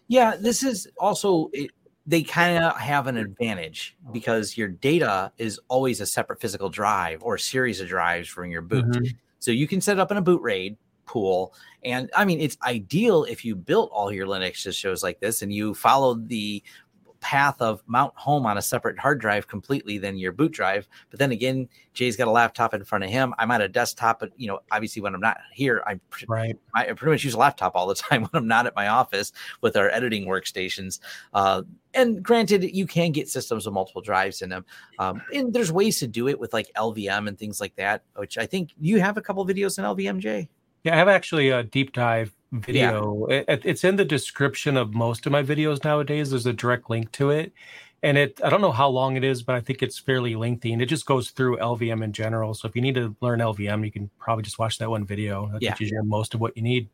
Yeah, 0.08 0.36
this 0.36 0.62
is 0.62 0.86
also 0.98 1.50
it, 1.52 1.70
they 2.06 2.22
kind 2.22 2.62
of 2.62 2.76
have 2.76 3.06
an 3.06 3.16
advantage 3.16 3.96
because 4.12 4.56
your 4.56 4.68
data 4.68 5.32
is 5.38 5.58
always 5.68 6.00
a 6.00 6.06
separate 6.06 6.40
physical 6.40 6.68
drive 6.68 7.22
or 7.22 7.36
a 7.36 7.40
series 7.40 7.80
of 7.80 7.88
drives 7.88 8.28
from 8.28 8.50
your 8.50 8.62
boot. 8.62 8.84
Mm-hmm. 8.84 9.16
So 9.38 9.50
you 9.50 9.66
can 9.66 9.80
set 9.80 9.98
up 9.98 10.10
in 10.10 10.18
a 10.18 10.22
boot 10.22 10.42
RAID 10.42 10.76
pool. 11.06 11.54
And 11.82 12.10
I 12.16 12.24
mean, 12.24 12.40
it's 12.40 12.56
ideal 12.62 13.24
if 13.24 13.44
you 13.44 13.54
built 13.54 13.90
all 13.92 14.12
your 14.12 14.26
Linux 14.26 14.72
shows 14.74 15.02
like 15.02 15.20
this 15.20 15.42
and 15.42 15.52
you 15.52 15.74
followed 15.74 16.28
the 16.28 16.62
path 17.24 17.58
of 17.62 17.82
mount 17.86 18.12
home 18.16 18.44
on 18.44 18.58
a 18.58 18.62
separate 18.62 18.98
hard 18.98 19.18
drive 19.18 19.48
completely 19.48 19.96
than 19.96 20.18
your 20.18 20.30
boot 20.30 20.52
drive. 20.52 20.86
But 21.08 21.18
then 21.18 21.32
again, 21.32 21.70
Jay's 21.94 22.18
got 22.18 22.28
a 22.28 22.30
laptop 22.30 22.74
in 22.74 22.84
front 22.84 23.02
of 23.02 23.08
him. 23.08 23.32
I'm 23.38 23.50
at 23.50 23.62
a 23.62 23.68
desktop, 23.68 24.20
but 24.20 24.32
you 24.36 24.46
know, 24.46 24.60
obviously 24.70 25.00
when 25.00 25.14
I'm 25.14 25.22
not 25.22 25.38
here, 25.50 25.82
I'm 25.86 26.02
right. 26.28 26.54
I 26.74 26.84
pretty 26.92 27.12
much 27.12 27.24
use 27.24 27.32
a 27.32 27.38
laptop 27.38 27.74
all 27.74 27.86
the 27.86 27.94
time 28.10 28.24
when 28.24 28.30
I'm 28.34 28.46
not 28.46 28.66
at 28.66 28.76
my 28.76 28.88
office 28.88 29.32
with 29.62 29.74
our 29.74 29.88
editing 29.88 30.26
workstations. 30.26 31.00
Uh, 31.32 31.62
and 31.94 32.22
granted, 32.22 32.62
you 32.62 32.86
can 32.86 33.10
get 33.10 33.30
systems 33.30 33.64
with 33.64 33.72
multiple 33.72 34.02
drives 34.02 34.42
in 34.42 34.50
them. 34.50 34.66
Um, 34.98 35.22
and 35.32 35.54
there's 35.54 35.72
ways 35.72 36.00
to 36.00 36.06
do 36.06 36.28
it 36.28 36.38
with 36.38 36.52
like 36.52 36.70
LVM 36.76 37.26
and 37.26 37.38
things 37.38 37.58
like 37.58 37.74
that, 37.76 38.02
which 38.16 38.36
I 38.36 38.44
think 38.44 38.72
you 38.78 39.00
have 39.00 39.16
a 39.16 39.22
couple 39.22 39.46
videos 39.46 39.78
in 39.78 39.84
LVM, 39.84 40.18
Jay. 40.18 40.50
Yeah, 40.82 40.92
I 40.92 40.98
have 40.98 41.08
actually 41.08 41.48
a 41.48 41.62
deep 41.62 41.94
dive 41.94 42.36
video. 42.60 43.26
Yeah. 43.28 43.44
It, 43.48 43.62
it's 43.64 43.84
in 43.84 43.96
the 43.96 44.04
description 44.04 44.76
of 44.76 44.94
most 44.94 45.26
of 45.26 45.32
my 45.32 45.42
videos 45.42 45.84
nowadays. 45.84 46.30
There's 46.30 46.46
a 46.46 46.52
direct 46.52 46.90
link 46.90 47.12
to 47.12 47.30
it. 47.30 47.52
And 48.02 48.18
it, 48.18 48.38
I 48.44 48.50
don't 48.50 48.60
know 48.60 48.72
how 48.72 48.88
long 48.88 49.16
it 49.16 49.24
is, 49.24 49.42
but 49.42 49.54
I 49.54 49.60
think 49.60 49.82
it's 49.82 49.98
fairly 49.98 50.36
lengthy 50.36 50.74
and 50.74 50.82
it 50.82 50.86
just 50.86 51.06
goes 51.06 51.30
through 51.30 51.56
LVM 51.56 52.04
in 52.04 52.12
general. 52.12 52.52
So 52.52 52.68
if 52.68 52.76
you 52.76 52.82
need 52.82 52.96
to 52.96 53.16
learn 53.22 53.40
LVM, 53.40 53.84
you 53.84 53.90
can 53.90 54.10
probably 54.18 54.42
just 54.42 54.58
watch 54.58 54.76
that 54.78 54.90
one 54.90 55.06
video. 55.06 55.48
That 55.52 55.62
yeah. 55.62 55.74
you 55.78 56.02
most 56.04 56.34
of 56.34 56.40
what 56.40 56.54
you 56.56 56.62
need. 56.62 56.88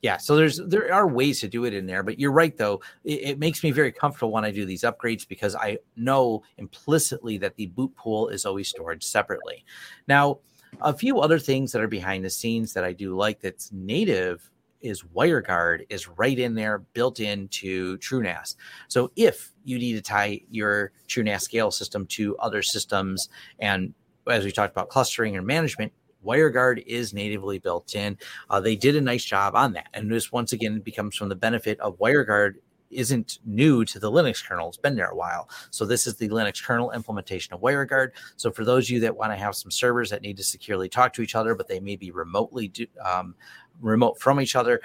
Yeah, 0.00 0.16
so 0.16 0.34
there's 0.34 0.56
there 0.56 0.92
are 0.92 1.06
ways 1.06 1.38
to 1.40 1.48
do 1.48 1.64
it 1.64 1.74
in 1.74 1.86
there, 1.86 2.02
but 2.02 2.18
you're 2.18 2.32
right 2.32 2.56
though. 2.56 2.80
It, 3.04 3.22
it, 3.22 3.38
makes 3.38 3.62
me 3.62 3.70
very 3.70 3.92
comfortable 3.92 4.32
when 4.32 4.44
I 4.44 4.50
do 4.50 4.64
these 4.64 4.82
upgrades 4.82 5.28
because 5.28 5.54
I 5.54 5.78
know 5.94 6.42
implicitly 6.58 7.38
that 7.38 7.54
the 7.54 7.66
boot 7.66 7.94
pool 7.94 8.28
is 8.28 8.44
always 8.44 8.68
stored 8.68 9.04
separately. 9.04 9.64
Now, 10.08 10.40
a 10.80 10.92
few 10.92 11.20
other 11.20 11.38
things 11.38 11.70
that 11.70 11.82
are 11.82 11.88
behind 11.88 12.24
the 12.24 12.30
scenes 12.30 12.72
that 12.72 12.82
I 12.82 12.92
do 12.92 13.14
like 13.14 13.40
that's 13.40 13.70
native 13.70 14.50
is 14.82 15.02
WireGuard 15.02 15.86
is 15.88 16.08
right 16.08 16.38
in 16.38 16.54
there, 16.54 16.78
built 16.78 17.20
into 17.20 17.98
TrueNAS. 17.98 18.56
So 18.88 19.10
if 19.16 19.52
you 19.64 19.78
need 19.78 19.94
to 19.94 20.02
tie 20.02 20.40
your 20.50 20.92
TrueNAS 21.08 21.42
scale 21.42 21.70
system 21.70 22.06
to 22.06 22.36
other 22.38 22.62
systems, 22.62 23.28
and 23.58 23.94
as 24.28 24.44
we 24.44 24.52
talked 24.52 24.72
about 24.72 24.88
clustering 24.88 25.36
and 25.36 25.46
management, 25.46 25.92
WireGuard 26.24 26.84
is 26.86 27.12
natively 27.12 27.58
built 27.58 27.94
in. 27.94 28.16
Uh, 28.48 28.60
they 28.60 28.76
did 28.76 28.96
a 28.96 29.00
nice 29.00 29.24
job 29.24 29.54
on 29.56 29.72
that, 29.72 29.88
and 29.94 30.10
this 30.10 30.30
once 30.30 30.52
again 30.52 30.80
becomes 30.80 31.16
from 31.16 31.28
the 31.28 31.34
benefit 31.34 31.80
of 31.80 31.98
WireGuard 31.98 32.54
isn't 32.92 33.38
new 33.44 33.84
to 33.86 33.98
the 33.98 34.10
Linux 34.10 34.46
kernel. 34.46 34.68
It's 34.68 34.76
been 34.76 34.96
there 34.96 35.08
a 35.08 35.16
while. 35.16 35.48
So 35.70 35.84
this 35.84 36.06
is 36.06 36.16
the 36.16 36.28
Linux 36.28 36.62
kernel 36.62 36.92
implementation 36.92 37.54
of 37.54 37.60
WireGuard. 37.60 38.10
So 38.36 38.52
for 38.52 38.64
those 38.64 38.86
of 38.86 38.90
you 38.90 39.00
that 39.00 39.16
want 39.16 39.32
to 39.32 39.36
have 39.36 39.54
some 39.54 39.70
servers 39.70 40.10
that 40.10 40.22
need 40.22 40.36
to 40.36 40.44
securely 40.44 40.88
talk 40.88 41.12
to 41.14 41.22
each 41.22 41.34
other, 41.34 41.54
but 41.54 41.68
they 41.68 41.80
may 41.80 41.96
be 41.96 42.10
remotely 42.10 42.68
do, 42.68 42.86
um, 43.04 43.34
remote 43.82 44.18
from 44.18 44.40
each 44.40 44.56
other, 44.56 44.80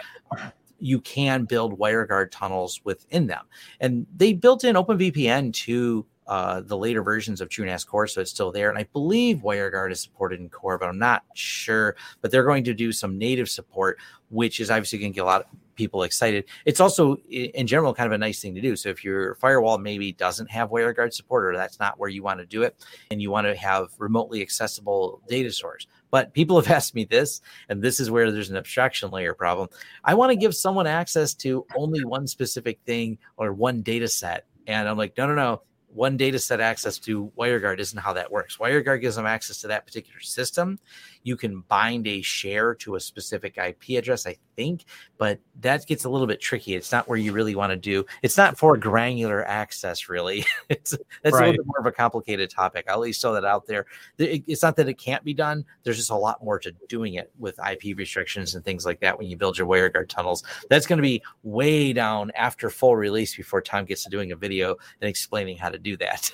you 0.79 0.99
can 1.01 1.45
build 1.45 1.79
WireGuard 1.79 2.31
tunnels 2.31 2.81
within 2.83 3.27
them. 3.27 3.45
And 3.79 4.05
they 4.15 4.33
built 4.33 4.63
in 4.63 4.75
OpenVPN 4.75 5.53
to 5.53 6.05
uh, 6.27 6.61
the 6.61 6.77
later 6.77 7.01
versions 7.01 7.39
of 7.39 7.47
TrueNAS 7.47 7.87
Core, 7.87 8.05
so 8.05 8.19
it's 8.19 8.31
still 8.31 8.51
there. 8.51 8.69
And 8.69 8.77
I 8.77 8.83
believe 8.91 9.37
WireGuard 9.37 9.91
is 9.91 10.01
supported 10.01 10.41
in 10.41 10.49
Core, 10.49 10.77
but 10.77 10.89
I'm 10.89 10.99
not 10.99 11.23
sure. 11.35 11.95
But 12.21 12.31
they're 12.31 12.43
going 12.43 12.65
to 12.65 12.73
do 12.73 12.91
some 12.91 13.17
native 13.17 13.49
support, 13.49 13.97
which 14.29 14.59
is 14.59 14.69
obviously 14.69 14.99
going 14.99 15.13
to 15.13 15.15
get 15.15 15.21
a 15.21 15.25
lot 15.25 15.41
of 15.41 15.47
people 15.75 16.03
excited. 16.03 16.43
It's 16.65 16.81
also, 16.81 17.15
in 17.29 17.65
general, 17.65 17.93
kind 17.93 18.07
of 18.07 18.11
a 18.11 18.17
nice 18.17 18.41
thing 18.41 18.55
to 18.55 18.61
do. 18.61 18.75
So 18.75 18.89
if 18.89 19.05
your 19.05 19.35
firewall 19.35 19.77
maybe 19.77 20.11
doesn't 20.11 20.51
have 20.51 20.69
WireGuard 20.69 21.13
support, 21.13 21.45
or 21.45 21.55
that's 21.55 21.79
not 21.79 21.97
where 21.97 22.09
you 22.09 22.23
want 22.23 22.39
to 22.39 22.45
do 22.45 22.63
it, 22.63 22.83
and 23.09 23.21
you 23.21 23.31
want 23.31 23.47
to 23.47 23.55
have 23.55 23.87
remotely 23.97 24.41
accessible 24.41 25.21
data 25.29 25.51
source, 25.51 25.87
but 26.11 26.33
people 26.33 26.59
have 26.59 26.71
asked 26.75 26.95
me 26.95 27.05
this, 27.05 27.41
and 27.69 27.81
this 27.81 27.99
is 27.99 28.11
where 28.11 28.31
there's 28.31 28.49
an 28.49 28.57
abstraction 28.57 29.11
layer 29.11 29.33
problem. 29.33 29.69
I 30.03 30.13
want 30.15 30.31
to 30.31 30.35
give 30.37 30.55
someone 30.55 30.87
access 30.87 31.33
to 31.35 31.65
only 31.75 32.03
one 32.05 32.27
specific 32.27 32.79
thing 32.85 33.17
or 33.37 33.53
one 33.53 33.81
data 33.81 34.07
set. 34.07 34.45
And 34.67 34.87
I'm 34.87 34.97
like, 34.97 35.17
no, 35.17 35.27
no, 35.27 35.35
no 35.35 35.61
one 35.97 36.15
data 36.15 36.37
set 36.37 36.61
access 36.61 36.99
to 36.99 37.31
WireGuard 37.35 37.79
isn't 37.79 37.97
how 37.97 38.13
that 38.13 38.31
works. 38.31 38.57
WireGuard 38.57 39.01
gives 39.01 39.15
them 39.15 39.25
access 39.25 39.59
to 39.61 39.67
that 39.69 39.85
particular 39.87 40.19
system. 40.19 40.79
You 41.23 41.35
can 41.35 41.61
bind 41.61 42.05
a 42.05 42.21
share 42.21 42.75
to 42.75 42.95
a 42.95 42.99
specific 42.99 43.57
IP 43.57 43.97
address, 43.97 44.27
I 44.27 44.37
think, 44.55 44.85
but 45.17 45.39
that 45.61 45.87
gets 45.87 46.05
a 46.05 46.09
little 46.09 46.27
bit 46.27 46.39
tricky. 46.39 46.75
It's 46.75 46.91
not 46.91 47.09
where 47.09 47.17
you 47.17 47.31
really 47.31 47.55
want 47.55 47.71
to 47.71 47.75
do. 47.75 48.05
It's 48.21 48.37
not 48.37 48.59
for 48.59 48.77
granular 48.77 49.43
access, 49.47 50.07
really. 50.07 50.45
it's 50.69 50.95
that's 51.23 51.33
right. 51.33 51.43
a 51.43 51.45
little 51.47 51.63
bit 51.63 51.65
more 51.65 51.79
of 51.79 51.87
a 51.87 51.91
complicated 51.91 52.51
topic. 52.51 52.85
I'll 52.87 52.95
at 52.95 52.99
least 53.01 53.21
throw 53.21 53.33
that 53.33 53.43
out 53.43 53.65
there. 53.65 53.87
It's 54.19 54.61
not 54.61 54.75
that 54.75 54.87
it 54.87 54.99
can't 54.99 55.23
be 55.23 55.33
done. 55.33 55.65
There's 55.83 55.97
just 55.97 56.11
a 56.11 56.15
lot 56.15 56.43
more 56.43 56.59
to 56.59 56.71
doing 56.87 57.15
it 57.15 57.31
with 57.39 57.59
IP 57.59 57.97
restrictions 57.97 58.53
and 58.53 58.63
things 58.63 58.85
like 58.85 58.99
that 58.99 59.17
when 59.17 59.27
you 59.27 59.35
build 59.35 59.57
your 59.57 59.65
WireGuard 59.65 60.09
tunnels. 60.09 60.43
That's 60.69 60.85
going 60.85 60.97
to 60.97 61.03
be 61.03 61.23
way 61.41 61.91
down 61.91 62.31
after 62.35 62.69
full 62.69 62.95
release 62.95 63.35
before 63.35 63.61
Tom 63.61 63.85
gets 63.85 64.03
to 64.03 64.11
doing 64.11 64.31
a 64.31 64.35
video 64.35 64.75
and 65.01 65.09
explaining 65.09 65.57
how 65.57 65.69
to 65.69 65.86
do 65.91 65.97
that. 65.97 66.31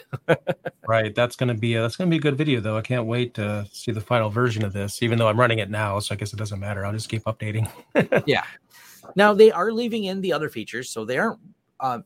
right. 0.87 1.13
That's 1.13 1.35
going 1.35 1.49
to 1.49 1.53
be 1.53 1.75
a, 1.75 1.81
that's 1.81 1.95
going 1.95 2.09
to 2.09 2.13
be 2.13 2.17
a 2.17 2.21
good 2.21 2.37
video 2.37 2.59
though. 2.59 2.77
I 2.77 2.81
can't 2.81 3.05
wait 3.05 3.33
to 3.35 3.67
see 3.71 3.91
the 3.91 4.01
final 4.01 4.29
version 4.29 4.63
of 4.63 4.73
this, 4.73 5.01
even 5.03 5.17
though 5.17 5.27
I'm 5.27 5.39
running 5.39 5.59
it 5.59 5.69
now. 5.69 5.99
So 5.99 6.13
I 6.13 6.17
guess 6.17 6.33
it 6.33 6.37
doesn't 6.37 6.59
matter. 6.59 6.85
I'll 6.85 6.93
just 6.93 7.09
keep 7.09 7.23
updating. 7.23 7.69
yeah. 8.25 8.43
Now 9.15 9.33
they 9.33 9.51
are 9.51 9.71
leaving 9.71 10.05
in 10.05 10.21
the 10.21 10.33
other 10.33 10.49
features, 10.49 10.89
so 10.89 11.05
they 11.05 11.17
aren't. 11.17 11.39
Uh, 11.79 11.99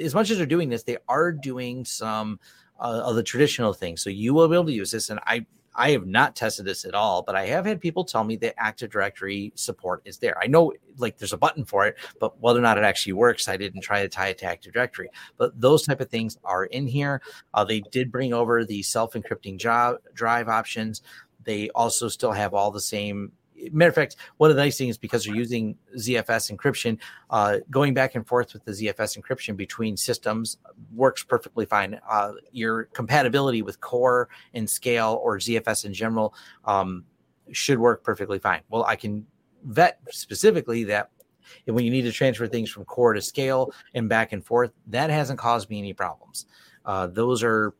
as 0.00 0.14
much 0.14 0.30
as 0.30 0.36
they're 0.36 0.46
doing 0.46 0.68
this, 0.68 0.84
they 0.84 0.98
are 1.08 1.32
doing 1.32 1.84
some 1.84 2.38
uh, 2.78 3.02
of 3.04 3.16
the 3.16 3.22
traditional 3.22 3.72
things. 3.72 4.02
So 4.02 4.10
you 4.10 4.34
will 4.34 4.48
be 4.48 4.54
able 4.54 4.66
to 4.66 4.72
use 4.72 4.90
this, 4.90 5.10
and 5.10 5.18
I 5.26 5.46
I 5.74 5.90
have 5.90 6.06
not 6.06 6.36
tested 6.36 6.66
this 6.66 6.84
at 6.84 6.94
all, 6.94 7.22
but 7.22 7.34
I 7.34 7.46
have 7.46 7.64
had 7.64 7.80
people 7.80 8.04
tell 8.04 8.24
me 8.24 8.36
that 8.36 8.54
Active 8.58 8.90
Directory 8.90 9.52
support 9.54 10.02
is 10.04 10.18
there. 10.18 10.36
I 10.42 10.46
know 10.46 10.72
like 10.98 11.18
there's 11.18 11.32
a 11.32 11.38
button 11.38 11.64
for 11.64 11.86
it, 11.86 11.96
but 12.20 12.38
whether 12.40 12.58
or 12.58 12.62
not 12.62 12.78
it 12.78 12.84
actually 12.84 13.14
works, 13.14 13.48
I 13.48 13.56
didn't 13.56 13.80
try 13.80 14.02
to 14.02 14.08
tie 14.08 14.28
it 14.28 14.38
to 14.38 14.46
Active 14.46 14.72
Directory. 14.72 15.08
But 15.38 15.58
those 15.60 15.84
type 15.84 16.00
of 16.00 16.10
things 16.10 16.38
are 16.44 16.64
in 16.66 16.86
here. 16.86 17.22
Uh, 17.54 17.64
they 17.64 17.80
did 17.80 18.12
bring 18.12 18.32
over 18.32 18.64
the 18.64 18.82
self 18.82 19.14
encrypting 19.14 19.58
drive 20.14 20.48
options. 20.48 21.02
They 21.44 21.70
also 21.70 22.08
still 22.08 22.32
have 22.32 22.54
all 22.54 22.70
the 22.70 22.80
same 22.80 23.32
matter 23.70 23.90
of 23.90 23.94
fact, 23.94 24.16
one 24.38 24.50
of 24.50 24.56
the 24.56 24.62
nice 24.62 24.78
things 24.78 24.98
because 24.98 25.24
they're 25.24 25.34
using 25.34 25.76
ZFS 25.96 26.54
encryption, 26.54 26.98
uh, 27.30 27.58
going 27.70 27.94
back 27.94 28.14
and 28.14 28.26
forth 28.26 28.52
with 28.52 28.64
the 28.64 28.72
ZFS 28.72 29.18
encryption 29.18 29.56
between 29.56 29.96
systems 29.96 30.58
works 30.94 31.22
perfectly 31.22 31.66
fine. 31.66 32.00
Uh, 32.08 32.32
your 32.50 32.84
compatibility 32.84 33.62
with 33.62 33.80
Core 33.80 34.28
and 34.54 34.68
Scale 34.68 35.20
or 35.22 35.38
ZFS 35.38 35.84
in 35.84 35.94
general 35.94 36.34
um, 36.64 37.04
should 37.52 37.78
work 37.78 38.02
perfectly 38.02 38.38
fine. 38.38 38.62
Well, 38.68 38.84
I 38.84 38.96
can 38.96 39.26
vet 39.64 40.00
specifically 40.10 40.84
that 40.84 41.10
when 41.66 41.84
you 41.84 41.90
need 41.90 42.02
to 42.02 42.12
transfer 42.12 42.46
things 42.46 42.70
from 42.70 42.84
Core 42.84 43.12
to 43.12 43.20
Scale 43.20 43.72
and 43.94 44.08
back 44.08 44.32
and 44.32 44.44
forth, 44.44 44.72
that 44.88 45.10
hasn't 45.10 45.38
caused 45.38 45.68
me 45.70 45.78
any 45.78 45.92
problems. 45.92 46.46
Uh, 46.84 47.06
those 47.06 47.42
are 47.42 47.74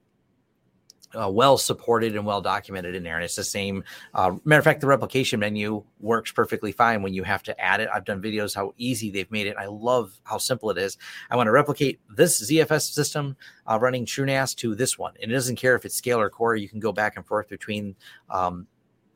uh, 1.20 1.28
well 1.28 1.58
supported 1.58 2.16
and 2.16 2.24
well 2.24 2.40
documented 2.40 2.94
in 2.94 3.02
there. 3.02 3.16
And 3.16 3.24
it's 3.24 3.36
the 3.36 3.44
same. 3.44 3.84
Uh, 4.14 4.36
matter 4.44 4.58
of 4.58 4.64
fact, 4.64 4.80
the 4.80 4.86
replication 4.86 5.40
menu 5.40 5.82
works 6.00 6.32
perfectly 6.32 6.72
fine 6.72 7.02
when 7.02 7.14
you 7.14 7.22
have 7.22 7.42
to 7.44 7.60
add 7.60 7.80
it. 7.80 7.88
I've 7.92 8.04
done 8.04 8.22
videos 8.22 8.54
how 8.54 8.74
easy 8.76 9.10
they've 9.10 9.30
made 9.30 9.46
it. 9.46 9.56
I 9.58 9.66
love 9.66 10.18
how 10.24 10.38
simple 10.38 10.70
it 10.70 10.78
is. 10.78 10.98
I 11.30 11.36
want 11.36 11.46
to 11.46 11.52
replicate 11.52 12.00
this 12.14 12.42
ZFS 12.50 12.92
system 12.92 13.36
uh, 13.66 13.78
running 13.80 14.06
TrueNAS 14.06 14.56
to 14.56 14.74
this 14.74 14.98
one, 14.98 15.14
and 15.22 15.30
it 15.30 15.34
doesn't 15.34 15.56
care 15.56 15.76
if 15.76 15.84
it's 15.84 15.94
scale 15.94 16.20
or 16.20 16.30
core. 16.30 16.56
You 16.56 16.68
can 16.68 16.80
go 16.80 16.92
back 16.92 17.16
and 17.16 17.26
forth 17.26 17.48
between. 17.48 17.94
Um, 18.30 18.66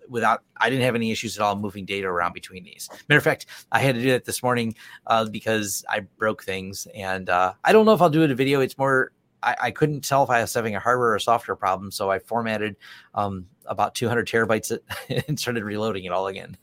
without 0.09 0.43
I 0.57 0.71
didn't 0.71 0.85
have 0.85 0.95
any 0.95 1.11
issues 1.11 1.37
at 1.37 1.43
all 1.43 1.57
moving 1.57 1.85
data 1.85 2.07
around 2.07 2.33
between 2.33 2.65
these. 2.65 2.89
Matter 3.09 3.19
of 3.19 3.25
fact, 3.25 3.47
I 3.73 3.81
had 3.81 3.95
to 3.95 4.01
do 4.01 4.11
that 4.13 4.25
this 4.25 4.43
morning 4.43 4.75
uh, 5.07 5.25
because 5.27 5.85
I 5.89 6.01
broke 6.01 6.45
things, 6.45 6.87
and 6.95 7.29
uh, 7.29 7.55
I 7.65 7.73
don't 7.73 7.87
know 7.87 7.93
if 7.93 8.01
I'll 8.01 8.11
do 8.11 8.23
it 8.23 8.31
a 8.31 8.35
video. 8.35 8.61
It's 8.61 8.79
more 8.79 9.13
I, 9.47 9.57
I, 9.63 9.71
couldn't 9.71 10.03
tell 10.03 10.25
if 10.25 10.31
I 10.31 10.41
was 10.41 10.53
having 10.53 10.75
a 10.75 10.81
hardware 10.81 11.15
or 11.15 11.19
software 11.21 11.57
problem, 11.57 11.91
so 11.93 12.11
I 12.11 12.19
formatted 12.19 12.77
um, 13.15 13.47
about 13.67 13.95
200 13.95 14.27
terabytes 14.27 14.77
and 15.29 15.39
started 15.39 15.63
reloading 15.63 16.05
it 16.05 16.13
all 16.13 16.27
again. 16.27 16.57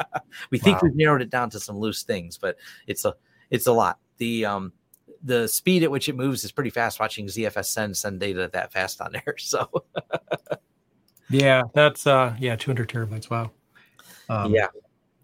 we 0.50 0.58
think 0.58 0.80
wow. 0.80 0.88
we've 0.88 0.96
narrowed 0.96 1.22
it 1.22 1.30
down 1.30 1.50
to 1.50 1.60
some 1.60 1.78
loose 1.78 2.02
things, 2.02 2.38
but 2.38 2.56
it's 2.86 3.04
a 3.04 3.14
it's 3.50 3.66
a 3.66 3.72
lot. 3.72 3.98
The 4.16 4.46
um, 4.46 4.72
the 5.22 5.46
speed 5.46 5.82
at 5.82 5.90
which 5.90 6.08
it 6.08 6.16
moves 6.16 6.42
is 6.42 6.50
pretty 6.50 6.70
fast. 6.70 6.98
Watching 6.98 7.26
ZFS 7.26 7.66
send 7.66 7.96
send 7.96 8.20
data 8.20 8.48
that 8.52 8.72
fast 8.72 9.00
on 9.00 9.12
there, 9.12 9.34
so 9.38 9.68
yeah, 11.28 11.62
that's 11.74 12.06
uh, 12.06 12.34
yeah, 12.38 12.56
200 12.56 12.88
terabytes. 12.88 13.30
Wow. 13.30 13.50
Um, 14.28 14.54
yeah, 14.54 14.68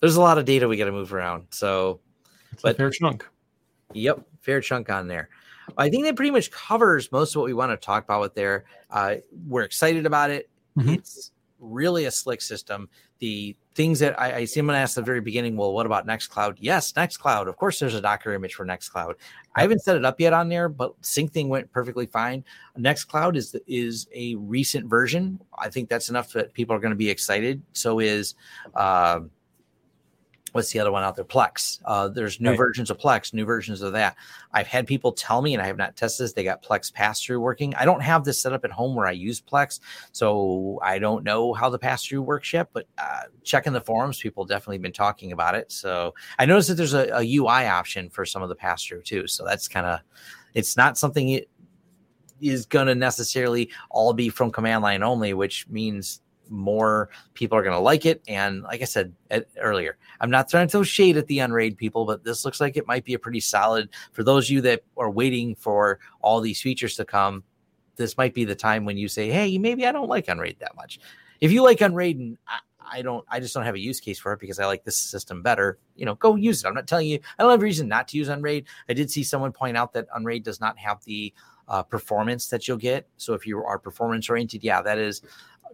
there's 0.00 0.16
a 0.16 0.20
lot 0.20 0.38
of 0.38 0.44
data 0.44 0.68
we 0.68 0.76
got 0.76 0.84
to 0.84 0.92
move 0.92 1.12
around. 1.14 1.46
So, 1.50 2.00
but 2.62 2.76
fair 2.76 2.90
chunk. 2.90 3.26
Yep, 3.94 4.20
fair 4.42 4.60
chunk 4.60 4.90
on 4.90 5.08
there. 5.08 5.28
I 5.76 5.88
think 5.88 6.04
that 6.04 6.16
pretty 6.16 6.30
much 6.30 6.50
covers 6.50 7.10
most 7.12 7.34
of 7.34 7.40
what 7.40 7.46
we 7.46 7.54
want 7.54 7.72
to 7.72 7.76
talk 7.76 8.04
about 8.04 8.20
with 8.20 8.34
there. 8.34 8.64
Uh, 8.90 9.16
we're 9.46 9.62
excited 9.62 10.06
about 10.06 10.30
it. 10.30 10.48
Mm-hmm. 10.78 10.90
It's 10.90 11.32
really 11.58 12.04
a 12.04 12.10
slick 12.10 12.40
system. 12.40 12.88
The 13.18 13.56
things 13.74 13.98
that 14.00 14.18
I, 14.20 14.36
I 14.36 14.44
see 14.44 14.60
I'm 14.60 14.66
going 14.66 14.76
to 14.76 14.80
ask 14.80 14.96
at 14.96 15.02
the 15.02 15.06
very 15.06 15.22
beginning, 15.22 15.56
well, 15.56 15.72
what 15.72 15.86
about 15.86 16.06
Nextcloud? 16.06 16.56
Yes, 16.60 16.92
Nextcloud. 16.92 17.48
Of 17.48 17.56
course, 17.56 17.78
there's 17.78 17.94
a 17.94 18.00
Docker 18.00 18.34
image 18.34 18.54
for 18.54 18.66
Nextcloud. 18.66 19.14
I 19.54 19.62
haven't 19.62 19.82
set 19.82 19.96
it 19.96 20.04
up 20.04 20.20
yet 20.20 20.34
on 20.34 20.48
there, 20.50 20.68
but 20.68 21.00
Syncthing 21.00 21.48
went 21.48 21.72
perfectly 21.72 22.06
fine. 22.06 22.44
Nextcloud 22.78 23.36
is 23.36 23.56
is 23.66 24.06
a 24.14 24.34
recent 24.34 24.86
version. 24.86 25.40
I 25.58 25.70
think 25.70 25.88
that's 25.88 26.10
enough 26.10 26.32
that 26.34 26.52
people 26.52 26.76
are 26.76 26.78
going 26.78 26.90
to 26.90 26.96
be 26.96 27.08
excited. 27.08 27.62
So 27.72 28.00
is 28.00 28.34
uh, 28.74 29.20
what's 30.56 30.72
the 30.72 30.80
other 30.80 30.90
one 30.90 31.04
out 31.04 31.14
there? 31.14 31.24
Plex. 31.24 31.80
Uh, 31.84 32.08
there's 32.08 32.40
new 32.40 32.50
right. 32.50 32.56
versions 32.56 32.90
of 32.90 32.98
Plex, 32.98 33.32
new 33.32 33.44
versions 33.44 33.82
of 33.82 33.92
that. 33.92 34.16
I've 34.52 34.66
had 34.66 34.86
people 34.86 35.12
tell 35.12 35.42
me, 35.42 35.54
and 35.54 35.62
I 35.62 35.66
have 35.66 35.76
not 35.76 35.94
tested 35.94 36.24
this, 36.24 36.32
they 36.32 36.42
got 36.42 36.62
Plex 36.62 36.92
pass 36.92 37.22
through 37.22 37.40
working. 37.40 37.74
I 37.74 37.84
don't 37.84 38.02
have 38.02 38.24
this 38.24 38.40
set 38.40 38.52
up 38.52 38.64
at 38.64 38.72
home 38.72 38.96
where 38.96 39.06
I 39.06 39.12
use 39.12 39.40
Plex, 39.40 39.80
so 40.12 40.80
I 40.82 40.98
don't 40.98 41.22
know 41.22 41.52
how 41.52 41.68
the 41.68 41.78
pass 41.78 42.04
through 42.04 42.22
works 42.22 42.52
yet. 42.52 42.68
But 42.72 42.86
uh, 42.98 43.24
checking 43.44 43.72
the 43.72 43.80
forums, 43.80 44.18
people 44.18 44.44
definitely 44.44 44.78
been 44.78 44.92
talking 44.92 45.32
about 45.32 45.54
it. 45.54 45.70
So 45.70 46.14
I 46.38 46.46
noticed 46.46 46.68
that 46.68 46.74
there's 46.74 46.94
a, 46.94 47.08
a 47.12 47.36
UI 47.36 47.66
option 47.66 48.08
for 48.08 48.24
some 48.24 48.42
of 48.42 48.48
the 48.48 48.56
pass 48.56 48.82
through 48.82 49.02
too. 49.02 49.26
So 49.26 49.44
that's 49.44 49.68
kind 49.68 49.86
of, 49.86 50.00
it's 50.54 50.76
not 50.76 50.98
something 50.98 51.28
it 51.28 51.48
is 52.40 52.66
going 52.66 52.86
to 52.86 52.94
necessarily 52.94 53.70
all 53.90 54.12
be 54.12 54.28
from 54.28 54.50
command 54.50 54.82
line 54.82 55.02
only, 55.02 55.34
which 55.34 55.68
means 55.68 56.20
more 56.48 57.10
people 57.34 57.56
are 57.58 57.62
going 57.62 57.74
to 57.74 57.80
like 57.80 58.06
it. 58.06 58.22
And 58.28 58.62
like 58.62 58.82
I 58.82 58.84
said 58.84 59.12
at, 59.30 59.46
earlier, 59.58 59.96
I'm 60.20 60.30
not 60.30 60.48
trying 60.48 60.66
to 60.66 60.70
throw 60.70 60.82
shade 60.82 61.16
at 61.16 61.26
the 61.26 61.40
Unraid 61.40 61.76
people, 61.76 62.04
but 62.04 62.24
this 62.24 62.44
looks 62.44 62.60
like 62.60 62.76
it 62.76 62.86
might 62.86 63.04
be 63.04 63.14
a 63.14 63.18
pretty 63.18 63.40
solid 63.40 63.88
for 64.12 64.24
those 64.24 64.46
of 64.46 64.50
you 64.50 64.60
that 64.62 64.84
are 64.96 65.10
waiting 65.10 65.54
for 65.54 65.98
all 66.20 66.40
these 66.40 66.60
features 66.60 66.96
to 66.96 67.04
come. 67.04 67.44
This 67.96 68.16
might 68.16 68.34
be 68.34 68.44
the 68.44 68.54
time 68.54 68.84
when 68.84 68.98
you 68.98 69.08
say, 69.08 69.30
"Hey, 69.30 69.56
maybe 69.56 69.86
I 69.86 69.92
don't 69.92 70.08
like 70.08 70.28
Unraid 70.28 70.58
that 70.60 70.76
much." 70.76 71.00
If 71.40 71.50
you 71.50 71.62
like 71.62 71.80
Unraid, 71.80 72.18
and 72.18 72.36
I, 72.46 72.58
I 72.88 73.02
don't, 73.02 73.24
I 73.28 73.40
just 73.40 73.54
don't 73.54 73.64
have 73.64 73.74
a 73.74 73.80
use 73.80 74.00
case 74.00 74.18
for 74.18 74.32
it 74.32 74.40
because 74.40 74.58
I 74.58 74.66
like 74.66 74.84
this 74.84 74.98
system 74.98 75.42
better. 75.42 75.78
You 75.96 76.06
know, 76.06 76.14
go 76.14 76.36
use 76.36 76.62
it. 76.62 76.68
I'm 76.68 76.74
not 76.74 76.86
telling 76.86 77.08
you. 77.08 77.18
I 77.38 77.42
don't 77.42 77.50
have 77.50 77.60
a 77.60 77.64
reason 77.64 77.88
not 77.88 78.08
to 78.08 78.18
use 78.18 78.28
Unraid. 78.28 78.66
I 78.88 78.92
did 78.92 79.10
see 79.10 79.22
someone 79.22 79.52
point 79.52 79.76
out 79.76 79.92
that 79.94 80.06
Unraid 80.14 80.44
does 80.44 80.60
not 80.60 80.78
have 80.78 81.02
the 81.04 81.32
uh, 81.68 81.82
performance 81.82 82.48
that 82.48 82.68
you'll 82.68 82.76
get. 82.76 83.08
So 83.16 83.34
if 83.34 83.46
you 83.46 83.62
are 83.62 83.78
performance 83.78 84.30
oriented, 84.30 84.62
yeah, 84.62 84.82
that 84.82 84.98
is 84.98 85.22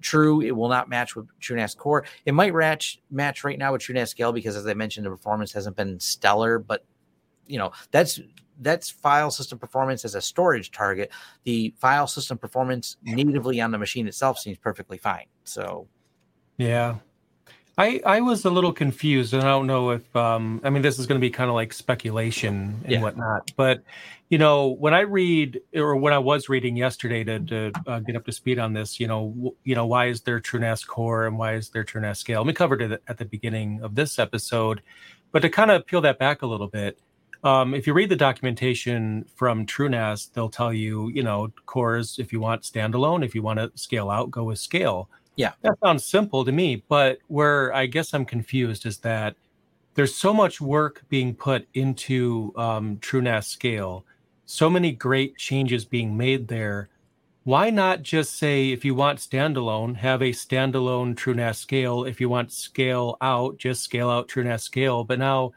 true. 0.01 0.40
It 0.40 0.53
will 0.53 0.68
not 0.68 0.88
match 0.88 1.16
with 1.16 1.26
TrueNAS 1.40 1.76
Core. 1.76 2.05
It 2.24 2.32
might 2.32 2.55
match 2.55 3.01
match 3.11 3.45
right 3.45 3.59
now 3.59 3.72
with 3.72 3.82
TrueNAS 3.82 4.09
Scale 4.09 4.32
because, 4.32 4.57
as 4.57 4.66
I 4.66 4.74
mentioned, 4.74 5.07
the 5.07 5.11
performance 5.11 5.53
hasn't 5.53 5.76
been 5.76 6.01
stellar. 6.01 6.59
But 6.59 6.84
you 7.47 7.59
know 7.59 7.72
that's 7.90 8.20
that's 8.61 8.90
file 8.90 9.30
system 9.30 9.59
performance 9.59 10.05
as 10.05 10.14
a 10.14 10.20
storage 10.20 10.70
target. 10.70 11.11
The 11.45 11.74
file 11.78 12.07
system 12.07 12.38
performance 12.38 12.97
natively 13.03 13.61
on 13.61 13.70
the 13.70 13.78
machine 13.78 14.07
itself 14.07 14.38
seems 14.38 14.59
perfectly 14.59 14.99
fine. 14.99 15.26
So, 15.45 15.88
yeah, 16.59 16.97
I 17.79 18.01
I 18.05 18.20
was 18.20 18.45
a 18.45 18.51
little 18.51 18.73
confused, 18.73 19.33
and 19.33 19.43
I 19.43 19.47
don't 19.47 19.66
know 19.66 19.91
if 19.91 20.16
um 20.16 20.61
I 20.62 20.70
mean 20.70 20.83
this 20.83 20.99
is 20.99 21.07
going 21.07 21.20
to 21.20 21.25
be 21.25 21.31
kind 21.31 21.49
of 21.49 21.55
like 21.55 21.73
speculation 21.73 22.81
and 22.85 22.93
yeah. 22.93 23.01
whatnot, 23.01 23.51
but 23.57 23.83
you 24.29 24.39
know 24.39 24.68
when 24.68 24.93
I 24.93 25.01
read 25.01 25.61
or 25.75 25.97
when 25.97 26.12
I 26.12 26.18
was 26.18 26.49
reading 26.49 26.77
yesterday 26.77 27.25
to 27.25 27.39
to 27.41 27.73
uh, 27.87 27.99
get 28.01 28.16
up 28.16 28.27
to 28.27 28.33
speed 28.33 28.59
on 28.59 28.75
this, 28.75 29.01
you 29.01 29.07
know 29.07 29.29
w- 29.35 29.57
you 29.64 29.75
know 29.75 29.87
why 29.87 30.07
is 30.07 30.20
there 30.20 30.39
TrueNAS 30.39 30.87
core 30.87 31.27
and 31.27 31.39
why 31.39 31.55
is 31.55 31.70
there 31.70 31.85
TrueNAS 31.85 32.18
scale? 32.18 32.45
We 32.45 32.53
covered 32.53 32.83
it 32.83 33.03
at 33.09 33.16
the 33.16 33.25
beginning 33.25 33.81
of 33.83 33.95
this 33.95 34.18
episode, 34.18 34.83
but 35.31 35.41
to 35.41 35.49
kind 35.49 35.70
of 35.70 35.87
peel 35.87 36.03
that 36.03 36.18
back 36.18 36.43
a 36.43 36.47
little 36.47 36.68
bit. 36.68 36.99
Um, 37.45 37.75
if 37.75 37.89
you 37.89 37.93
read 37.93 38.09
the 38.09 38.14
documentation 38.14 39.25
from 39.35 39.66
TrueNAS, 39.66 40.33
they'll 40.33 40.49
tell 40.49 40.73
you, 40.73 41.09
you 41.09 41.25
know, 41.25 41.49
cores 41.66 42.20
if 42.20 42.33
you 42.33 42.39
want 42.39 42.62
standalone, 42.62 43.25
if 43.25 43.35
you 43.35 43.43
want 43.43 43.59
to 43.59 43.73
scale 43.75 44.11
out, 44.11 44.31
go 44.31 44.45
with 44.45 44.61
scale 44.61 45.09
yeah. 45.37 45.53
That 45.62 45.78
sounds 45.83 46.05
simple 46.05 46.45
to 46.45 46.53
me, 46.53 46.85
but 46.89 47.18
where 47.28 47.74
I 47.74 47.87
guess 47.87 48.12
I'm 48.12 48.24
confused 48.24 48.87
is 48.87 48.99
that 48.99 49.37
there's 49.95 50.14
so 50.14 50.33
much 50.33 50.61
work 50.61 51.03
being 51.09 51.35
put 51.35 51.66
into 51.74 52.53
um, 52.57 52.97
TrueNAS 52.99 53.45
scale, 53.45 54.05
so 54.47 54.70
many 54.70 54.93
great 54.93 55.37
changes 55.37 55.85
being 55.85 56.16
made 56.16 56.49
there. 56.49 56.89
Why 57.45 57.70
not 57.70 58.03
just 58.03 58.39
say 58.39 58.70
if 58.70 58.85
you 58.85 58.95
want 58.95 59.18
standalone, 59.18 59.97
have 59.97 60.22
a 60.22 60.30
standalone 60.30 61.14
TrueNAS 61.14 61.57
scale. 61.57 62.05
If 62.05 62.20
you 62.20 62.28
want 62.28 62.53
scale 62.53 63.16
out, 63.20 63.59
just 63.59 63.83
scale 63.83 64.09
out 64.09 64.28
TrueNAS 64.28 64.61
scale. 64.61 65.03
But 65.03 65.18
now, 65.18 65.53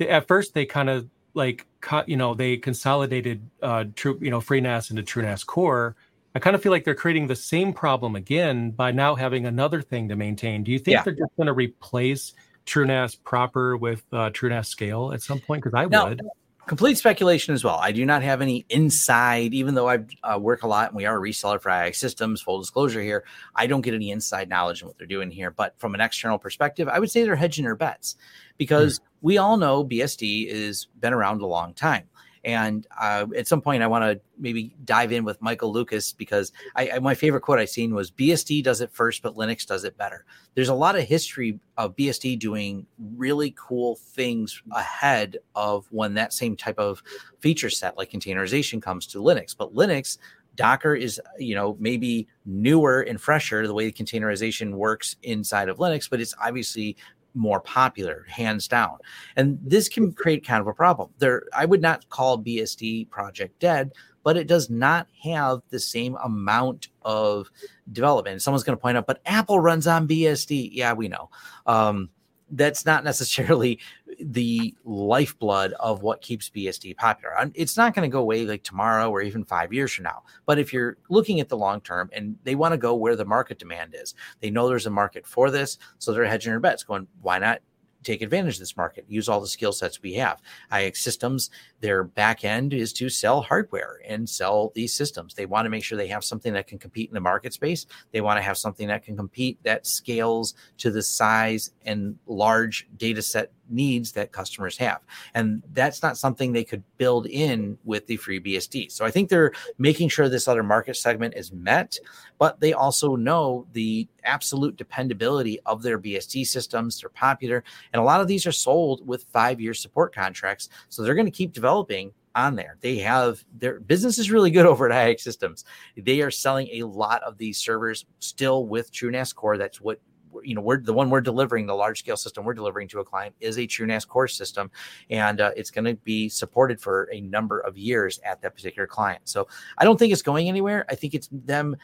at 0.00 0.26
first 0.26 0.54
they 0.54 0.66
kind 0.66 0.90
of 0.90 1.08
like 1.34 1.66
you 2.06 2.16
know 2.16 2.34
they 2.34 2.56
consolidated 2.56 3.48
uh, 3.62 3.84
true 3.94 4.18
you 4.20 4.30
know 4.30 4.40
FreeNAS 4.40 4.90
into 4.90 5.02
TrueNAS 5.02 5.46
core 5.46 5.94
I 6.34 6.38
kind 6.38 6.54
of 6.54 6.62
feel 6.62 6.70
like 6.70 6.84
they're 6.84 6.94
creating 6.94 7.26
the 7.26 7.36
same 7.36 7.72
problem 7.72 8.14
again 8.14 8.70
by 8.70 8.92
now 8.92 9.14
having 9.14 9.46
another 9.46 9.82
thing 9.82 10.08
to 10.08 10.16
maintain. 10.16 10.62
Do 10.62 10.70
you 10.70 10.78
think 10.78 10.94
yeah. 10.94 11.02
they're 11.02 11.14
just 11.14 11.36
going 11.36 11.48
to 11.48 11.52
replace 11.52 12.34
TrueNAS 12.66 13.22
proper 13.24 13.76
with 13.76 14.04
uh, 14.12 14.30
TrueNAS 14.30 14.66
scale 14.66 15.12
at 15.12 15.22
some 15.22 15.40
point? 15.40 15.64
Because 15.64 15.76
I 15.76 15.86
now, 15.86 16.08
would. 16.08 16.22
Complete 16.66 16.98
speculation 16.98 17.52
as 17.52 17.64
well. 17.64 17.78
I 17.82 17.90
do 17.90 18.06
not 18.06 18.22
have 18.22 18.40
any 18.40 18.64
inside, 18.68 19.54
even 19.54 19.74
though 19.74 19.88
I 19.88 19.98
uh, 20.22 20.38
work 20.38 20.62
a 20.62 20.68
lot 20.68 20.90
and 20.90 20.96
we 20.96 21.04
are 21.04 21.16
a 21.16 21.20
reseller 21.20 21.60
for 21.60 21.70
iXsystems. 21.70 22.40
Full 22.44 22.60
disclosure 22.60 23.02
here, 23.02 23.24
I 23.56 23.66
don't 23.66 23.80
get 23.80 23.94
any 23.94 24.12
inside 24.12 24.48
knowledge 24.48 24.82
in 24.82 24.86
what 24.86 24.96
they're 24.96 25.08
doing 25.08 25.32
here. 25.32 25.50
But 25.50 25.74
from 25.78 25.96
an 25.96 26.00
external 26.00 26.38
perspective, 26.38 26.86
I 26.86 27.00
would 27.00 27.10
say 27.10 27.24
they're 27.24 27.34
hedging 27.34 27.64
their 27.64 27.74
bets 27.74 28.14
because 28.56 29.00
mm. 29.00 29.02
we 29.20 29.38
all 29.38 29.56
know 29.56 29.84
BSD 29.84 30.48
has 30.52 30.86
been 31.00 31.12
around 31.12 31.40
a 31.40 31.46
long 31.46 31.74
time. 31.74 32.04
And 32.44 32.86
uh, 32.98 33.26
at 33.36 33.46
some 33.46 33.60
point, 33.60 33.82
I 33.82 33.86
want 33.86 34.04
to 34.04 34.20
maybe 34.38 34.74
dive 34.84 35.12
in 35.12 35.24
with 35.24 35.40
Michael 35.42 35.72
Lucas 35.72 36.12
because 36.12 36.52
I, 36.74 36.90
I, 36.94 36.98
my 36.98 37.14
favorite 37.14 37.42
quote 37.42 37.58
I've 37.58 37.68
seen 37.68 37.94
was 37.94 38.10
BSD 38.10 38.62
does 38.62 38.80
it 38.80 38.90
first, 38.92 39.22
but 39.22 39.36
Linux 39.36 39.66
does 39.66 39.84
it 39.84 39.96
better. 39.98 40.24
There's 40.54 40.70
a 40.70 40.74
lot 40.74 40.96
of 40.96 41.04
history 41.04 41.60
of 41.76 41.96
BSD 41.96 42.38
doing 42.38 42.86
really 43.16 43.54
cool 43.58 43.96
things 43.96 44.62
ahead 44.72 45.38
of 45.54 45.86
when 45.90 46.14
that 46.14 46.32
same 46.32 46.56
type 46.56 46.78
of 46.78 47.02
feature 47.40 47.70
set 47.70 47.98
like 47.98 48.10
containerization 48.10 48.80
comes 48.80 49.06
to 49.08 49.18
Linux. 49.18 49.54
But 49.56 49.74
Linux 49.74 50.16
Docker 50.56 50.94
is, 50.94 51.20
you 51.38 51.54
know, 51.54 51.76
maybe 51.78 52.26
newer 52.44 53.02
and 53.02 53.20
fresher 53.20 53.66
the 53.66 53.74
way 53.74 53.90
containerization 53.92 54.72
works 54.72 55.16
inside 55.22 55.68
of 55.68 55.78
Linux, 55.78 56.08
but 56.10 56.20
it's 56.20 56.34
obviously 56.42 56.96
more 57.34 57.60
popular, 57.60 58.26
hands 58.28 58.68
down. 58.68 58.98
And 59.36 59.58
this 59.62 59.88
can 59.88 60.12
create 60.12 60.46
kind 60.46 60.60
of 60.60 60.66
a 60.66 60.74
problem. 60.74 61.10
There, 61.18 61.44
I 61.54 61.64
would 61.64 61.82
not 61.82 62.08
call 62.08 62.38
BSD 62.38 63.10
project 63.10 63.58
dead, 63.60 63.92
but 64.22 64.36
it 64.36 64.46
does 64.46 64.68
not 64.70 65.06
have 65.22 65.60
the 65.70 65.80
same 65.80 66.16
amount 66.22 66.88
of 67.02 67.50
development. 67.92 68.42
Someone's 68.42 68.64
going 68.64 68.76
to 68.76 68.80
point 68.80 68.96
out, 68.96 69.06
but 69.06 69.20
Apple 69.26 69.60
runs 69.60 69.86
on 69.86 70.06
BSD. 70.06 70.70
Yeah, 70.72 70.92
we 70.92 71.08
know. 71.08 71.30
Um, 71.66 72.10
that's 72.50 72.84
not 72.84 73.04
necessarily 73.04 73.78
the 74.20 74.74
lifeblood 74.84 75.72
of 75.74 76.02
what 76.02 76.20
keeps 76.20 76.50
BSD 76.50 76.96
popular. 76.96 77.34
It's 77.54 77.76
not 77.76 77.94
going 77.94 78.08
to 78.08 78.12
go 78.12 78.20
away 78.20 78.44
like 78.44 78.62
tomorrow 78.62 79.10
or 79.10 79.22
even 79.22 79.44
five 79.44 79.72
years 79.72 79.92
from 79.92 80.04
now. 80.04 80.22
But 80.46 80.58
if 80.58 80.72
you're 80.72 80.98
looking 81.08 81.40
at 81.40 81.48
the 81.48 81.56
long 81.56 81.80
term 81.80 82.10
and 82.12 82.36
they 82.44 82.54
want 82.54 82.72
to 82.72 82.78
go 82.78 82.94
where 82.94 83.16
the 83.16 83.24
market 83.24 83.58
demand 83.58 83.94
is, 83.96 84.14
they 84.40 84.50
know 84.50 84.68
there's 84.68 84.86
a 84.86 84.90
market 84.90 85.26
for 85.26 85.50
this. 85.50 85.78
So 85.98 86.12
they're 86.12 86.24
hedging 86.24 86.52
their 86.52 86.60
bets, 86.60 86.82
going, 86.82 87.06
why 87.22 87.38
not 87.38 87.60
take 88.02 88.22
advantage 88.22 88.54
of 88.54 88.60
this 88.60 88.76
market, 88.76 89.04
use 89.08 89.28
all 89.28 89.40
the 89.40 89.46
skill 89.46 89.72
sets 89.72 90.02
we 90.02 90.14
have. 90.14 90.40
iXsystems, 90.72 91.50
their 91.80 92.04
back 92.04 92.44
end 92.44 92.72
is 92.72 92.92
to 92.94 93.08
sell 93.08 93.42
hardware 93.42 94.00
and 94.06 94.28
sell 94.28 94.72
these 94.74 94.92
systems. 94.92 95.34
They 95.34 95.46
want 95.46 95.66
to 95.66 95.70
make 95.70 95.84
sure 95.84 95.98
they 95.98 96.08
have 96.08 96.24
something 96.24 96.52
that 96.54 96.66
can 96.66 96.78
compete 96.78 97.10
in 97.10 97.14
the 97.14 97.20
market 97.20 97.52
space. 97.52 97.86
They 98.12 98.20
want 98.20 98.38
to 98.38 98.42
have 98.42 98.58
something 98.58 98.88
that 98.88 99.04
can 99.04 99.16
compete 99.16 99.58
that 99.64 99.86
scales 99.86 100.54
to 100.78 100.90
the 100.90 101.02
size 101.02 101.72
and 101.84 102.18
large 102.26 102.88
data 102.96 103.22
set 103.22 103.52
needs 103.70 104.12
that 104.12 104.32
customers 104.32 104.76
have. 104.78 105.00
And 105.34 105.62
that's 105.72 106.02
not 106.02 106.18
something 106.18 106.52
they 106.52 106.64
could 106.64 106.82
build 106.96 107.26
in 107.26 107.78
with 107.84 108.06
the 108.06 108.18
FreeBSD. 108.18 108.90
So 108.90 109.04
I 109.04 109.10
think 109.10 109.28
they're 109.28 109.52
making 109.78 110.08
sure 110.08 110.28
this 110.28 110.48
other 110.48 110.62
market 110.62 110.96
segment 110.96 111.34
is 111.36 111.52
met, 111.52 111.98
but 112.40 112.58
they 112.58 112.72
also 112.72 113.16
know 113.16 113.66
the 113.74 114.08
absolute 114.24 114.74
dependability 114.76 115.60
of 115.66 115.82
their 115.82 115.98
BSD 115.98 116.46
systems. 116.46 116.98
They're 116.98 117.10
popular. 117.10 117.62
And 117.92 118.00
a 118.00 118.04
lot 118.04 118.22
of 118.22 118.28
these 118.28 118.46
are 118.46 118.52
sold 118.52 119.06
with 119.06 119.26
five 119.30 119.60
year 119.60 119.74
support 119.74 120.14
contracts. 120.14 120.70
So 120.88 121.02
they're 121.02 121.14
going 121.14 121.26
to 121.26 121.30
keep 121.30 121.52
developing 121.52 122.12
on 122.34 122.56
there. 122.56 122.78
They 122.80 122.96
have 123.00 123.44
their 123.58 123.78
business 123.78 124.18
is 124.18 124.30
really 124.30 124.50
good 124.50 124.64
over 124.72 124.90
at 124.90 125.16
iXsystems. 125.16 125.64
They 125.98 126.22
are 126.22 126.30
selling 126.30 126.68
a 126.72 126.84
lot 126.84 127.22
of 127.24 127.36
these 127.36 127.58
servers 127.58 128.06
still 128.20 128.66
with 128.66 128.90
TrueNAS 128.90 129.34
Core. 129.34 129.58
That's 129.58 129.78
what 129.78 130.00
you 130.42 130.54
know, 130.54 130.60
we're 130.60 130.80
the 130.80 130.94
one 130.94 131.10
we're 131.10 131.20
delivering 131.20 131.66
the 131.66 131.74
large 131.74 131.98
scale 131.98 132.16
system 132.16 132.44
we're 132.44 132.54
delivering 132.54 132.86
to 132.86 133.00
a 133.00 133.04
client 133.04 133.34
is 133.40 133.58
a 133.58 133.66
TrueNAS 133.66 134.06
core 134.06 134.28
system, 134.28 134.70
and 135.10 135.40
uh, 135.40 135.50
it's 135.56 135.72
going 135.72 135.84
to 135.84 135.94
be 135.96 136.28
supported 136.28 136.80
for 136.80 137.08
a 137.12 137.20
number 137.20 137.58
of 137.58 137.76
years 137.76 138.20
at 138.24 138.40
that 138.40 138.54
particular 138.54 138.86
client. 138.86 139.22
So 139.24 139.48
I 139.76 139.84
don't 139.84 139.98
think 139.98 140.12
it's 140.12 140.22
going 140.22 140.48
anywhere. 140.48 140.86
I 140.88 140.94
think 140.94 141.14
it's 141.14 141.28
them. 141.32 141.76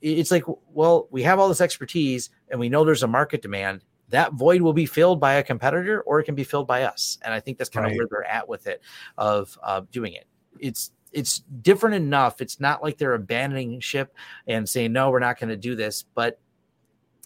It's 0.00 0.30
like, 0.30 0.44
well, 0.72 1.08
we 1.10 1.22
have 1.22 1.38
all 1.38 1.48
this 1.48 1.60
expertise, 1.60 2.30
and 2.48 2.58
we 2.58 2.68
know 2.68 2.84
there's 2.84 3.02
a 3.02 3.08
market 3.08 3.42
demand. 3.42 3.84
That 4.08 4.32
void 4.32 4.62
will 4.62 4.72
be 4.72 4.86
filled 4.86 5.20
by 5.20 5.34
a 5.34 5.42
competitor, 5.42 6.00
or 6.02 6.20
it 6.20 6.24
can 6.24 6.34
be 6.34 6.44
filled 6.44 6.66
by 6.66 6.84
us. 6.84 7.18
And 7.22 7.32
I 7.32 7.40
think 7.40 7.58
that's 7.58 7.70
kind 7.70 7.84
right. 7.84 7.92
of 7.92 7.98
where 7.98 8.06
they're 8.10 8.24
at 8.24 8.48
with 8.48 8.66
it, 8.66 8.82
of 9.18 9.56
uh, 9.62 9.82
doing 9.92 10.14
it. 10.14 10.26
It's 10.58 10.90
it's 11.12 11.40
different 11.62 11.96
enough. 11.96 12.40
It's 12.40 12.60
not 12.60 12.82
like 12.82 12.96
they're 12.96 13.14
abandoning 13.14 13.80
ship 13.80 14.14
and 14.46 14.68
saying 14.68 14.92
no, 14.92 15.10
we're 15.10 15.18
not 15.18 15.38
going 15.38 15.50
to 15.50 15.56
do 15.56 15.74
this, 15.74 16.04
but 16.14 16.40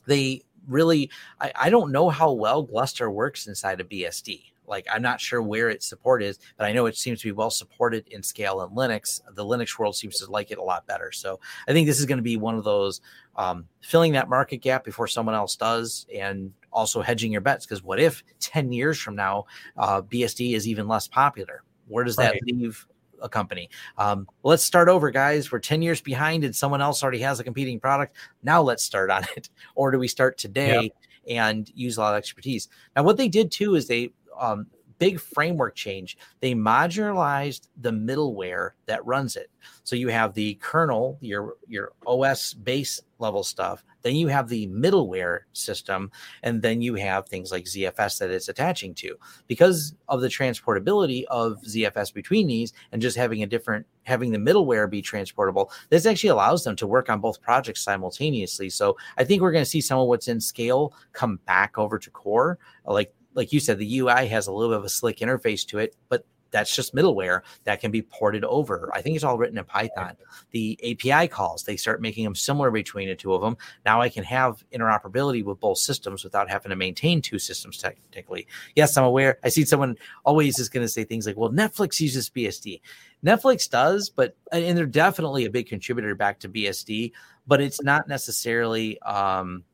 they 0.06 0.42
really 0.66 1.10
I, 1.40 1.52
I 1.54 1.70
don't 1.70 1.92
know 1.92 2.08
how 2.08 2.32
well 2.32 2.62
Gluster 2.62 3.10
works 3.10 3.46
inside 3.46 3.80
of 3.80 3.88
BSD. 3.88 4.42
Like 4.66 4.86
I'm 4.92 5.02
not 5.02 5.20
sure 5.20 5.42
where 5.42 5.68
its 5.68 5.86
support 5.86 6.22
is, 6.22 6.38
but 6.56 6.66
I 6.66 6.72
know 6.72 6.86
it 6.86 6.96
seems 6.96 7.20
to 7.20 7.28
be 7.28 7.32
well 7.32 7.50
supported 7.50 8.06
in 8.08 8.22
scale 8.22 8.60
and 8.60 8.76
Linux. 8.76 9.20
The 9.34 9.44
Linux 9.44 9.78
world 9.78 9.96
seems 9.96 10.18
to 10.18 10.30
like 10.30 10.50
it 10.50 10.58
a 10.58 10.62
lot 10.62 10.86
better. 10.86 11.12
So 11.12 11.40
I 11.68 11.72
think 11.72 11.86
this 11.86 12.00
is 12.00 12.06
going 12.06 12.18
to 12.18 12.22
be 12.22 12.36
one 12.36 12.56
of 12.56 12.64
those 12.64 13.00
um, 13.36 13.66
filling 13.80 14.12
that 14.12 14.28
market 14.28 14.58
gap 14.58 14.84
before 14.84 15.08
someone 15.08 15.34
else 15.34 15.56
does, 15.56 16.06
and 16.14 16.52
also 16.72 17.02
hedging 17.02 17.32
your 17.32 17.40
bets. 17.40 17.66
Because 17.66 17.82
what 17.82 18.00
if 18.00 18.22
10 18.40 18.72
years 18.72 18.98
from 18.98 19.16
now 19.16 19.46
uh, 19.76 20.02
BSD 20.02 20.54
is 20.54 20.68
even 20.68 20.88
less 20.88 21.08
popular? 21.08 21.62
Where 21.88 22.04
does 22.04 22.16
that 22.16 22.32
right. 22.32 22.42
leave 22.44 22.86
a 23.24 23.28
company. 23.28 23.70
Um, 23.98 24.28
let's 24.44 24.62
start 24.62 24.88
over, 24.88 25.10
guys. 25.10 25.50
We're 25.50 25.58
10 25.58 25.82
years 25.82 26.00
behind 26.00 26.44
and 26.44 26.54
someone 26.54 26.80
else 26.80 27.02
already 27.02 27.20
has 27.20 27.40
a 27.40 27.44
competing 27.44 27.80
product. 27.80 28.16
Now 28.42 28.62
let's 28.62 28.84
start 28.84 29.10
on 29.10 29.24
it. 29.36 29.48
Or 29.74 29.90
do 29.90 29.98
we 29.98 30.06
start 30.06 30.38
today 30.38 30.82
yep. 30.82 30.92
and 31.28 31.70
use 31.74 31.96
a 31.96 32.00
lot 32.00 32.14
of 32.14 32.18
expertise? 32.18 32.68
Now, 32.94 33.02
what 33.02 33.16
they 33.16 33.28
did 33.28 33.50
too 33.50 33.74
is 33.74 33.88
they, 33.88 34.10
um, 34.39 34.66
big 34.99 35.20
framework 35.20 35.74
change. 35.74 36.16
They 36.41 36.55
modularized 36.55 37.68
the 37.80 37.91
middleware 37.91 38.70
that 38.87 39.05
runs 39.05 39.37
it. 39.37 39.51
So 39.82 39.97
you 39.97 40.09
have 40.09 40.35
the 40.35 40.55
kernel, 40.55 41.18
your 41.20 41.55
your 41.68 41.93
OS 42.07 42.55
base 42.55 43.01
level 43.18 43.43
stuff. 43.43 43.85
Then 44.03 44.16
you 44.16 44.28
have 44.28 44.49
the 44.49 44.66
middleware 44.68 45.41
system, 45.53 46.11
and 46.43 46.61
then 46.61 46.82
you 46.82 46.95
have 46.95 47.26
things 47.26 47.51
like 47.51 47.64
ZFS 47.64 48.18
that 48.18 48.30
it's 48.30 48.49
attaching 48.49 48.95
to. 48.97 49.16
Because 49.47 49.95
of 50.09 50.20
the 50.20 50.28
transportability 50.28 51.24
of 51.24 51.61
ZFS 51.62 52.12
between 52.12 52.47
these, 52.47 52.72
and 52.93 53.01
just 53.01 53.16
having 53.16 53.43
a 53.43 53.47
different 53.47 53.87
having 54.03 54.32
the 54.32 54.39
middleware 54.39 54.91
be 54.91 55.01
transportable, 55.01 55.70
this 55.89 56.07
actually 56.07 56.30
allows 56.30 56.64
them 56.64 56.76
to 56.76 56.87
work 56.87 57.09
on 57.09 57.20
both 57.20 57.41
projects 57.41 57.82
simultaneously. 57.82 58.68
So 58.68 58.97
I 59.16 59.24
think 59.24 59.41
we're 59.41 59.53
going 59.53 59.64
to 59.64 59.70
see 59.70 59.80
some 59.80 59.99
of 59.99 60.09
what's 60.09 60.28
in 60.28 60.41
scale 60.41 60.95
come 61.12 61.41
back 61.47 61.78
over 61.78 61.99
to 61.99 62.11
core, 62.11 62.59
like 62.85 63.14
like 63.35 63.53
you 63.53 63.61
said, 63.61 63.78
the 63.78 63.99
UI 63.99 64.26
has 64.28 64.47
a 64.47 64.53
little 64.53 64.72
bit 64.72 64.78
of 64.78 64.85
a 64.85 64.89
slick 64.89 65.18
interface 65.18 65.66
to 65.68 65.78
it, 65.78 65.97
but 66.09 66.24
that's 66.55 66.74
just 66.74 66.95
middleware 66.95 67.41
that 67.64 67.80
can 67.80 67.91
be 67.91 68.01
ported 68.01 68.45
over. 68.45 68.89
I 68.95 69.03
think 69.03 69.16
it's 69.16 69.24
all 69.24 69.37
written 69.37 69.59
in 69.59 69.64
Python. 69.64 70.16
The 70.53 70.78
API 70.89 71.26
calls, 71.26 71.64
they 71.64 71.76
start 71.76 72.01
making 72.01 72.22
them 72.22 72.37
similar 72.37 72.70
between 72.70 73.09
the 73.09 73.16
two 73.16 73.35
of 73.35 73.41
them. 73.41 73.57
Now 73.85 74.01
I 74.01 74.09
can 74.09 74.22
have 74.22 74.62
interoperability 74.72 75.45
with 75.45 75.59
both 75.59 75.78
systems 75.78 76.22
without 76.22 76.49
having 76.49 76.70
to 76.70 76.76
maintain 76.76 77.20
two 77.20 77.41
systems 77.41 77.78
technically. 77.78 78.47
Yes, 78.76 78.97
I'm 78.97 79.03
aware. 79.03 79.39
I 79.43 79.49
see 79.49 79.64
someone 79.64 79.97
always 80.24 80.61
is 80.61 80.68
going 80.68 80.85
to 80.85 80.89
say 80.89 81.03
things 81.03 81.26
like, 81.26 81.37
well, 81.37 81.51
Netflix 81.51 81.99
uses 81.99 82.30
BSD. 82.30 82.80
Netflix 83.26 83.68
does, 83.68 84.09
but 84.09 84.37
and 84.53 84.78
they're 84.78 84.87
definitely 84.87 85.47
a 85.47 85.51
big 85.51 85.66
contributor 85.66 86.14
back 86.14 86.39
to 86.39 86.49
BSD, 86.49 87.11
but 87.49 87.61
it's 87.61 87.82
not 87.82 88.07
necessarily 88.07 89.01
um, 89.01 89.64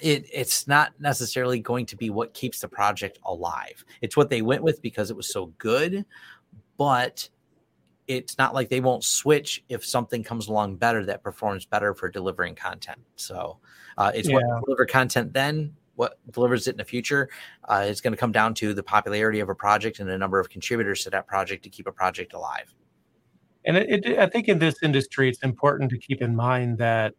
it 0.00 0.26
it's 0.32 0.66
not 0.66 0.92
necessarily 1.00 1.60
going 1.60 1.86
to 1.86 1.96
be 1.96 2.10
what 2.10 2.34
keeps 2.34 2.60
the 2.60 2.68
project 2.68 3.18
alive. 3.24 3.84
It's 4.00 4.16
what 4.16 4.30
they 4.30 4.42
went 4.42 4.62
with 4.62 4.82
because 4.82 5.10
it 5.10 5.16
was 5.16 5.32
so 5.32 5.46
good, 5.58 6.04
but 6.76 7.28
it's 8.06 8.38
not 8.38 8.54
like 8.54 8.68
they 8.68 8.80
won't 8.80 9.04
switch 9.04 9.64
if 9.68 9.84
something 9.84 10.22
comes 10.22 10.48
along 10.48 10.76
better 10.76 11.04
that 11.06 11.22
performs 11.22 11.66
better 11.66 11.94
for 11.94 12.08
delivering 12.08 12.54
content. 12.54 13.00
So 13.16 13.58
uh, 13.98 14.12
it's 14.14 14.28
yeah. 14.28 14.36
what 14.36 14.64
deliver 14.64 14.86
content 14.86 15.32
then, 15.32 15.74
what 15.96 16.18
delivers 16.30 16.68
it 16.68 16.72
in 16.72 16.76
the 16.76 16.84
future. 16.84 17.28
Uh, 17.64 17.84
it's 17.86 18.00
going 18.00 18.12
to 18.12 18.16
come 18.16 18.32
down 18.32 18.54
to 18.54 18.74
the 18.74 18.82
popularity 18.82 19.40
of 19.40 19.48
a 19.48 19.54
project 19.54 19.98
and 19.98 20.08
the 20.08 20.16
number 20.16 20.38
of 20.38 20.48
contributors 20.48 21.02
to 21.04 21.10
that 21.10 21.26
project 21.26 21.64
to 21.64 21.70
keep 21.70 21.86
a 21.86 21.92
project 21.92 22.32
alive. 22.32 22.72
And 23.64 23.76
it, 23.76 24.06
it, 24.06 24.18
I 24.18 24.26
think 24.26 24.46
in 24.46 24.60
this 24.60 24.76
industry, 24.82 25.28
it's 25.28 25.42
important 25.42 25.90
to 25.90 25.98
keep 25.98 26.22
in 26.22 26.36
mind 26.36 26.78
that 26.78 27.14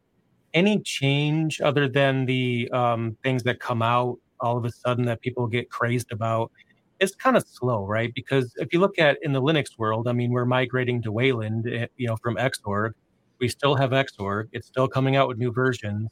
any 0.53 0.79
change 0.79 1.61
other 1.61 1.87
than 1.87 2.25
the 2.25 2.69
um, 2.71 3.17
things 3.23 3.43
that 3.43 3.59
come 3.59 3.81
out 3.81 4.17
all 4.39 4.57
of 4.57 4.65
a 4.65 4.71
sudden 4.71 5.05
that 5.05 5.21
people 5.21 5.47
get 5.47 5.69
crazed 5.69 6.11
about 6.11 6.51
is 6.99 7.15
kind 7.15 7.37
of 7.37 7.47
slow, 7.47 7.85
right? 7.85 8.11
Because 8.13 8.53
if 8.57 8.73
you 8.73 8.79
look 8.79 8.97
at 8.99 9.17
in 9.21 9.33
the 9.33 9.41
Linux 9.41 9.77
world, 9.77 10.07
I 10.07 10.13
mean, 10.13 10.31
we're 10.31 10.45
migrating 10.45 11.01
to 11.03 11.11
Wayland, 11.11 11.67
eh, 11.67 11.87
you 11.97 12.07
know, 12.07 12.17
from 12.17 12.35
Xorg. 12.37 12.91
We 13.39 13.49
still 13.49 13.75
have 13.75 13.91
Xorg. 13.91 14.49
It's 14.51 14.67
still 14.67 14.87
coming 14.87 15.15
out 15.15 15.27
with 15.27 15.37
new 15.37 15.51
versions. 15.51 16.09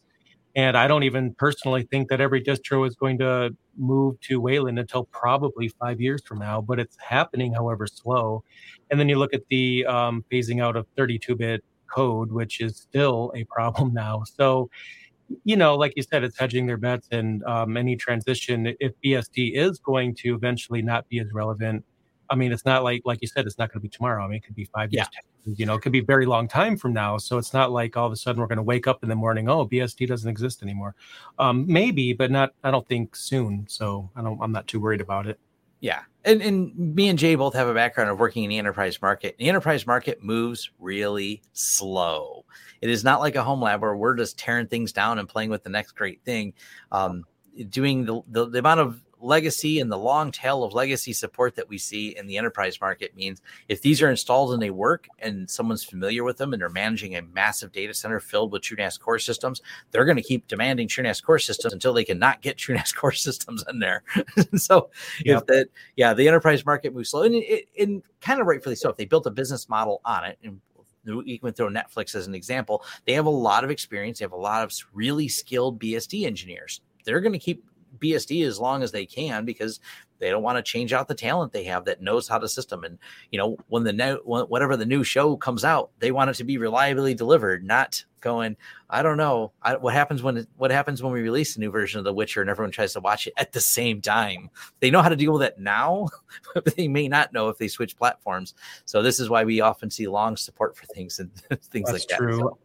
And 0.56 0.78
I 0.78 0.88
don't 0.88 1.04
even 1.04 1.34
personally 1.34 1.84
think 1.84 2.08
that 2.10 2.22
every 2.22 2.42
distro 2.42 2.88
is 2.88 2.96
going 2.96 3.18
to 3.18 3.54
move 3.78 4.20
to 4.22 4.40
Wayland 4.40 4.80
until 4.80 5.04
probably 5.06 5.68
five 5.68 6.00
years 6.00 6.22
from 6.26 6.40
now, 6.40 6.62
but 6.62 6.80
it's 6.80 6.96
happening, 6.98 7.54
however, 7.54 7.86
slow. 7.88 8.44
And 8.90 8.98
then 8.98 9.10
you 9.10 9.18
look 9.18 9.34
at 9.34 9.42
the 9.50 9.86
um, 9.86 10.24
phasing 10.32 10.64
out 10.64 10.78
of 10.78 10.88
32 10.96 11.36
bit 11.36 11.64
code, 11.96 12.32
which 12.32 12.62
is 12.62 12.78
still 12.78 13.32
a 13.36 13.44
problem 13.46 13.94
now. 14.06 14.24
So, 14.24 14.70
you 15.44 15.56
know, 15.56 15.76
like 15.76 15.94
you 15.96 16.04
said, 16.04 16.24
it's 16.24 16.38
hedging 16.38 16.68
their 16.68 16.78
bets 16.78 17.08
and 17.12 17.44
um, 17.46 17.78
any 17.78 17.96
transition. 17.96 18.76
If 18.80 18.94
BSD 19.04 19.56
is 19.56 19.80
going 19.80 20.16
to 20.16 20.36
eventually 20.36 20.82
not 20.82 21.08
be 21.10 21.20
as 21.20 21.28
relevant, 21.34 21.84
I 22.30 22.36
mean, 22.36 22.52
it's 22.52 22.66
not 22.66 22.84
like 22.84 23.02
like 23.06 23.20
you 23.22 23.28
said, 23.28 23.46
it's 23.46 23.58
not 23.58 23.72
going 23.72 23.80
to 23.80 23.84
be 23.84 23.90
tomorrow. 23.90 24.24
I 24.24 24.28
mean, 24.28 24.38
it 24.38 24.44
could 24.44 24.56
be 24.56 24.66
five 24.66 24.92
years. 24.92 25.08
Yeah. 25.14 25.54
You 25.58 25.66
know, 25.68 25.76
it 25.76 25.82
could 25.82 25.92
be 25.92 26.00
a 26.00 26.04
very 26.04 26.26
long 26.26 26.48
time 26.48 26.76
from 26.76 26.92
now. 26.94 27.18
So 27.20 27.38
it's 27.38 27.54
not 27.54 27.72
like 27.72 27.96
all 27.96 28.08
of 28.08 28.12
a 28.12 28.16
sudden 28.16 28.42
we're 28.42 28.48
going 28.48 28.58
to 28.58 28.64
wake 28.64 28.88
up 28.88 29.04
in 29.04 29.10
the 29.10 29.16
morning. 29.16 29.48
Oh, 29.48 29.68
BSD 29.68 30.08
doesn't 30.08 30.30
exist 30.30 30.64
anymore. 30.64 30.96
Um, 31.38 31.66
maybe, 31.68 32.14
but 32.14 32.32
not. 32.32 32.54
I 32.64 32.72
don't 32.72 32.88
think 32.88 33.16
soon. 33.16 33.66
So 33.70 34.10
I 34.16 34.24
don't. 34.24 34.40
I'm 34.42 34.52
not 34.52 34.68
too 34.68 34.80
worried 34.80 35.02
about 35.02 35.28
it. 35.28 35.40
Yeah. 35.86 36.02
And, 36.24 36.42
and 36.42 36.96
me 36.96 37.10
and 37.10 37.20
Jay 37.20 37.36
both 37.36 37.54
have 37.54 37.68
a 37.68 37.74
background 37.76 38.10
of 38.10 38.18
working 38.18 38.44
in 38.44 38.50
the 38.50 38.58
enterprise 38.58 39.00
market. 39.04 39.36
The 39.38 39.48
enterprise 39.48 39.86
market 39.86 40.24
moves 40.24 40.72
really 40.80 41.44
slow. 41.54 42.44
It 42.82 42.90
is 42.90 43.04
not 43.04 43.20
like 43.20 43.36
a 43.36 43.44
home 43.44 43.62
lab 43.62 43.84
where 43.84 43.96
we're 43.96 44.16
just 44.16 44.40
tearing 44.40 44.66
things 44.66 44.92
down 44.92 45.20
and 45.20 45.30
playing 45.30 45.52
with 45.52 45.62
the 45.62 45.70
next 45.70 45.92
great 45.92 46.24
thing. 46.26 46.54
Um, 46.92 47.24
doing 47.70 48.04
the, 48.04 48.20
the, 48.30 48.50
the 48.50 48.58
amount 48.58 48.80
of 48.80 49.00
legacy 49.26 49.80
and 49.80 49.92
the 49.92 49.98
long 49.98 50.32
tail 50.32 50.64
of 50.64 50.74
legacy 50.74 51.12
support 51.12 51.56
that 51.56 51.68
we 51.68 51.78
see 51.78 52.16
in 52.16 52.28
the 52.28 52.38
enterprise 52.38 52.80
market 52.80 53.16
means 53.16 53.42
if 53.68 53.82
these 53.82 54.02
are 54.02 54.10
installed 54.10 54.54
and 54.54 54.62
they 54.62 54.70
work 54.70 55.08
and 55.20 55.50
someone's 55.50 55.84
familiar 55.84 56.24
with 56.24 56.38
them 56.38 56.54
and 56.54 56.62
they're 56.62 56.70
managing 56.70 57.16
a 57.16 57.22
massive 57.22 57.72
data 57.72 57.94
center 57.94 58.20
filled 58.20 58.52
with 58.52 58.62
TrueNAS 58.62 59.00
core 59.00 59.20
systems, 59.20 59.62
they're 59.92 60.06
going 60.06 60.18
to 60.18 60.24
keep 60.24 60.48
demanding 60.48 60.88
TrueNAS 60.88 61.24
core 61.24 61.40
systems 61.40 61.74
until 61.74 61.94
they 61.94 62.06
cannot 62.06 62.42
get 62.42 62.58
TrueNAS 62.58 62.96
core 62.96 63.12
systems 63.12 63.64
in 63.70 63.80
there. 63.80 64.04
so 64.56 64.90
yep. 65.24 65.42
if 65.42 65.48
that, 65.48 65.68
yeah, 65.96 66.14
the 66.14 66.28
enterprise 66.28 66.66
market 66.66 66.94
moves 66.94 67.10
slow 67.10 67.24
and, 67.24 67.36
it, 67.36 67.68
and 67.80 68.04
kind 68.22 68.40
of 68.40 68.48
rightfully 68.48 68.76
so. 68.76 68.90
If 68.90 68.98
they 68.98 69.06
built 69.06 69.26
a 69.26 69.32
business 69.32 69.68
model 69.68 70.02
on 70.06 70.24
it 70.24 70.38
and 70.44 70.62
you 71.06 71.40
can 71.40 71.54
throw 71.54 71.70
Netflix 71.70 72.16
as 72.16 72.26
an 72.26 72.34
example. 72.34 72.84
They 73.06 73.14
have 73.14 73.28
a 73.28 73.30
lot 73.30 73.64
of 73.64 73.70
experience. 73.70 74.18
They 74.18 74.26
have 74.26 74.32
a 74.32 74.38
lot 74.38 74.64
of 74.64 74.74
really 74.92 75.28
skilled 75.28 75.80
BSD 75.80 76.26
engineers. 76.26 76.82
They're 77.04 77.22
going 77.22 77.34
to 77.34 77.40
keep 77.40 77.64
BSD 78.00 78.46
as 78.46 78.60
long 78.60 78.84
as 78.84 78.92
they 78.92 79.06
can 79.06 79.46
because 79.46 79.80
they 80.20 80.30
don't 80.30 80.44
want 80.44 80.58
to 80.58 80.64
change 80.64 80.94
out 80.94 81.08
the 81.08 81.16
talent 81.16 81.52
they 81.52 81.66
have 81.66 81.86
that 81.86 82.02
knows 82.02 82.28
how 82.28 82.38
to 82.38 82.48
system. 82.48 82.84
And 82.84 82.98
you 83.32 83.38
know, 83.38 83.58
when 83.68 83.84
the 83.84 83.94
new 83.94 84.16
whatever 84.24 84.78
the 84.78 84.86
new 84.86 85.04
show 85.04 85.36
comes 85.36 85.64
out, 85.66 85.92
they 86.00 86.12
want 86.12 86.30
it 86.30 86.36
to 86.36 86.44
be 86.44 86.58
reliably 86.58 87.14
delivered, 87.14 87.64
not 87.64 88.04
going. 88.22 88.56
I 88.90 89.04
don't 89.04 89.18
know 89.18 89.52
I, 89.62 89.76
what 89.76 89.94
happens 89.94 90.24
when 90.24 90.48
what 90.58 90.72
happens 90.72 91.04
when 91.04 91.12
we 91.12 91.22
release 91.22 91.56
a 91.56 91.60
new 91.60 91.70
version 91.70 92.00
of 92.00 92.06
The 92.06 92.14
Witcher 92.14 92.42
and 92.42 92.50
everyone 92.50 92.72
tries 92.72 92.94
to 92.94 93.00
watch 93.00 93.28
it 93.28 93.34
at 93.38 93.52
the 93.52 93.62
same 93.62 94.02
time. 94.02 94.50
They 94.80 94.90
know 94.90 95.02
how 95.02 95.10
to 95.10 95.16
deal 95.16 95.34
with 95.34 95.44
it 95.44 95.60
now, 95.60 96.08
but 96.54 96.76
they 96.76 96.88
may 96.88 97.08
not 97.08 97.34
know 97.34 97.50
if 97.50 97.58
they 97.58 97.68
switch 97.68 97.98
platforms. 97.98 98.54
So 98.86 99.02
this 99.02 99.20
is 99.20 99.30
why 99.30 99.44
we 99.44 99.62
often 99.62 99.90
see 99.90 100.08
long 100.08 100.38
support 100.38 100.78
for 100.78 100.86
things 100.88 101.20
and 101.20 101.34
things 101.62 101.92
That's 101.92 101.92
like 101.92 102.08
that. 102.10 102.18
True. 102.18 102.58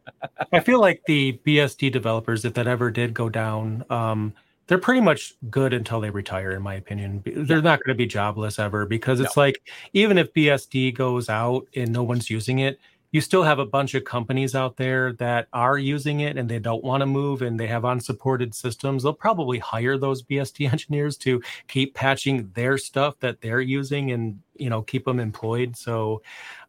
I 0.51 0.61
feel 0.61 0.79
like 0.79 1.03
the 1.05 1.39
BSD 1.45 1.91
developers, 1.91 2.45
if 2.45 2.53
that 2.53 2.67
ever 2.67 2.91
did 2.91 3.13
go 3.13 3.29
down. 3.29 3.83
Um, 3.89 4.33
they're 4.67 4.77
pretty 4.77 5.01
much 5.01 5.33
good 5.49 5.73
until 5.73 5.99
they 5.99 6.09
retire, 6.09 6.51
in 6.51 6.61
my 6.61 6.75
opinion. 6.75 7.21
They're 7.25 7.57
yeah. 7.57 7.61
not 7.61 7.79
going 7.83 7.93
to 7.93 7.95
be 7.95 8.05
jobless 8.05 8.59
ever 8.59 8.85
because 8.85 9.19
it's 9.19 9.35
no. 9.35 9.43
like 9.43 9.69
even 9.93 10.17
if 10.17 10.33
BSD 10.33 10.93
goes 10.95 11.29
out 11.29 11.67
and 11.75 11.91
no 11.91 12.03
one's 12.03 12.29
using 12.29 12.59
it, 12.59 12.79
you 13.11 13.19
still 13.19 13.43
have 13.43 13.59
a 13.59 13.65
bunch 13.65 13.93
of 13.93 14.05
companies 14.05 14.55
out 14.55 14.77
there 14.77 15.13
that 15.13 15.47
are 15.51 15.77
using 15.77 16.21
it 16.21 16.37
and 16.37 16.47
they 16.47 16.59
don't 16.59 16.83
want 16.83 17.01
to 17.01 17.05
move 17.05 17.41
and 17.41 17.59
they 17.59 17.67
have 17.67 17.83
unsupported 17.83 18.55
systems. 18.55 19.03
They'll 19.03 19.13
probably 19.13 19.59
hire 19.59 19.97
those 19.97 20.23
BSD 20.23 20.67
engineers 20.71 21.17
to 21.17 21.41
keep 21.67 21.93
patching 21.93 22.49
their 22.55 22.77
stuff 22.77 23.19
that 23.19 23.41
they're 23.41 23.61
using 23.61 24.11
and 24.11 24.39
you 24.55 24.69
know 24.69 24.81
keep 24.81 25.05
them 25.05 25.19
employed. 25.19 25.75
So 25.75 26.21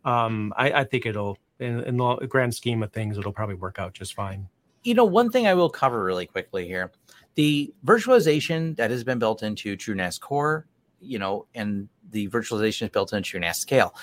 um, 0.05 0.53
I, 0.57 0.73
I, 0.73 0.85
think 0.85 1.07
it'll, 1.07 1.39
in, 1.61 1.81
in 1.85 1.97
the 1.97 2.27
grand 2.29 2.55
scheme 2.55 2.83
of 2.83 2.93
things, 2.93 3.17
it'll 3.17 3.33
probably 3.33 3.55
work 3.55 3.79
out 3.79 3.95
just 3.95 4.15
fine. 4.15 4.49
You 4.83 4.95
know, 4.95 5.05
one 5.05 5.31
thing 5.31 5.47
I 5.47 5.55
will 5.55 5.71
cover 5.71 6.03
really 6.03 6.27
quickly 6.27 6.67
here 6.67 6.91
the 7.35 7.73
virtualization 7.85 8.77
that 8.77 8.91
has 8.91 9.05
been 9.05 9.19
built 9.19 9.43
into 9.43 9.77
TrueNAS 9.77 10.21
Core, 10.21 10.67
you 11.01 11.19
know, 11.19 11.47
and 11.55 11.89
the 12.11 12.29
virtualization 12.29 12.83
is 12.83 12.91
built 12.91 13.13
into 13.13 13.39
TrueNAS 13.39 13.57
Scale. 13.57 13.95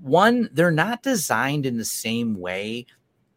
One, 0.00 0.48
they're 0.52 0.70
not 0.70 1.02
designed 1.02 1.66
in 1.66 1.76
the 1.76 1.84
same 1.84 2.38
way 2.38 2.86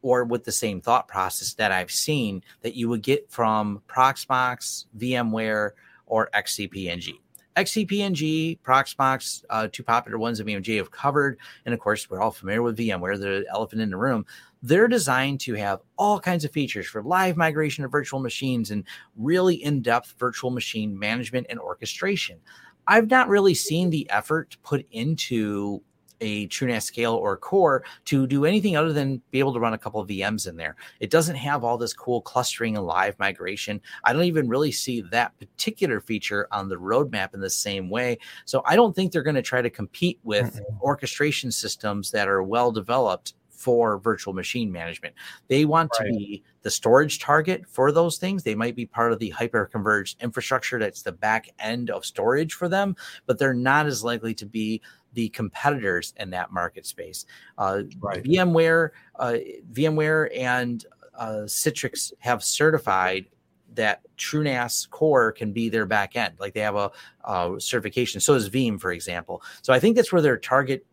or 0.02 0.24
with 0.24 0.46
the 0.46 0.52
same 0.52 0.82
thought 0.82 1.08
process 1.08 1.54
that 1.56 1.72
I've 1.72 1.92
seen 1.92 2.44
that 2.62 2.76
you 2.76 2.90
would 2.90 3.04
get 3.04 3.30
from 3.30 3.82
Proxmox, 3.88 4.86
VMware, 4.98 5.72
or 6.06 6.30
XCP-ng. 6.34 7.18
XCP-ng, 7.58 8.58
Proxmox, 8.64 9.44
uh, 9.50 9.68
two 9.72 9.84
popular 9.84 10.18
ones 10.18 10.38
that 10.38 10.48
VMG 10.48 10.78
have 10.78 10.92
covered, 10.92 11.38
and 11.66 11.74
of 11.74 11.80
course 11.80 12.10
we're 12.10 12.22
all 12.22 12.32
familiar 12.32 12.62
with 12.62 12.78
VMware, 12.78 13.20
the 13.20 13.46
elephant 13.50 13.82
in 13.82 13.90
the 13.90 13.98
room 13.98 14.26
they're 14.62 14.88
designed 14.88 15.40
to 15.42 15.54
have 15.56 15.82
all 15.98 16.20
kinds 16.20 16.46
of 16.46 16.52
features 16.52 16.88
for 16.88 17.02
live 17.04 17.38
migration 17.38 17.84
of 17.84 17.92
virtual 17.92 18.20
machines 18.20 18.72
and 18.72 18.84
really 19.16 19.56
in 19.56 19.82
depth 19.82 20.16
virtual 20.20 20.52
machine 20.52 20.98
management 20.98 21.48
and 21.50 21.60
orchestration. 21.60 22.40
I've 22.88 23.10
not 23.10 23.30
really 23.30 23.54
seen 23.54 23.90
the 23.90 24.10
effort 24.10 24.58
put 24.64 24.86
into 24.92 25.82
a 26.22 26.48
TrueNAS 26.48 26.84
scale 26.84 27.16
or 27.16 27.36
core 27.36 27.84
to 28.06 28.28
do 28.28 28.46
anything 28.46 28.78
other 28.78 28.94
than 28.94 29.22
be 29.32 29.40
able 29.40 29.54
to 29.54 29.60
run 29.60 29.74
a 29.74 29.78
couple 29.78 30.00
of 30.00 30.08
VMs 30.08 30.48
in 30.48 30.56
there. 30.56 30.76
It 31.00 31.10
doesn't 31.10 31.36
have 31.36 31.64
all 31.64 31.78
this 31.78 31.94
cool 31.94 32.22
clustering 32.22 32.78
and 32.78 32.86
live 32.86 33.18
migration. 33.18 33.82
I 34.04 34.14
don't 34.14 34.24
even 34.24 34.48
really 34.48 34.72
see 34.72 35.02
that 35.02 35.38
particular 35.40 36.00
feature 36.00 36.48
on 36.52 36.70
the 36.70 36.76
roadmap 36.76 37.34
in 37.34 37.40
the 37.40 37.50
same 37.50 37.90
way. 37.90 38.20
So 38.46 38.62
I 38.66 38.76
don't 38.76 38.96
think 38.96 39.12
they're 39.12 39.24
going 39.24 39.36
to 39.36 39.42
try 39.42 39.62
to 39.62 39.70
compete 39.70 40.20
with 40.24 40.62
orchestration 40.82 41.52
systems 41.52 42.12
that 42.12 42.28
are 42.28 42.44
well 42.44 42.72
developed 42.72 43.34
for 43.62 44.00
virtual 44.00 44.34
machine 44.34 44.72
management. 44.72 45.14
They 45.48 45.66
want 45.66 45.92
right. 46.00 46.08
to 46.08 46.12
be 46.12 46.44
the 46.64 46.72
storage 46.72 47.20
target 47.20 47.66
for 47.68 47.92
those 47.92 48.18
things. 48.18 48.44
They 48.44 48.56
might 48.56 48.76
be 48.76 48.86
part 48.86 49.14
of 49.14 49.20
the 49.20 49.30
hyper-converged 49.30 50.22
infrastructure 50.22 50.80
that's 50.80 51.04
the 51.04 51.12
back 51.12 51.50
end 51.60 51.90
of 51.90 52.06
storage 52.06 52.54
for 52.54 52.68
them, 52.68 52.96
but 53.26 53.38
they're 53.38 53.54
not 53.54 53.86
as 53.86 54.04
likely 54.04 54.34
to 54.36 54.46
be 54.46 54.82
the 55.14 55.30
competitors 55.30 56.14
in 56.18 56.30
that 56.32 56.52
market 56.52 56.86
space. 56.86 57.26
Uh, 57.58 57.84
right. 58.00 58.24
VMware, 58.24 58.90
uh, 59.18 59.36
VMware, 59.74 60.36
and 60.38 60.86
uh, 61.16 61.44
Citrix 61.46 62.14
have 62.20 62.44
certified 62.44 63.26
that 63.74 64.02
TrueNAS 64.18 64.90
core 64.90 65.32
can 65.32 65.54
be 65.54 65.70
their 65.70 65.86
back 65.86 66.16
end. 66.16 66.36
Like 66.40 66.54
they 66.54 66.62
have 66.62 66.76
a, 66.76 66.92
a 67.24 67.56
certification. 67.60 68.20
So 68.20 68.34
is 68.34 68.50
Veeam, 68.50 68.80
for 68.80 68.92
example. 68.92 69.42
So 69.62 69.74
I 69.74 69.80
think 69.80 69.96
that's 69.96 70.12
where 70.12 70.22
their 70.22 70.38
target 70.38 70.86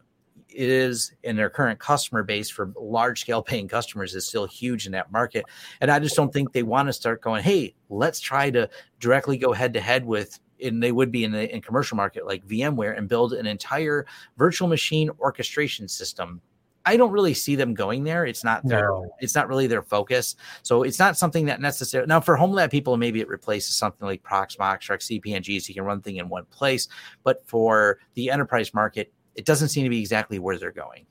is 0.59 1.13
in 1.23 1.37
their 1.37 1.51
current 1.51 1.79
customer 1.79 2.23
base 2.23 2.51
for 2.51 2.73
large 2.81 3.21
scale 3.21 3.43
paying 3.43 3.69
customers 3.69 4.15
is 4.15 4.27
still 4.27 4.47
huge 4.47 4.87
in 4.87 4.93
that 4.93 5.13
market. 5.13 5.45
And 5.81 5.91
I 5.91 5.99
just 5.99 6.17
don't 6.17 6.33
think 6.33 6.53
they 6.53 6.63
want 6.63 6.89
to 6.89 6.93
start 6.93 7.21
going, 7.21 7.43
hey, 7.43 7.75
let's 7.89 8.21
try 8.21 8.51
to 8.51 8.69
directly 8.99 9.37
go 9.37 9.53
head 9.53 9.73
to 9.75 9.81
head 9.81 10.05
with 10.05 10.39
and 10.63 10.83
they 10.83 10.93
would 10.93 11.13
be 11.13 11.25
in 11.25 11.33
the 11.33 11.55
in 11.55 11.63
commercial 11.63 11.97
market 11.97 12.27
like 12.27 12.45
VMware 12.47 12.99
and 12.99 13.09
build 13.09 13.33
an 13.33 13.47
entire 13.47 14.07
virtual 14.37 14.69
machine 14.69 15.11
orchestration 15.21 15.87
system. 15.87 16.41
I 16.85 16.97
don't 16.97 17.13
really 17.13 17.35
see 17.35 17.55
them 17.55 17.75
going 17.75 18.03
there. 18.03 18.25
It's 18.25 18.45
not 18.45 18.67
their 18.67 18.89
no. 18.89 19.15
it's 19.21 19.35
not 19.35 19.47
really 19.47 19.67
their 19.67 19.83
focus. 19.83 20.37
So 20.63 20.85
it's 20.85 20.99
not 20.99 21.19
something 21.19 21.45
that 21.47 21.61
necessarily 21.61 22.07
now 22.07 22.21
for 22.21 22.35
home 22.35 22.53
lab 22.53 22.71
people, 22.71 22.97
maybe 22.97 23.21
it 23.21 23.29
replaces 23.29 23.77
something 23.77 24.07
like 24.07 24.23
Proxmox 24.23 24.89
or 24.89 24.97
XCP-ng 24.97 25.61
so 25.61 25.69
you 25.69 25.75
can 25.75 25.85
run 25.85 26.01
thing 26.01 26.17
in 26.17 26.29
one 26.29 26.47
place. 26.47 26.89
But 27.25 27.47
for 27.47 27.99
the 28.15 28.31
enterprise 28.31 28.73
market, 28.73 29.13
it 29.39 29.45
doesn't 29.45 29.69
seem 29.69 29.85
to 29.85 29.91
be 29.91 30.01
exactly 30.01 30.39
where 30.41 30.59
they're 30.59 30.73
going. 30.73 31.07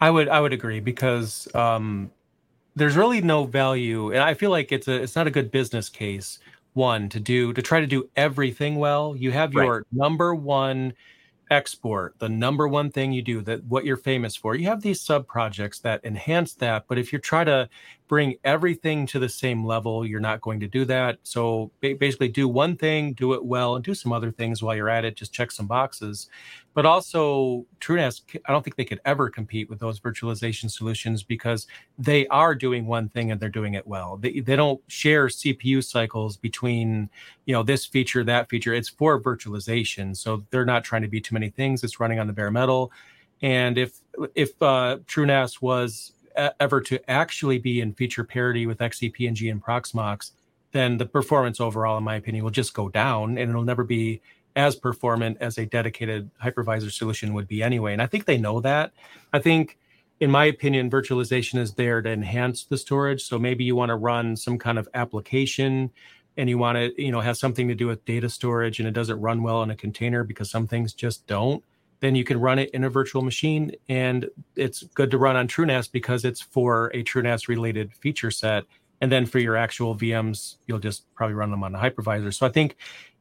I 0.00 0.10
would 0.10 0.28
I 0.28 0.40
would 0.40 0.52
agree 0.52 0.80
because 0.80 1.52
um, 1.54 2.10
there's 2.76 2.96
really 2.96 3.20
no 3.20 3.44
value, 3.44 4.12
and 4.12 4.22
I 4.22 4.34
feel 4.34 4.50
like 4.50 4.72
it's 4.72 4.88
a 4.88 5.02
it's 5.02 5.16
not 5.16 5.26
a 5.26 5.30
good 5.30 5.50
business 5.50 5.88
case. 5.88 6.38
One 6.74 7.08
to 7.08 7.18
do 7.18 7.52
to 7.52 7.60
try 7.60 7.80
to 7.80 7.86
do 7.86 8.08
everything 8.16 8.76
well. 8.76 9.16
You 9.16 9.32
have 9.32 9.52
your 9.52 9.78
right. 9.78 9.86
number 9.92 10.34
one 10.34 10.94
export, 11.50 12.16
the 12.20 12.28
number 12.28 12.68
one 12.68 12.90
thing 12.90 13.12
you 13.12 13.22
do, 13.22 13.40
that 13.42 13.64
what 13.64 13.84
you're 13.84 13.96
famous 13.96 14.36
for. 14.36 14.54
You 14.54 14.68
have 14.68 14.80
these 14.80 15.00
sub 15.00 15.26
projects 15.26 15.80
that 15.80 16.00
enhance 16.04 16.54
that, 16.54 16.84
but 16.86 16.96
if 16.96 17.12
you 17.12 17.18
try 17.18 17.42
to 17.42 17.68
bring 18.06 18.36
everything 18.44 19.04
to 19.08 19.18
the 19.18 19.28
same 19.28 19.64
level, 19.64 20.06
you're 20.06 20.20
not 20.20 20.40
going 20.40 20.60
to 20.60 20.68
do 20.68 20.84
that. 20.84 21.18
So 21.24 21.72
basically, 21.80 22.28
do 22.28 22.46
one 22.46 22.76
thing, 22.76 23.12
do 23.14 23.32
it 23.34 23.44
well, 23.44 23.74
and 23.74 23.84
do 23.84 23.94
some 23.94 24.12
other 24.12 24.30
things 24.30 24.62
while 24.62 24.76
you're 24.76 24.88
at 24.88 25.04
it. 25.04 25.16
Just 25.16 25.32
check 25.32 25.50
some 25.50 25.66
boxes 25.66 26.28
but 26.74 26.86
also 26.86 27.66
TrueNAS, 27.80 28.22
I 28.46 28.52
don't 28.52 28.62
think 28.62 28.76
they 28.76 28.84
could 28.84 29.00
ever 29.04 29.28
compete 29.28 29.68
with 29.68 29.80
those 29.80 29.98
virtualization 29.98 30.70
solutions 30.70 31.22
because 31.22 31.66
they 31.98 32.26
are 32.28 32.54
doing 32.54 32.86
one 32.86 33.08
thing 33.08 33.30
and 33.30 33.40
they're 33.40 33.48
doing 33.48 33.74
it 33.74 33.86
well. 33.86 34.16
They, 34.16 34.40
they 34.40 34.56
don't 34.56 34.80
share 34.86 35.26
CPU 35.26 35.82
cycles 35.82 36.36
between, 36.36 37.10
you 37.46 37.54
know, 37.54 37.62
this 37.62 37.86
feature, 37.86 38.22
that 38.24 38.48
feature. 38.48 38.72
It's 38.72 38.88
for 38.88 39.20
virtualization. 39.20 40.16
So 40.16 40.44
they're 40.50 40.64
not 40.64 40.84
trying 40.84 41.02
to 41.02 41.08
be 41.08 41.20
too 41.20 41.34
many 41.34 41.50
things. 41.50 41.82
It's 41.82 41.98
running 41.98 42.20
on 42.20 42.26
the 42.26 42.32
bare 42.32 42.50
metal. 42.50 42.92
And 43.42 43.76
if, 43.76 43.98
if 44.34 44.50
uh, 44.62 44.98
TrueNAS 45.06 45.60
was 45.60 46.12
ever 46.60 46.80
to 46.80 47.10
actually 47.10 47.58
be 47.58 47.80
in 47.80 47.92
feature 47.94 48.24
parity 48.24 48.66
with 48.66 48.78
XCP-ng 48.78 49.48
and 49.48 49.62
Proxmox, 49.62 50.32
then 50.72 50.98
the 50.98 51.06
performance 51.06 51.60
overall, 51.60 51.98
in 51.98 52.04
my 52.04 52.16
opinion, 52.16 52.44
will 52.44 52.50
just 52.50 52.74
go 52.74 52.88
down 52.88 53.38
and 53.38 53.50
it'll 53.50 53.64
never 53.64 53.82
be 53.82 54.20
as 54.56 54.76
performant 54.76 55.38
as 55.40 55.58
a 55.58 55.66
dedicated 55.66 56.30
hypervisor 56.42 56.90
solution 56.90 57.34
would 57.34 57.48
be 57.48 57.62
anyway. 57.62 57.92
And 57.92 58.02
I 58.02 58.06
think 58.06 58.24
they 58.24 58.38
know 58.38 58.60
that. 58.60 58.92
I 59.32 59.38
think, 59.38 59.78
in 60.18 60.30
my 60.30 60.44
opinion, 60.44 60.90
virtualization 60.90 61.58
is 61.58 61.74
there 61.74 62.02
to 62.02 62.10
enhance 62.10 62.64
the 62.64 62.76
storage. 62.76 63.22
So 63.22 63.38
maybe 63.38 63.64
you 63.64 63.76
want 63.76 63.90
to 63.90 63.96
run 63.96 64.36
some 64.36 64.58
kind 64.58 64.78
of 64.78 64.88
application 64.94 65.90
and 66.36 66.48
you 66.48 66.58
want 66.58 66.76
to, 66.76 67.02
you 67.02 67.12
know, 67.12 67.20
have 67.20 67.36
something 67.36 67.68
to 67.68 67.74
do 67.74 67.86
with 67.86 68.04
data 68.04 68.28
storage 68.28 68.78
and 68.78 68.88
it 68.88 68.92
doesn't 68.92 69.20
run 69.20 69.42
well 69.42 69.62
in 69.62 69.70
a 69.70 69.76
container 69.76 70.24
because 70.24 70.50
some 70.50 70.66
things 70.66 70.92
just 70.92 71.26
don't. 71.26 71.62
Then 72.00 72.14
you 72.14 72.24
can 72.24 72.40
run 72.40 72.58
it 72.58 72.70
in 72.70 72.84
a 72.84 72.90
virtual 72.90 73.22
machine 73.22 73.72
and 73.88 74.28
it's 74.56 74.82
good 74.94 75.10
to 75.10 75.18
run 75.18 75.36
on 75.36 75.48
TrueNAS 75.48 75.92
because 75.92 76.24
it's 76.24 76.40
for 76.40 76.86
a 76.94 77.04
TrueNAS 77.04 77.46
related 77.46 77.92
feature 77.92 78.30
set. 78.30 78.64
And 79.02 79.10
then 79.10 79.26
for 79.26 79.38
your 79.38 79.56
actual 79.56 79.94
VMs, 79.94 80.56
you'll 80.66 80.78
just 80.78 81.12
probably 81.14 81.34
run 81.34 81.50
them 81.50 81.62
on 81.62 81.74
a 81.74 81.78
hypervisor. 81.78 82.32
So 82.32 82.46
I 82.46 82.50
think 82.50 82.76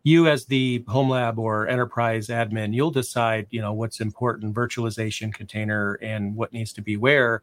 you 0.09 0.27
as 0.27 0.45
the 0.45 0.83
home 0.87 1.09
lab 1.09 1.39
or 1.39 1.67
enterprise 1.67 2.27
admin 2.27 2.73
you'll 2.73 2.91
decide 2.91 3.47
you 3.49 3.61
know 3.61 3.73
what's 3.73 3.99
important 3.99 4.53
virtualization 4.53 5.33
container 5.33 5.93
and 6.01 6.35
what 6.35 6.51
needs 6.51 6.73
to 6.73 6.81
be 6.81 6.97
where 6.97 7.41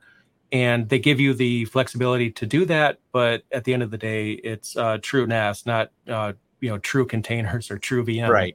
and 0.52 0.88
they 0.88 0.98
give 0.98 1.18
you 1.18 1.34
the 1.34 1.64
flexibility 1.66 2.30
to 2.30 2.46
do 2.46 2.64
that 2.64 2.98
but 3.12 3.42
at 3.52 3.64
the 3.64 3.72
end 3.72 3.82
of 3.82 3.90
the 3.90 3.98
day 3.98 4.32
it's 4.32 4.76
uh, 4.76 4.98
TrueNAS 4.98 5.66
not 5.66 5.90
uh, 6.08 6.32
you 6.60 6.70
know 6.70 6.78
true 6.78 7.06
containers 7.06 7.70
or 7.70 7.78
true 7.78 8.04
VM. 8.04 8.28
Right. 8.28 8.54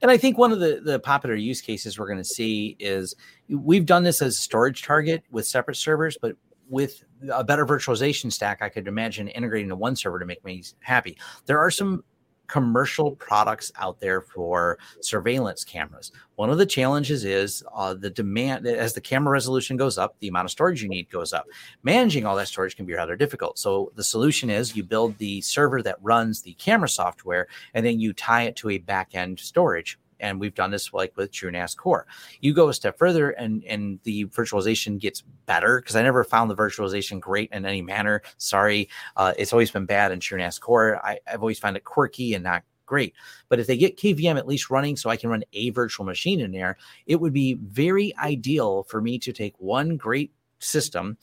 And 0.00 0.10
I 0.12 0.16
think 0.16 0.38
one 0.38 0.52
of 0.52 0.60
the, 0.60 0.80
the 0.82 1.00
popular 1.00 1.34
use 1.34 1.60
cases 1.60 1.98
we're 1.98 2.06
going 2.06 2.18
to 2.18 2.24
see 2.24 2.76
is 2.78 3.16
we've 3.48 3.84
done 3.84 4.04
this 4.04 4.22
as 4.22 4.36
a 4.36 4.40
storage 4.40 4.82
target 4.82 5.24
with 5.32 5.44
separate 5.44 5.76
servers, 5.76 6.16
but 6.20 6.36
with 6.68 7.02
a 7.32 7.42
better 7.42 7.66
virtualization 7.66 8.30
stack, 8.30 8.62
I 8.62 8.68
could 8.68 8.86
imagine 8.86 9.26
integrating 9.26 9.70
to 9.70 9.76
one 9.76 9.96
server 9.96 10.20
to 10.20 10.26
make 10.26 10.44
me 10.44 10.62
happy. 10.80 11.18
There 11.46 11.58
are 11.58 11.70
some 11.70 12.04
commercial 12.48 13.12
products 13.12 13.70
out 13.76 14.00
there 14.00 14.20
for 14.20 14.78
surveillance 15.00 15.64
cameras. 15.64 16.10
One 16.36 16.50
of 16.50 16.58
the 16.58 16.66
challenges 16.66 17.24
is 17.24 17.62
uh, 17.74 17.94
the 17.94 18.10
demand 18.10 18.66
as 18.66 18.94
the 18.94 19.00
camera 19.00 19.32
resolution 19.32 19.76
goes 19.76 19.98
up, 19.98 20.16
the 20.20 20.28
amount 20.28 20.46
of 20.46 20.50
storage 20.50 20.82
you 20.82 20.88
need 20.88 21.10
goes 21.10 21.32
up. 21.32 21.46
Managing 21.82 22.26
all 22.26 22.36
that 22.36 22.48
storage 22.48 22.76
can 22.76 22.86
be 22.86 22.94
rather 22.94 23.16
difficult. 23.16 23.58
So 23.58 23.92
the 23.94 24.04
solution 24.04 24.50
is 24.50 24.74
you 24.74 24.82
build 24.82 25.18
the 25.18 25.40
server 25.42 25.82
that 25.82 25.96
runs 26.02 26.42
the 26.42 26.54
camera 26.54 26.88
software, 26.88 27.48
and 27.74 27.84
then 27.84 28.00
you 28.00 28.12
tie 28.12 28.42
it 28.42 28.56
to 28.56 28.70
a 28.70 28.78
back 28.78 29.14
end 29.14 29.38
storage 29.38 29.98
and 30.20 30.40
we've 30.40 30.54
done 30.54 30.70
this 30.70 30.92
like 30.92 31.16
with 31.16 31.32
TrueNAS 31.32 31.76
Core. 31.76 32.06
You 32.40 32.52
go 32.54 32.68
a 32.68 32.74
step 32.74 32.98
further, 32.98 33.30
and 33.30 33.64
and 33.64 34.00
the 34.04 34.26
virtualization 34.26 34.98
gets 34.98 35.22
better 35.46 35.80
because 35.80 35.96
I 35.96 36.02
never 36.02 36.24
found 36.24 36.50
the 36.50 36.56
virtualization 36.56 37.20
great 37.20 37.50
in 37.52 37.64
any 37.64 37.82
manner. 37.82 38.22
Sorry, 38.36 38.88
uh, 39.16 39.34
it's 39.38 39.52
always 39.52 39.70
been 39.70 39.86
bad 39.86 40.12
in 40.12 40.20
TrueNAS 40.20 40.60
Core. 40.60 41.00
I, 41.04 41.18
I've 41.26 41.42
always 41.42 41.58
found 41.58 41.76
it 41.76 41.84
quirky 41.84 42.34
and 42.34 42.44
not 42.44 42.62
great. 42.88 43.14
But 43.48 43.60
if 43.60 43.66
they 43.66 43.76
get 43.76 43.98
KVM 43.98 44.36
at 44.36 44.48
least 44.48 44.70
running 44.70 44.96
so 44.96 45.10
I 45.10 45.16
can 45.16 45.30
run 45.30 45.44
a 45.52 45.70
virtual 45.70 46.06
machine 46.06 46.40
in 46.40 46.50
there, 46.50 46.76
it 47.06 47.16
would 47.16 47.32
be 47.32 47.54
very 47.54 48.16
ideal 48.16 48.82
for 48.84 49.00
me 49.00 49.18
to 49.20 49.32
take 49.32 49.54
one 49.58 49.96
great 49.96 50.32
system, 50.58 51.16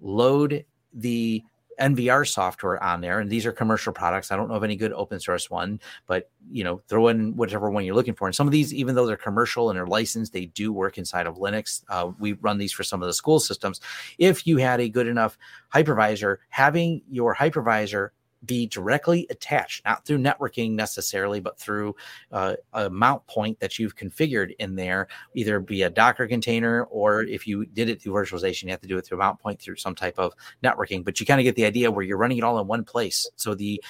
load 0.00 0.64
the 0.92 1.44
NVR 1.80 2.28
software 2.28 2.82
on 2.82 3.00
there, 3.00 3.20
and 3.20 3.30
these 3.30 3.46
are 3.46 3.52
commercial 3.52 3.92
products. 3.92 4.30
I 4.30 4.36
don't 4.36 4.48
know 4.48 4.54
of 4.54 4.64
any 4.64 4.76
good 4.76 4.92
open 4.92 5.20
source 5.20 5.50
one, 5.50 5.80
but 6.06 6.30
you 6.50 6.64
know, 6.64 6.80
throw 6.88 7.08
in 7.08 7.36
whatever 7.36 7.70
one 7.70 7.84
you're 7.84 7.94
looking 7.94 8.14
for. 8.14 8.26
And 8.26 8.34
some 8.34 8.46
of 8.46 8.52
these, 8.52 8.72
even 8.74 8.94
though 8.94 9.06
they're 9.06 9.16
commercial 9.16 9.70
and 9.70 9.76
they're 9.76 9.86
licensed, 9.86 10.32
they 10.32 10.46
do 10.46 10.72
work 10.72 10.98
inside 10.98 11.26
of 11.26 11.36
Linux. 11.36 11.82
Uh, 11.88 12.12
we 12.18 12.34
run 12.34 12.58
these 12.58 12.72
for 12.72 12.84
some 12.84 13.02
of 13.02 13.06
the 13.06 13.14
school 13.14 13.40
systems. 13.40 13.80
If 14.18 14.46
you 14.46 14.58
had 14.58 14.80
a 14.80 14.88
good 14.88 15.06
enough 15.06 15.38
hypervisor, 15.74 16.38
having 16.48 17.02
your 17.10 17.34
hypervisor 17.34 18.10
be 18.44 18.66
directly 18.66 19.26
attached, 19.30 19.84
not 19.84 20.04
through 20.04 20.18
networking 20.18 20.72
necessarily, 20.72 21.40
but 21.40 21.58
through 21.58 21.94
uh, 22.32 22.54
a 22.72 22.90
mount 22.90 23.26
point 23.26 23.58
that 23.60 23.78
you've 23.78 23.96
configured 23.96 24.54
in 24.58 24.74
there, 24.74 25.08
either 25.34 25.60
be 25.60 25.82
a 25.82 25.90
Docker 25.90 26.26
container 26.26 26.84
or 26.84 27.22
if 27.22 27.46
you 27.46 27.66
did 27.66 27.88
it 27.88 28.02
through 28.02 28.14
virtualization, 28.14 28.64
you 28.64 28.70
have 28.70 28.80
to 28.80 28.88
do 28.88 28.98
it 28.98 29.06
through 29.06 29.18
a 29.18 29.20
mount 29.20 29.40
point 29.40 29.60
through 29.60 29.76
some 29.76 29.94
type 29.94 30.18
of 30.18 30.32
networking. 30.62 31.04
But 31.04 31.20
you 31.20 31.26
kind 31.26 31.40
of 31.40 31.44
get 31.44 31.56
the 31.56 31.64
idea 31.64 31.90
where 31.90 32.04
you're 32.04 32.18
running 32.18 32.38
it 32.38 32.44
all 32.44 32.58
in 32.60 32.66
one 32.66 32.84
place. 32.84 33.28
So 33.36 33.54
the 33.54 33.82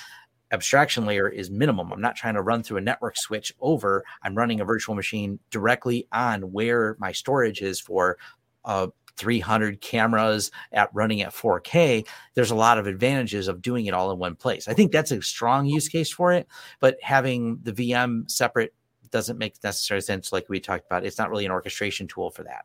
abstraction 0.53 1.07
layer 1.07 1.29
is 1.29 1.51
minimum. 1.51 1.93
I'm 1.93 2.01
not 2.01 2.15
trying 2.15 2.35
to 2.35 2.43
run 2.43 2.63
through 2.63 2.77
a 2.77 2.83
network 2.83 3.17
switch 3.17 3.55
over. 3.61 4.05
I'm 4.23 4.35
running 4.35 4.61
a 4.61 4.65
virtual 4.65 4.95
machine 4.95 5.39
directly 5.51 6.07
on 6.13 6.53
where 6.53 6.97
my 6.99 7.13
storage 7.13 7.63
is 7.63 7.81
for 7.81 8.19
uh, 8.65 8.89
300 9.17 9.81
cameras 9.81 10.51
at 10.73 10.91
running 10.93 11.23
at 11.23 11.33
4K, 11.33 12.07
there's 12.35 12.51
a 12.51 12.57
lot 12.57 12.79
of 12.79 12.87
advantages 12.87 13.49
of 13.49 13.63
doing 13.63 13.87
it 13.87 13.95
all 13.95 14.11
in 14.11 14.19
one 14.19 14.35
place. 14.35 14.69
I 14.69 14.75
think 14.75 14.93
that's 14.93 15.11
a 15.11 15.23
strong 15.23 15.67
use 15.67 15.89
case 15.89 16.11
for 16.11 16.33
it, 16.33 16.47
but 16.81 16.97
having 17.03 17.59
the 17.63 17.73
VM 17.73 18.31
separate 18.31 18.75
doesn't 19.11 19.39
make 19.39 19.63
necessary 19.63 20.01
sense 20.01 20.33
like 20.33 20.49
we 20.49 20.59
talked 20.59 20.87
about. 20.87 21.05
It's 21.05 21.19
not 21.19 21.31
really 21.31 21.45
an 21.45 21.53
orchestration 21.53 22.09
tool 22.09 22.31
for 22.31 22.43
that. 22.45 22.65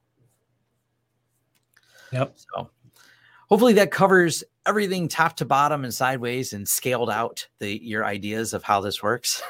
Yep. 2.12 2.36
So 2.36 2.70
hopefully 3.50 3.74
that 3.74 3.92
covers 3.92 4.44
everything 4.66 5.08
top 5.08 5.36
to 5.38 5.46
bottom 5.46 5.84
and 5.84 5.94
sideways 5.94 6.54
and 6.54 6.68
scaled 6.68 7.10
out 7.10 7.48
the 7.60 7.82
your 7.84 8.06
ideas 8.06 8.54
of 8.54 8.64
how 8.64 8.82
this 8.82 9.04
works. 9.04 9.44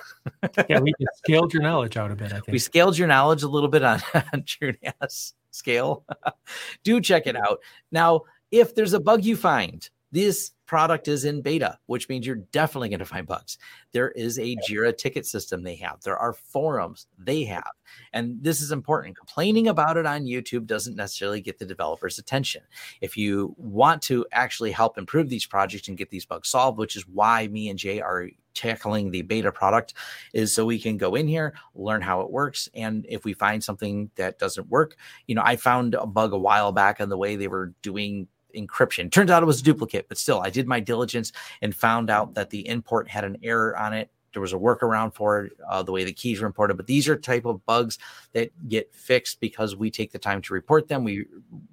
yeah, 0.70 0.80
we 0.80 0.94
scaled 1.16 1.54
your 1.54 1.64
knowledge 1.64 1.98
out 1.98 2.12
a 2.12 2.16
bit. 2.16 2.32
I 2.32 2.36
think 2.36 2.48
we 2.50 2.60
scaled 2.60 2.98
your 2.98 3.08
knowledge 3.08 3.44
a 3.44 3.48
little 3.48 3.70
bit 3.70 3.84
on, 3.84 4.02
on 4.14 4.42
TrueNAS 4.42 5.34
scale. 5.58 6.06
Do 6.84 7.02
check 7.02 7.28
it 7.28 7.36
out. 7.36 7.60
Now, 7.92 8.22
if 8.52 8.76
there's 8.76 8.94
a 8.94 9.00
bug 9.00 9.26
you 9.26 9.36
find, 9.36 9.88
this 10.12 10.52
product 10.68 11.08
is 11.08 11.26
in 11.26 11.42
beta, 11.42 11.80
which 11.88 12.10
means 12.10 12.28
you're 12.28 12.36
definitely 12.36 12.90
going 12.90 13.00
to 13.00 13.06
find 13.06 13.26
bugs. 13.26 13.58
There 13.94 14.12
is 14.12 14.38
a 14.38 14.58
Jira 14.68 14.96
ticket 14.96 15.26
system 15.26 15.64
they 15.64 15.76
have. 15.78 16.02
There 16.02 16.18
are 16.18 16.34
forums 16.34 17.08
they 17.18 17.46
have. 17.46 17.72
And 18.14 18.44
this 18.44 18.62
is 18.62 18.72
important. 18.72 19.18
Complaining 19.18 19.68
about 19.68 19.98
it 19.98 20.06
on 20.06 20.26
YouTube 20.26 20.68
doesn't 20.68 20.96
necessarily 20.96 21.42
get 21.42 21.58
the 21.58 21.66
developer's 21.66 22.20
attention. 22.20 22.64
If 23.02 23.18
you 23.18 23.56
want 23.58 24.02
to 24.04 24.26
actually 24.32 24.72
help 24.72 24.98
improve 24.98 25.30
these 25.30 25.46
projects 25.46 25.88
and 25.88 25.98
get 25.98 26.10
these 26.10 26.26
bugs 26.26 26.50
solved, 26.50 26.78
which 26.78 26.96
is 26.96 27.08
why 27.08 27.48
me 27.48 27.70
and 27.70 27.80
Jay 27.80 28.02
are 28.02 28.30
tackling 28.54 29.12
the 29.12 29.22
beta 29.22 29.52
product 29.52 29.94
is 30.34 30.52
so 30.52 30.66
we 30.66 30.80
can 30.80 30.98
go 30.98 31.14
in 31.14 31.28
here 31.28 31.54
learn 31.76 32.02
how 32.02 32.22
it 32.22 32.32
works 32.32 32.68
and 32.74 33.06
if 33.08 33.24
we 33.24 33.32
find 33.32 33.64
something 33.64 34.10
that 34.16 34.40
doesn't 34.40 34.68
work 34.68 34.96
you 35.28 35.36
know 35.36 35.44
i 35.46 35.56
found 35.56 35.94
a 35.94 36.08
bug 36.08 36.34
a 36.34 36.38
while 36.40 36.72
back 36.72 37.00
on 37.00 37.08
the 37.08 37.18
way 37.18 37.36
they 37.36 37.48
were 37.48 37.72
doing 37.84 38.28
encryption. 38.56 39.12
Turns 39.12 39.32
out 39.32 39.44
it 39.44 39.48
was 39.48 39.62
a 39.62 39.64
duplicate, 39.64 40.08
but 40.08 40.18
still, 40.18 40.42
I 40.42 40.50
did 40.50 40.68
my 40.68 40.80
diligence 40.80 41.32
and 41.62 41.76
found 41.76 42.10
out 42.10 42.34
that 42.36 42.50
the 42.50 42.68
import 42.68 43.10
had 43.10 43.24
an 43.24 43.38
error 43.44 43.78
on 43.78 43.94
it 43.94 44.10
there 44.34 44.42
was 44.42 44.54
a 44.54 44.58
workaround 44.58 45.14
for 45.14 45.46
it, 45.46 45.54
uh, 45.70 45.84
the 45.84 45.92
way 45.92 46.04
the 46.04 46.14
keys 46.14 46.42
were 46.42 46.48
imported. 46.48 46.78
But 46.78 46.88
these 46.88 47.08
are 47.08 47.16
type 47.16 47.46
of 47.46 47.66
bugs 47.66 47.98
that 48.34 48.52
get 48.68 48.94
fixed 48.94 49.40
because 49.40 49.76
we 49.76 49.90
take 49.90 50.12
the 50.12 50.20
time 50.20 50.42
to 50.44 50.54
report 50.54 50.88
them. 50.88 51.04
We 51.04 51.26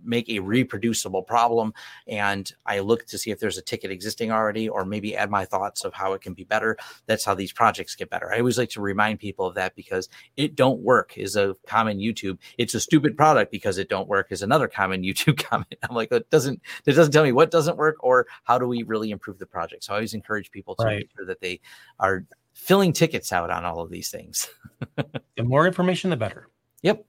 make 0.02 0.28
a 0.28 0.38
reproducible 0.38 1.22
problem, 1.22 1.74
and 2.06 2.50
I 2.66 2.80
look 2.80 3.06
to 3.06 3.18
see 3.18 3.30
if 3.30 3.40
there's 3.40 3.58
a 3.58 3.62
ticket 3.62 3.90
existing 3.90 4.32
already, 4.32 4.68
or 4.68 4.84
maybe 4.84 5.16
add 5.16 5.30
my 5.30 5.44
thoughts 5.44 5.84
of 5.84 5.94
how 5.94 6.12
it 6.12 6.22
can 6.22 6.34
be 6.34 6.44
better. 6.44 6.76
That's 7.06 7.24
how 7.24 7.34
these 7.34 7.52
projects 7.52 7.94
get 7.94 8.10
better. 8.10 8.32
I 8.32 8.38
always 8.38 8.58
like 8.58 8.70
to 8.70 8.80
remind 8.80 9.18
people 9.18 9.46
of 9.46 9.54
that 9.54 9.74
because 9.74 10.08
it 10.36 10.56
don't 10.56 10.80
work 10.80 11.16
is 11.16 11.36
a 11.36 11.56
common 11.66 11.98
YouTube. 11.98 12.38
It's 12.58 12.74
a 12.74 12.80
stupid 12.80 13.16
product 13.16 13.50
because 13.50 13.78
it 13.78 13.88
don't 13.88 14.08
work 14.08 14.28
is 14.30 14.42
another 14.42 14.68
common 14.68 15.02
YouTube 15.04 15.42
comment. 15.42 15.74
I'm 15.88 15.94
like, 15.94 16.12
it 16.12 16.30
doesn't 16.30 16.60
it 16.86 16.92
doesn't 16.92 17.12
tell 17.12 17.24
me 17.24 17.32
what 17.32 17.50
doesn't 17.50 17.76
work 17.76 17.96
or 18.00 18.26
how 18.44 18.58
do 18.58 18.66
we 18.66 18.82
really 18.82 19.10
improve 19.10 19.38
the 19.38 19.46
project. 19.46 19.84
So 19.84 19.92
I 19.92 19.96
always 19.96 20.14
encourage 20.14 20.50
people 20.50 20.74
to 20.76 20.84
right. 20.84 20.96
make 20.98 21.10
sure 21.16 21.26
that 21.26 21.40
they 21.40 21.60
are 21.98 22.24
filling 22.54 22.92
tickets 22.92 23.32
out 23.32 23.50
on 23.50 23.64
all 23.64 23.80
of 23.80 23.90
these 23.90 24.10
things. 24.10 24.48
the 25.36 25.42
more 25.42 25.66
information, 25.66 26.10
the 26.10 26.16
better. 26.16 26.48
Yep. 26.82 27.04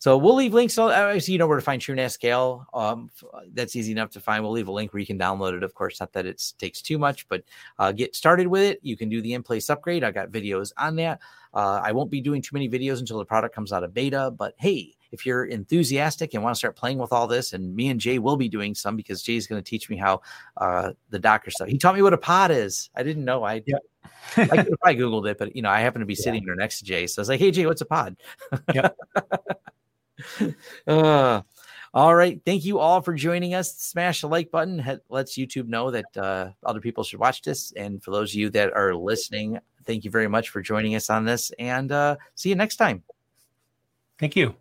So 0.00 0.16
we'll 0.16 0.36
leave 0.36 0.54
links. 0.54 0.74
So 0.74 0.90
obviously, 0.90 1.32
you 1.32 1.38
know 1.38 1.48
where 1.48 1.58
to 1.58 1.64
find 1.64 1.82
TrueNAS 1.82 2.12
Scale. 2.12 2.66
Um, 2.72 3.10
that's 3.52 3.74
easy 3.74 3.90
enough 3.90 4.10
to 4.10 4.20
find. 4.20 4.44
We'll 4.44 4.52
leave 4.52 4.68
a 4.68 4.72
link 4.72 4.92
where 4.92 5.00
you 5.00 5.06
can 5.06 5.18
download 5.18 5.54
it. 5.54 5.64
Of 5.64 5.74
course, 5.74 5.98
not 5.98 6.12
that 6.12 6.24
it 6.24 6.40
takes 6.56 6.80
too 6.80 6.98
much, 6.98 7.28
but 7.28 7.42
uh, 7.80 7.90
get 7.90 8.14
started 8.14 8.46
with 8.46 8.62
it. 8.62 8.78
You 8.82 8.96
can 8.96 9.08
do 9.08 9.20
the 9.20 9.34
in-place 9.34 9.68
upgrade. 9.68 10.04
I 10.04 10.12
got 10.12 10.30
videos 10.30 10.72
on 10.78 10.96
that. 10.96 11.20
Uh, 11.52 11.80
I 11.82 11.90
won't 11.92 12.10
be 12.10 12.20
doing 12.20 12.42
too 12.42 12.54
many 12.54 12.68
videos 12.68 13.00
until 13.00 13.18
the 13.18 13.24
product 13.24 13.54
comes 13.54 13.72
out 13.72 13.82
of 13.82 13.92
beta. 13.92 14.30
But 14.30 14.54
hey, 14.58 14.94
if 15.12 15.26
you're 15.26 15.44
enthusiastic 15.44 16.34
and 16.34 16.42
want 16.42 16.54
to 16.54 16.58
start 16.58 16.76
playing 16.76 16.98
with 16.98 17.12
all 17.12 17.26
this, 17.26 17.52
and 17.52 17.74
me 17.74 17.88
and 17.88 18.00
Jay 18.00 18.18
will 18.18 18.36
be 18.36 18.48
doing 18.48 18.74
some 18.74 18.96
because 18.96 19.22
Jay's 19.22 19.46
going 19.46 19.62
to 19.62 19.68
teach 19.68 19.88
me 19.88 19.96
how 19.96 20.20
uh, 20.56 20.92
the 21.10 21.18
Docker 21.18 21.50
stuff. 21.50 21.68
He 21.68 21.78
taught 21.78 21.94
me 21.94 22.02
what 22.02 22.12
a 22.12 22.18
pod 22.18 22.50
is. 22.50 22.90
I 22.94 23.02
didn't 23.02 23.24
know. 23.24 23.44
I. 23.44 23.62
I 24.36 24.46
could 24.46 24.56
have 24.56 24.80
probably 24.80 24.96
Googled 24.96 25.30
it, 25.30 25.38
but 25.38 25.54
you 25.54 25.62
know, 25.62 25.70
I 25.70 25.80
happen 25.80 26.00
to 26.00 26.06
be 26.06 26.14
sitting 26.14 26.42
yeah. 26.42 26.46
there 26.46 26.56
next 26.56 26.78
to 26.78 26.84
Jay. 26.84 27.06
So 27.06 27.20
I 27.20 27.22
was 27.22 27.28
like, 27.28 27.40
hey, 27.40 27.50
Jay, 27.50 27.66
what's 27.66 27.80
a 27.80 27.86
pod? 27.86 28.16
Yep. 28.74 28.96
uh, 30.86 31.42
all 31.94 32.14
right. 32.14 32.40
Thank 32.44 32.64
you 32.64 32.78
all 32.78 33.00
for 33.00 33.14
joining 33.14 33.54
us. 33.54 33.74
Smash 33.76 34.20
the 34.20 34.28
like 34.28 34.50
button. 34.50 34.80
It 34.80 35.02
lets 35.08 35.36
YouTube 35.36 35.68
know 35.68 35.90
that 35.90 36.16
uh, 36.16 36.50
other 36.64 36.80
people 36.80 37.04
should 37.04 37.18
watch 37.18 37.42
this. 37.42 37.72
And 37.72 38.02
for 38.02 38.10
those 38.10 38.32
of 38.32 38.34
you 38.36 38.50
that 38.50 38.72
are 38.74 38.94
listening, 38.94 39.58
thank 39.84 40.04
you 40.04 40.10
very 40.10 40.28
much 40.28 40.50
for 40.50 40.60
joining 40.60 40.94
us 40.94 41.10
on 41.10 41.24
this 41.24 41.50
and 41.58 41.90
uh, 41.90 42.16
see 42.34 42.50
you 42.50 42.56
next 42.56 42.76
time. 42.76 43.02
Thank 44.18 44.36
you. 44.36 44.54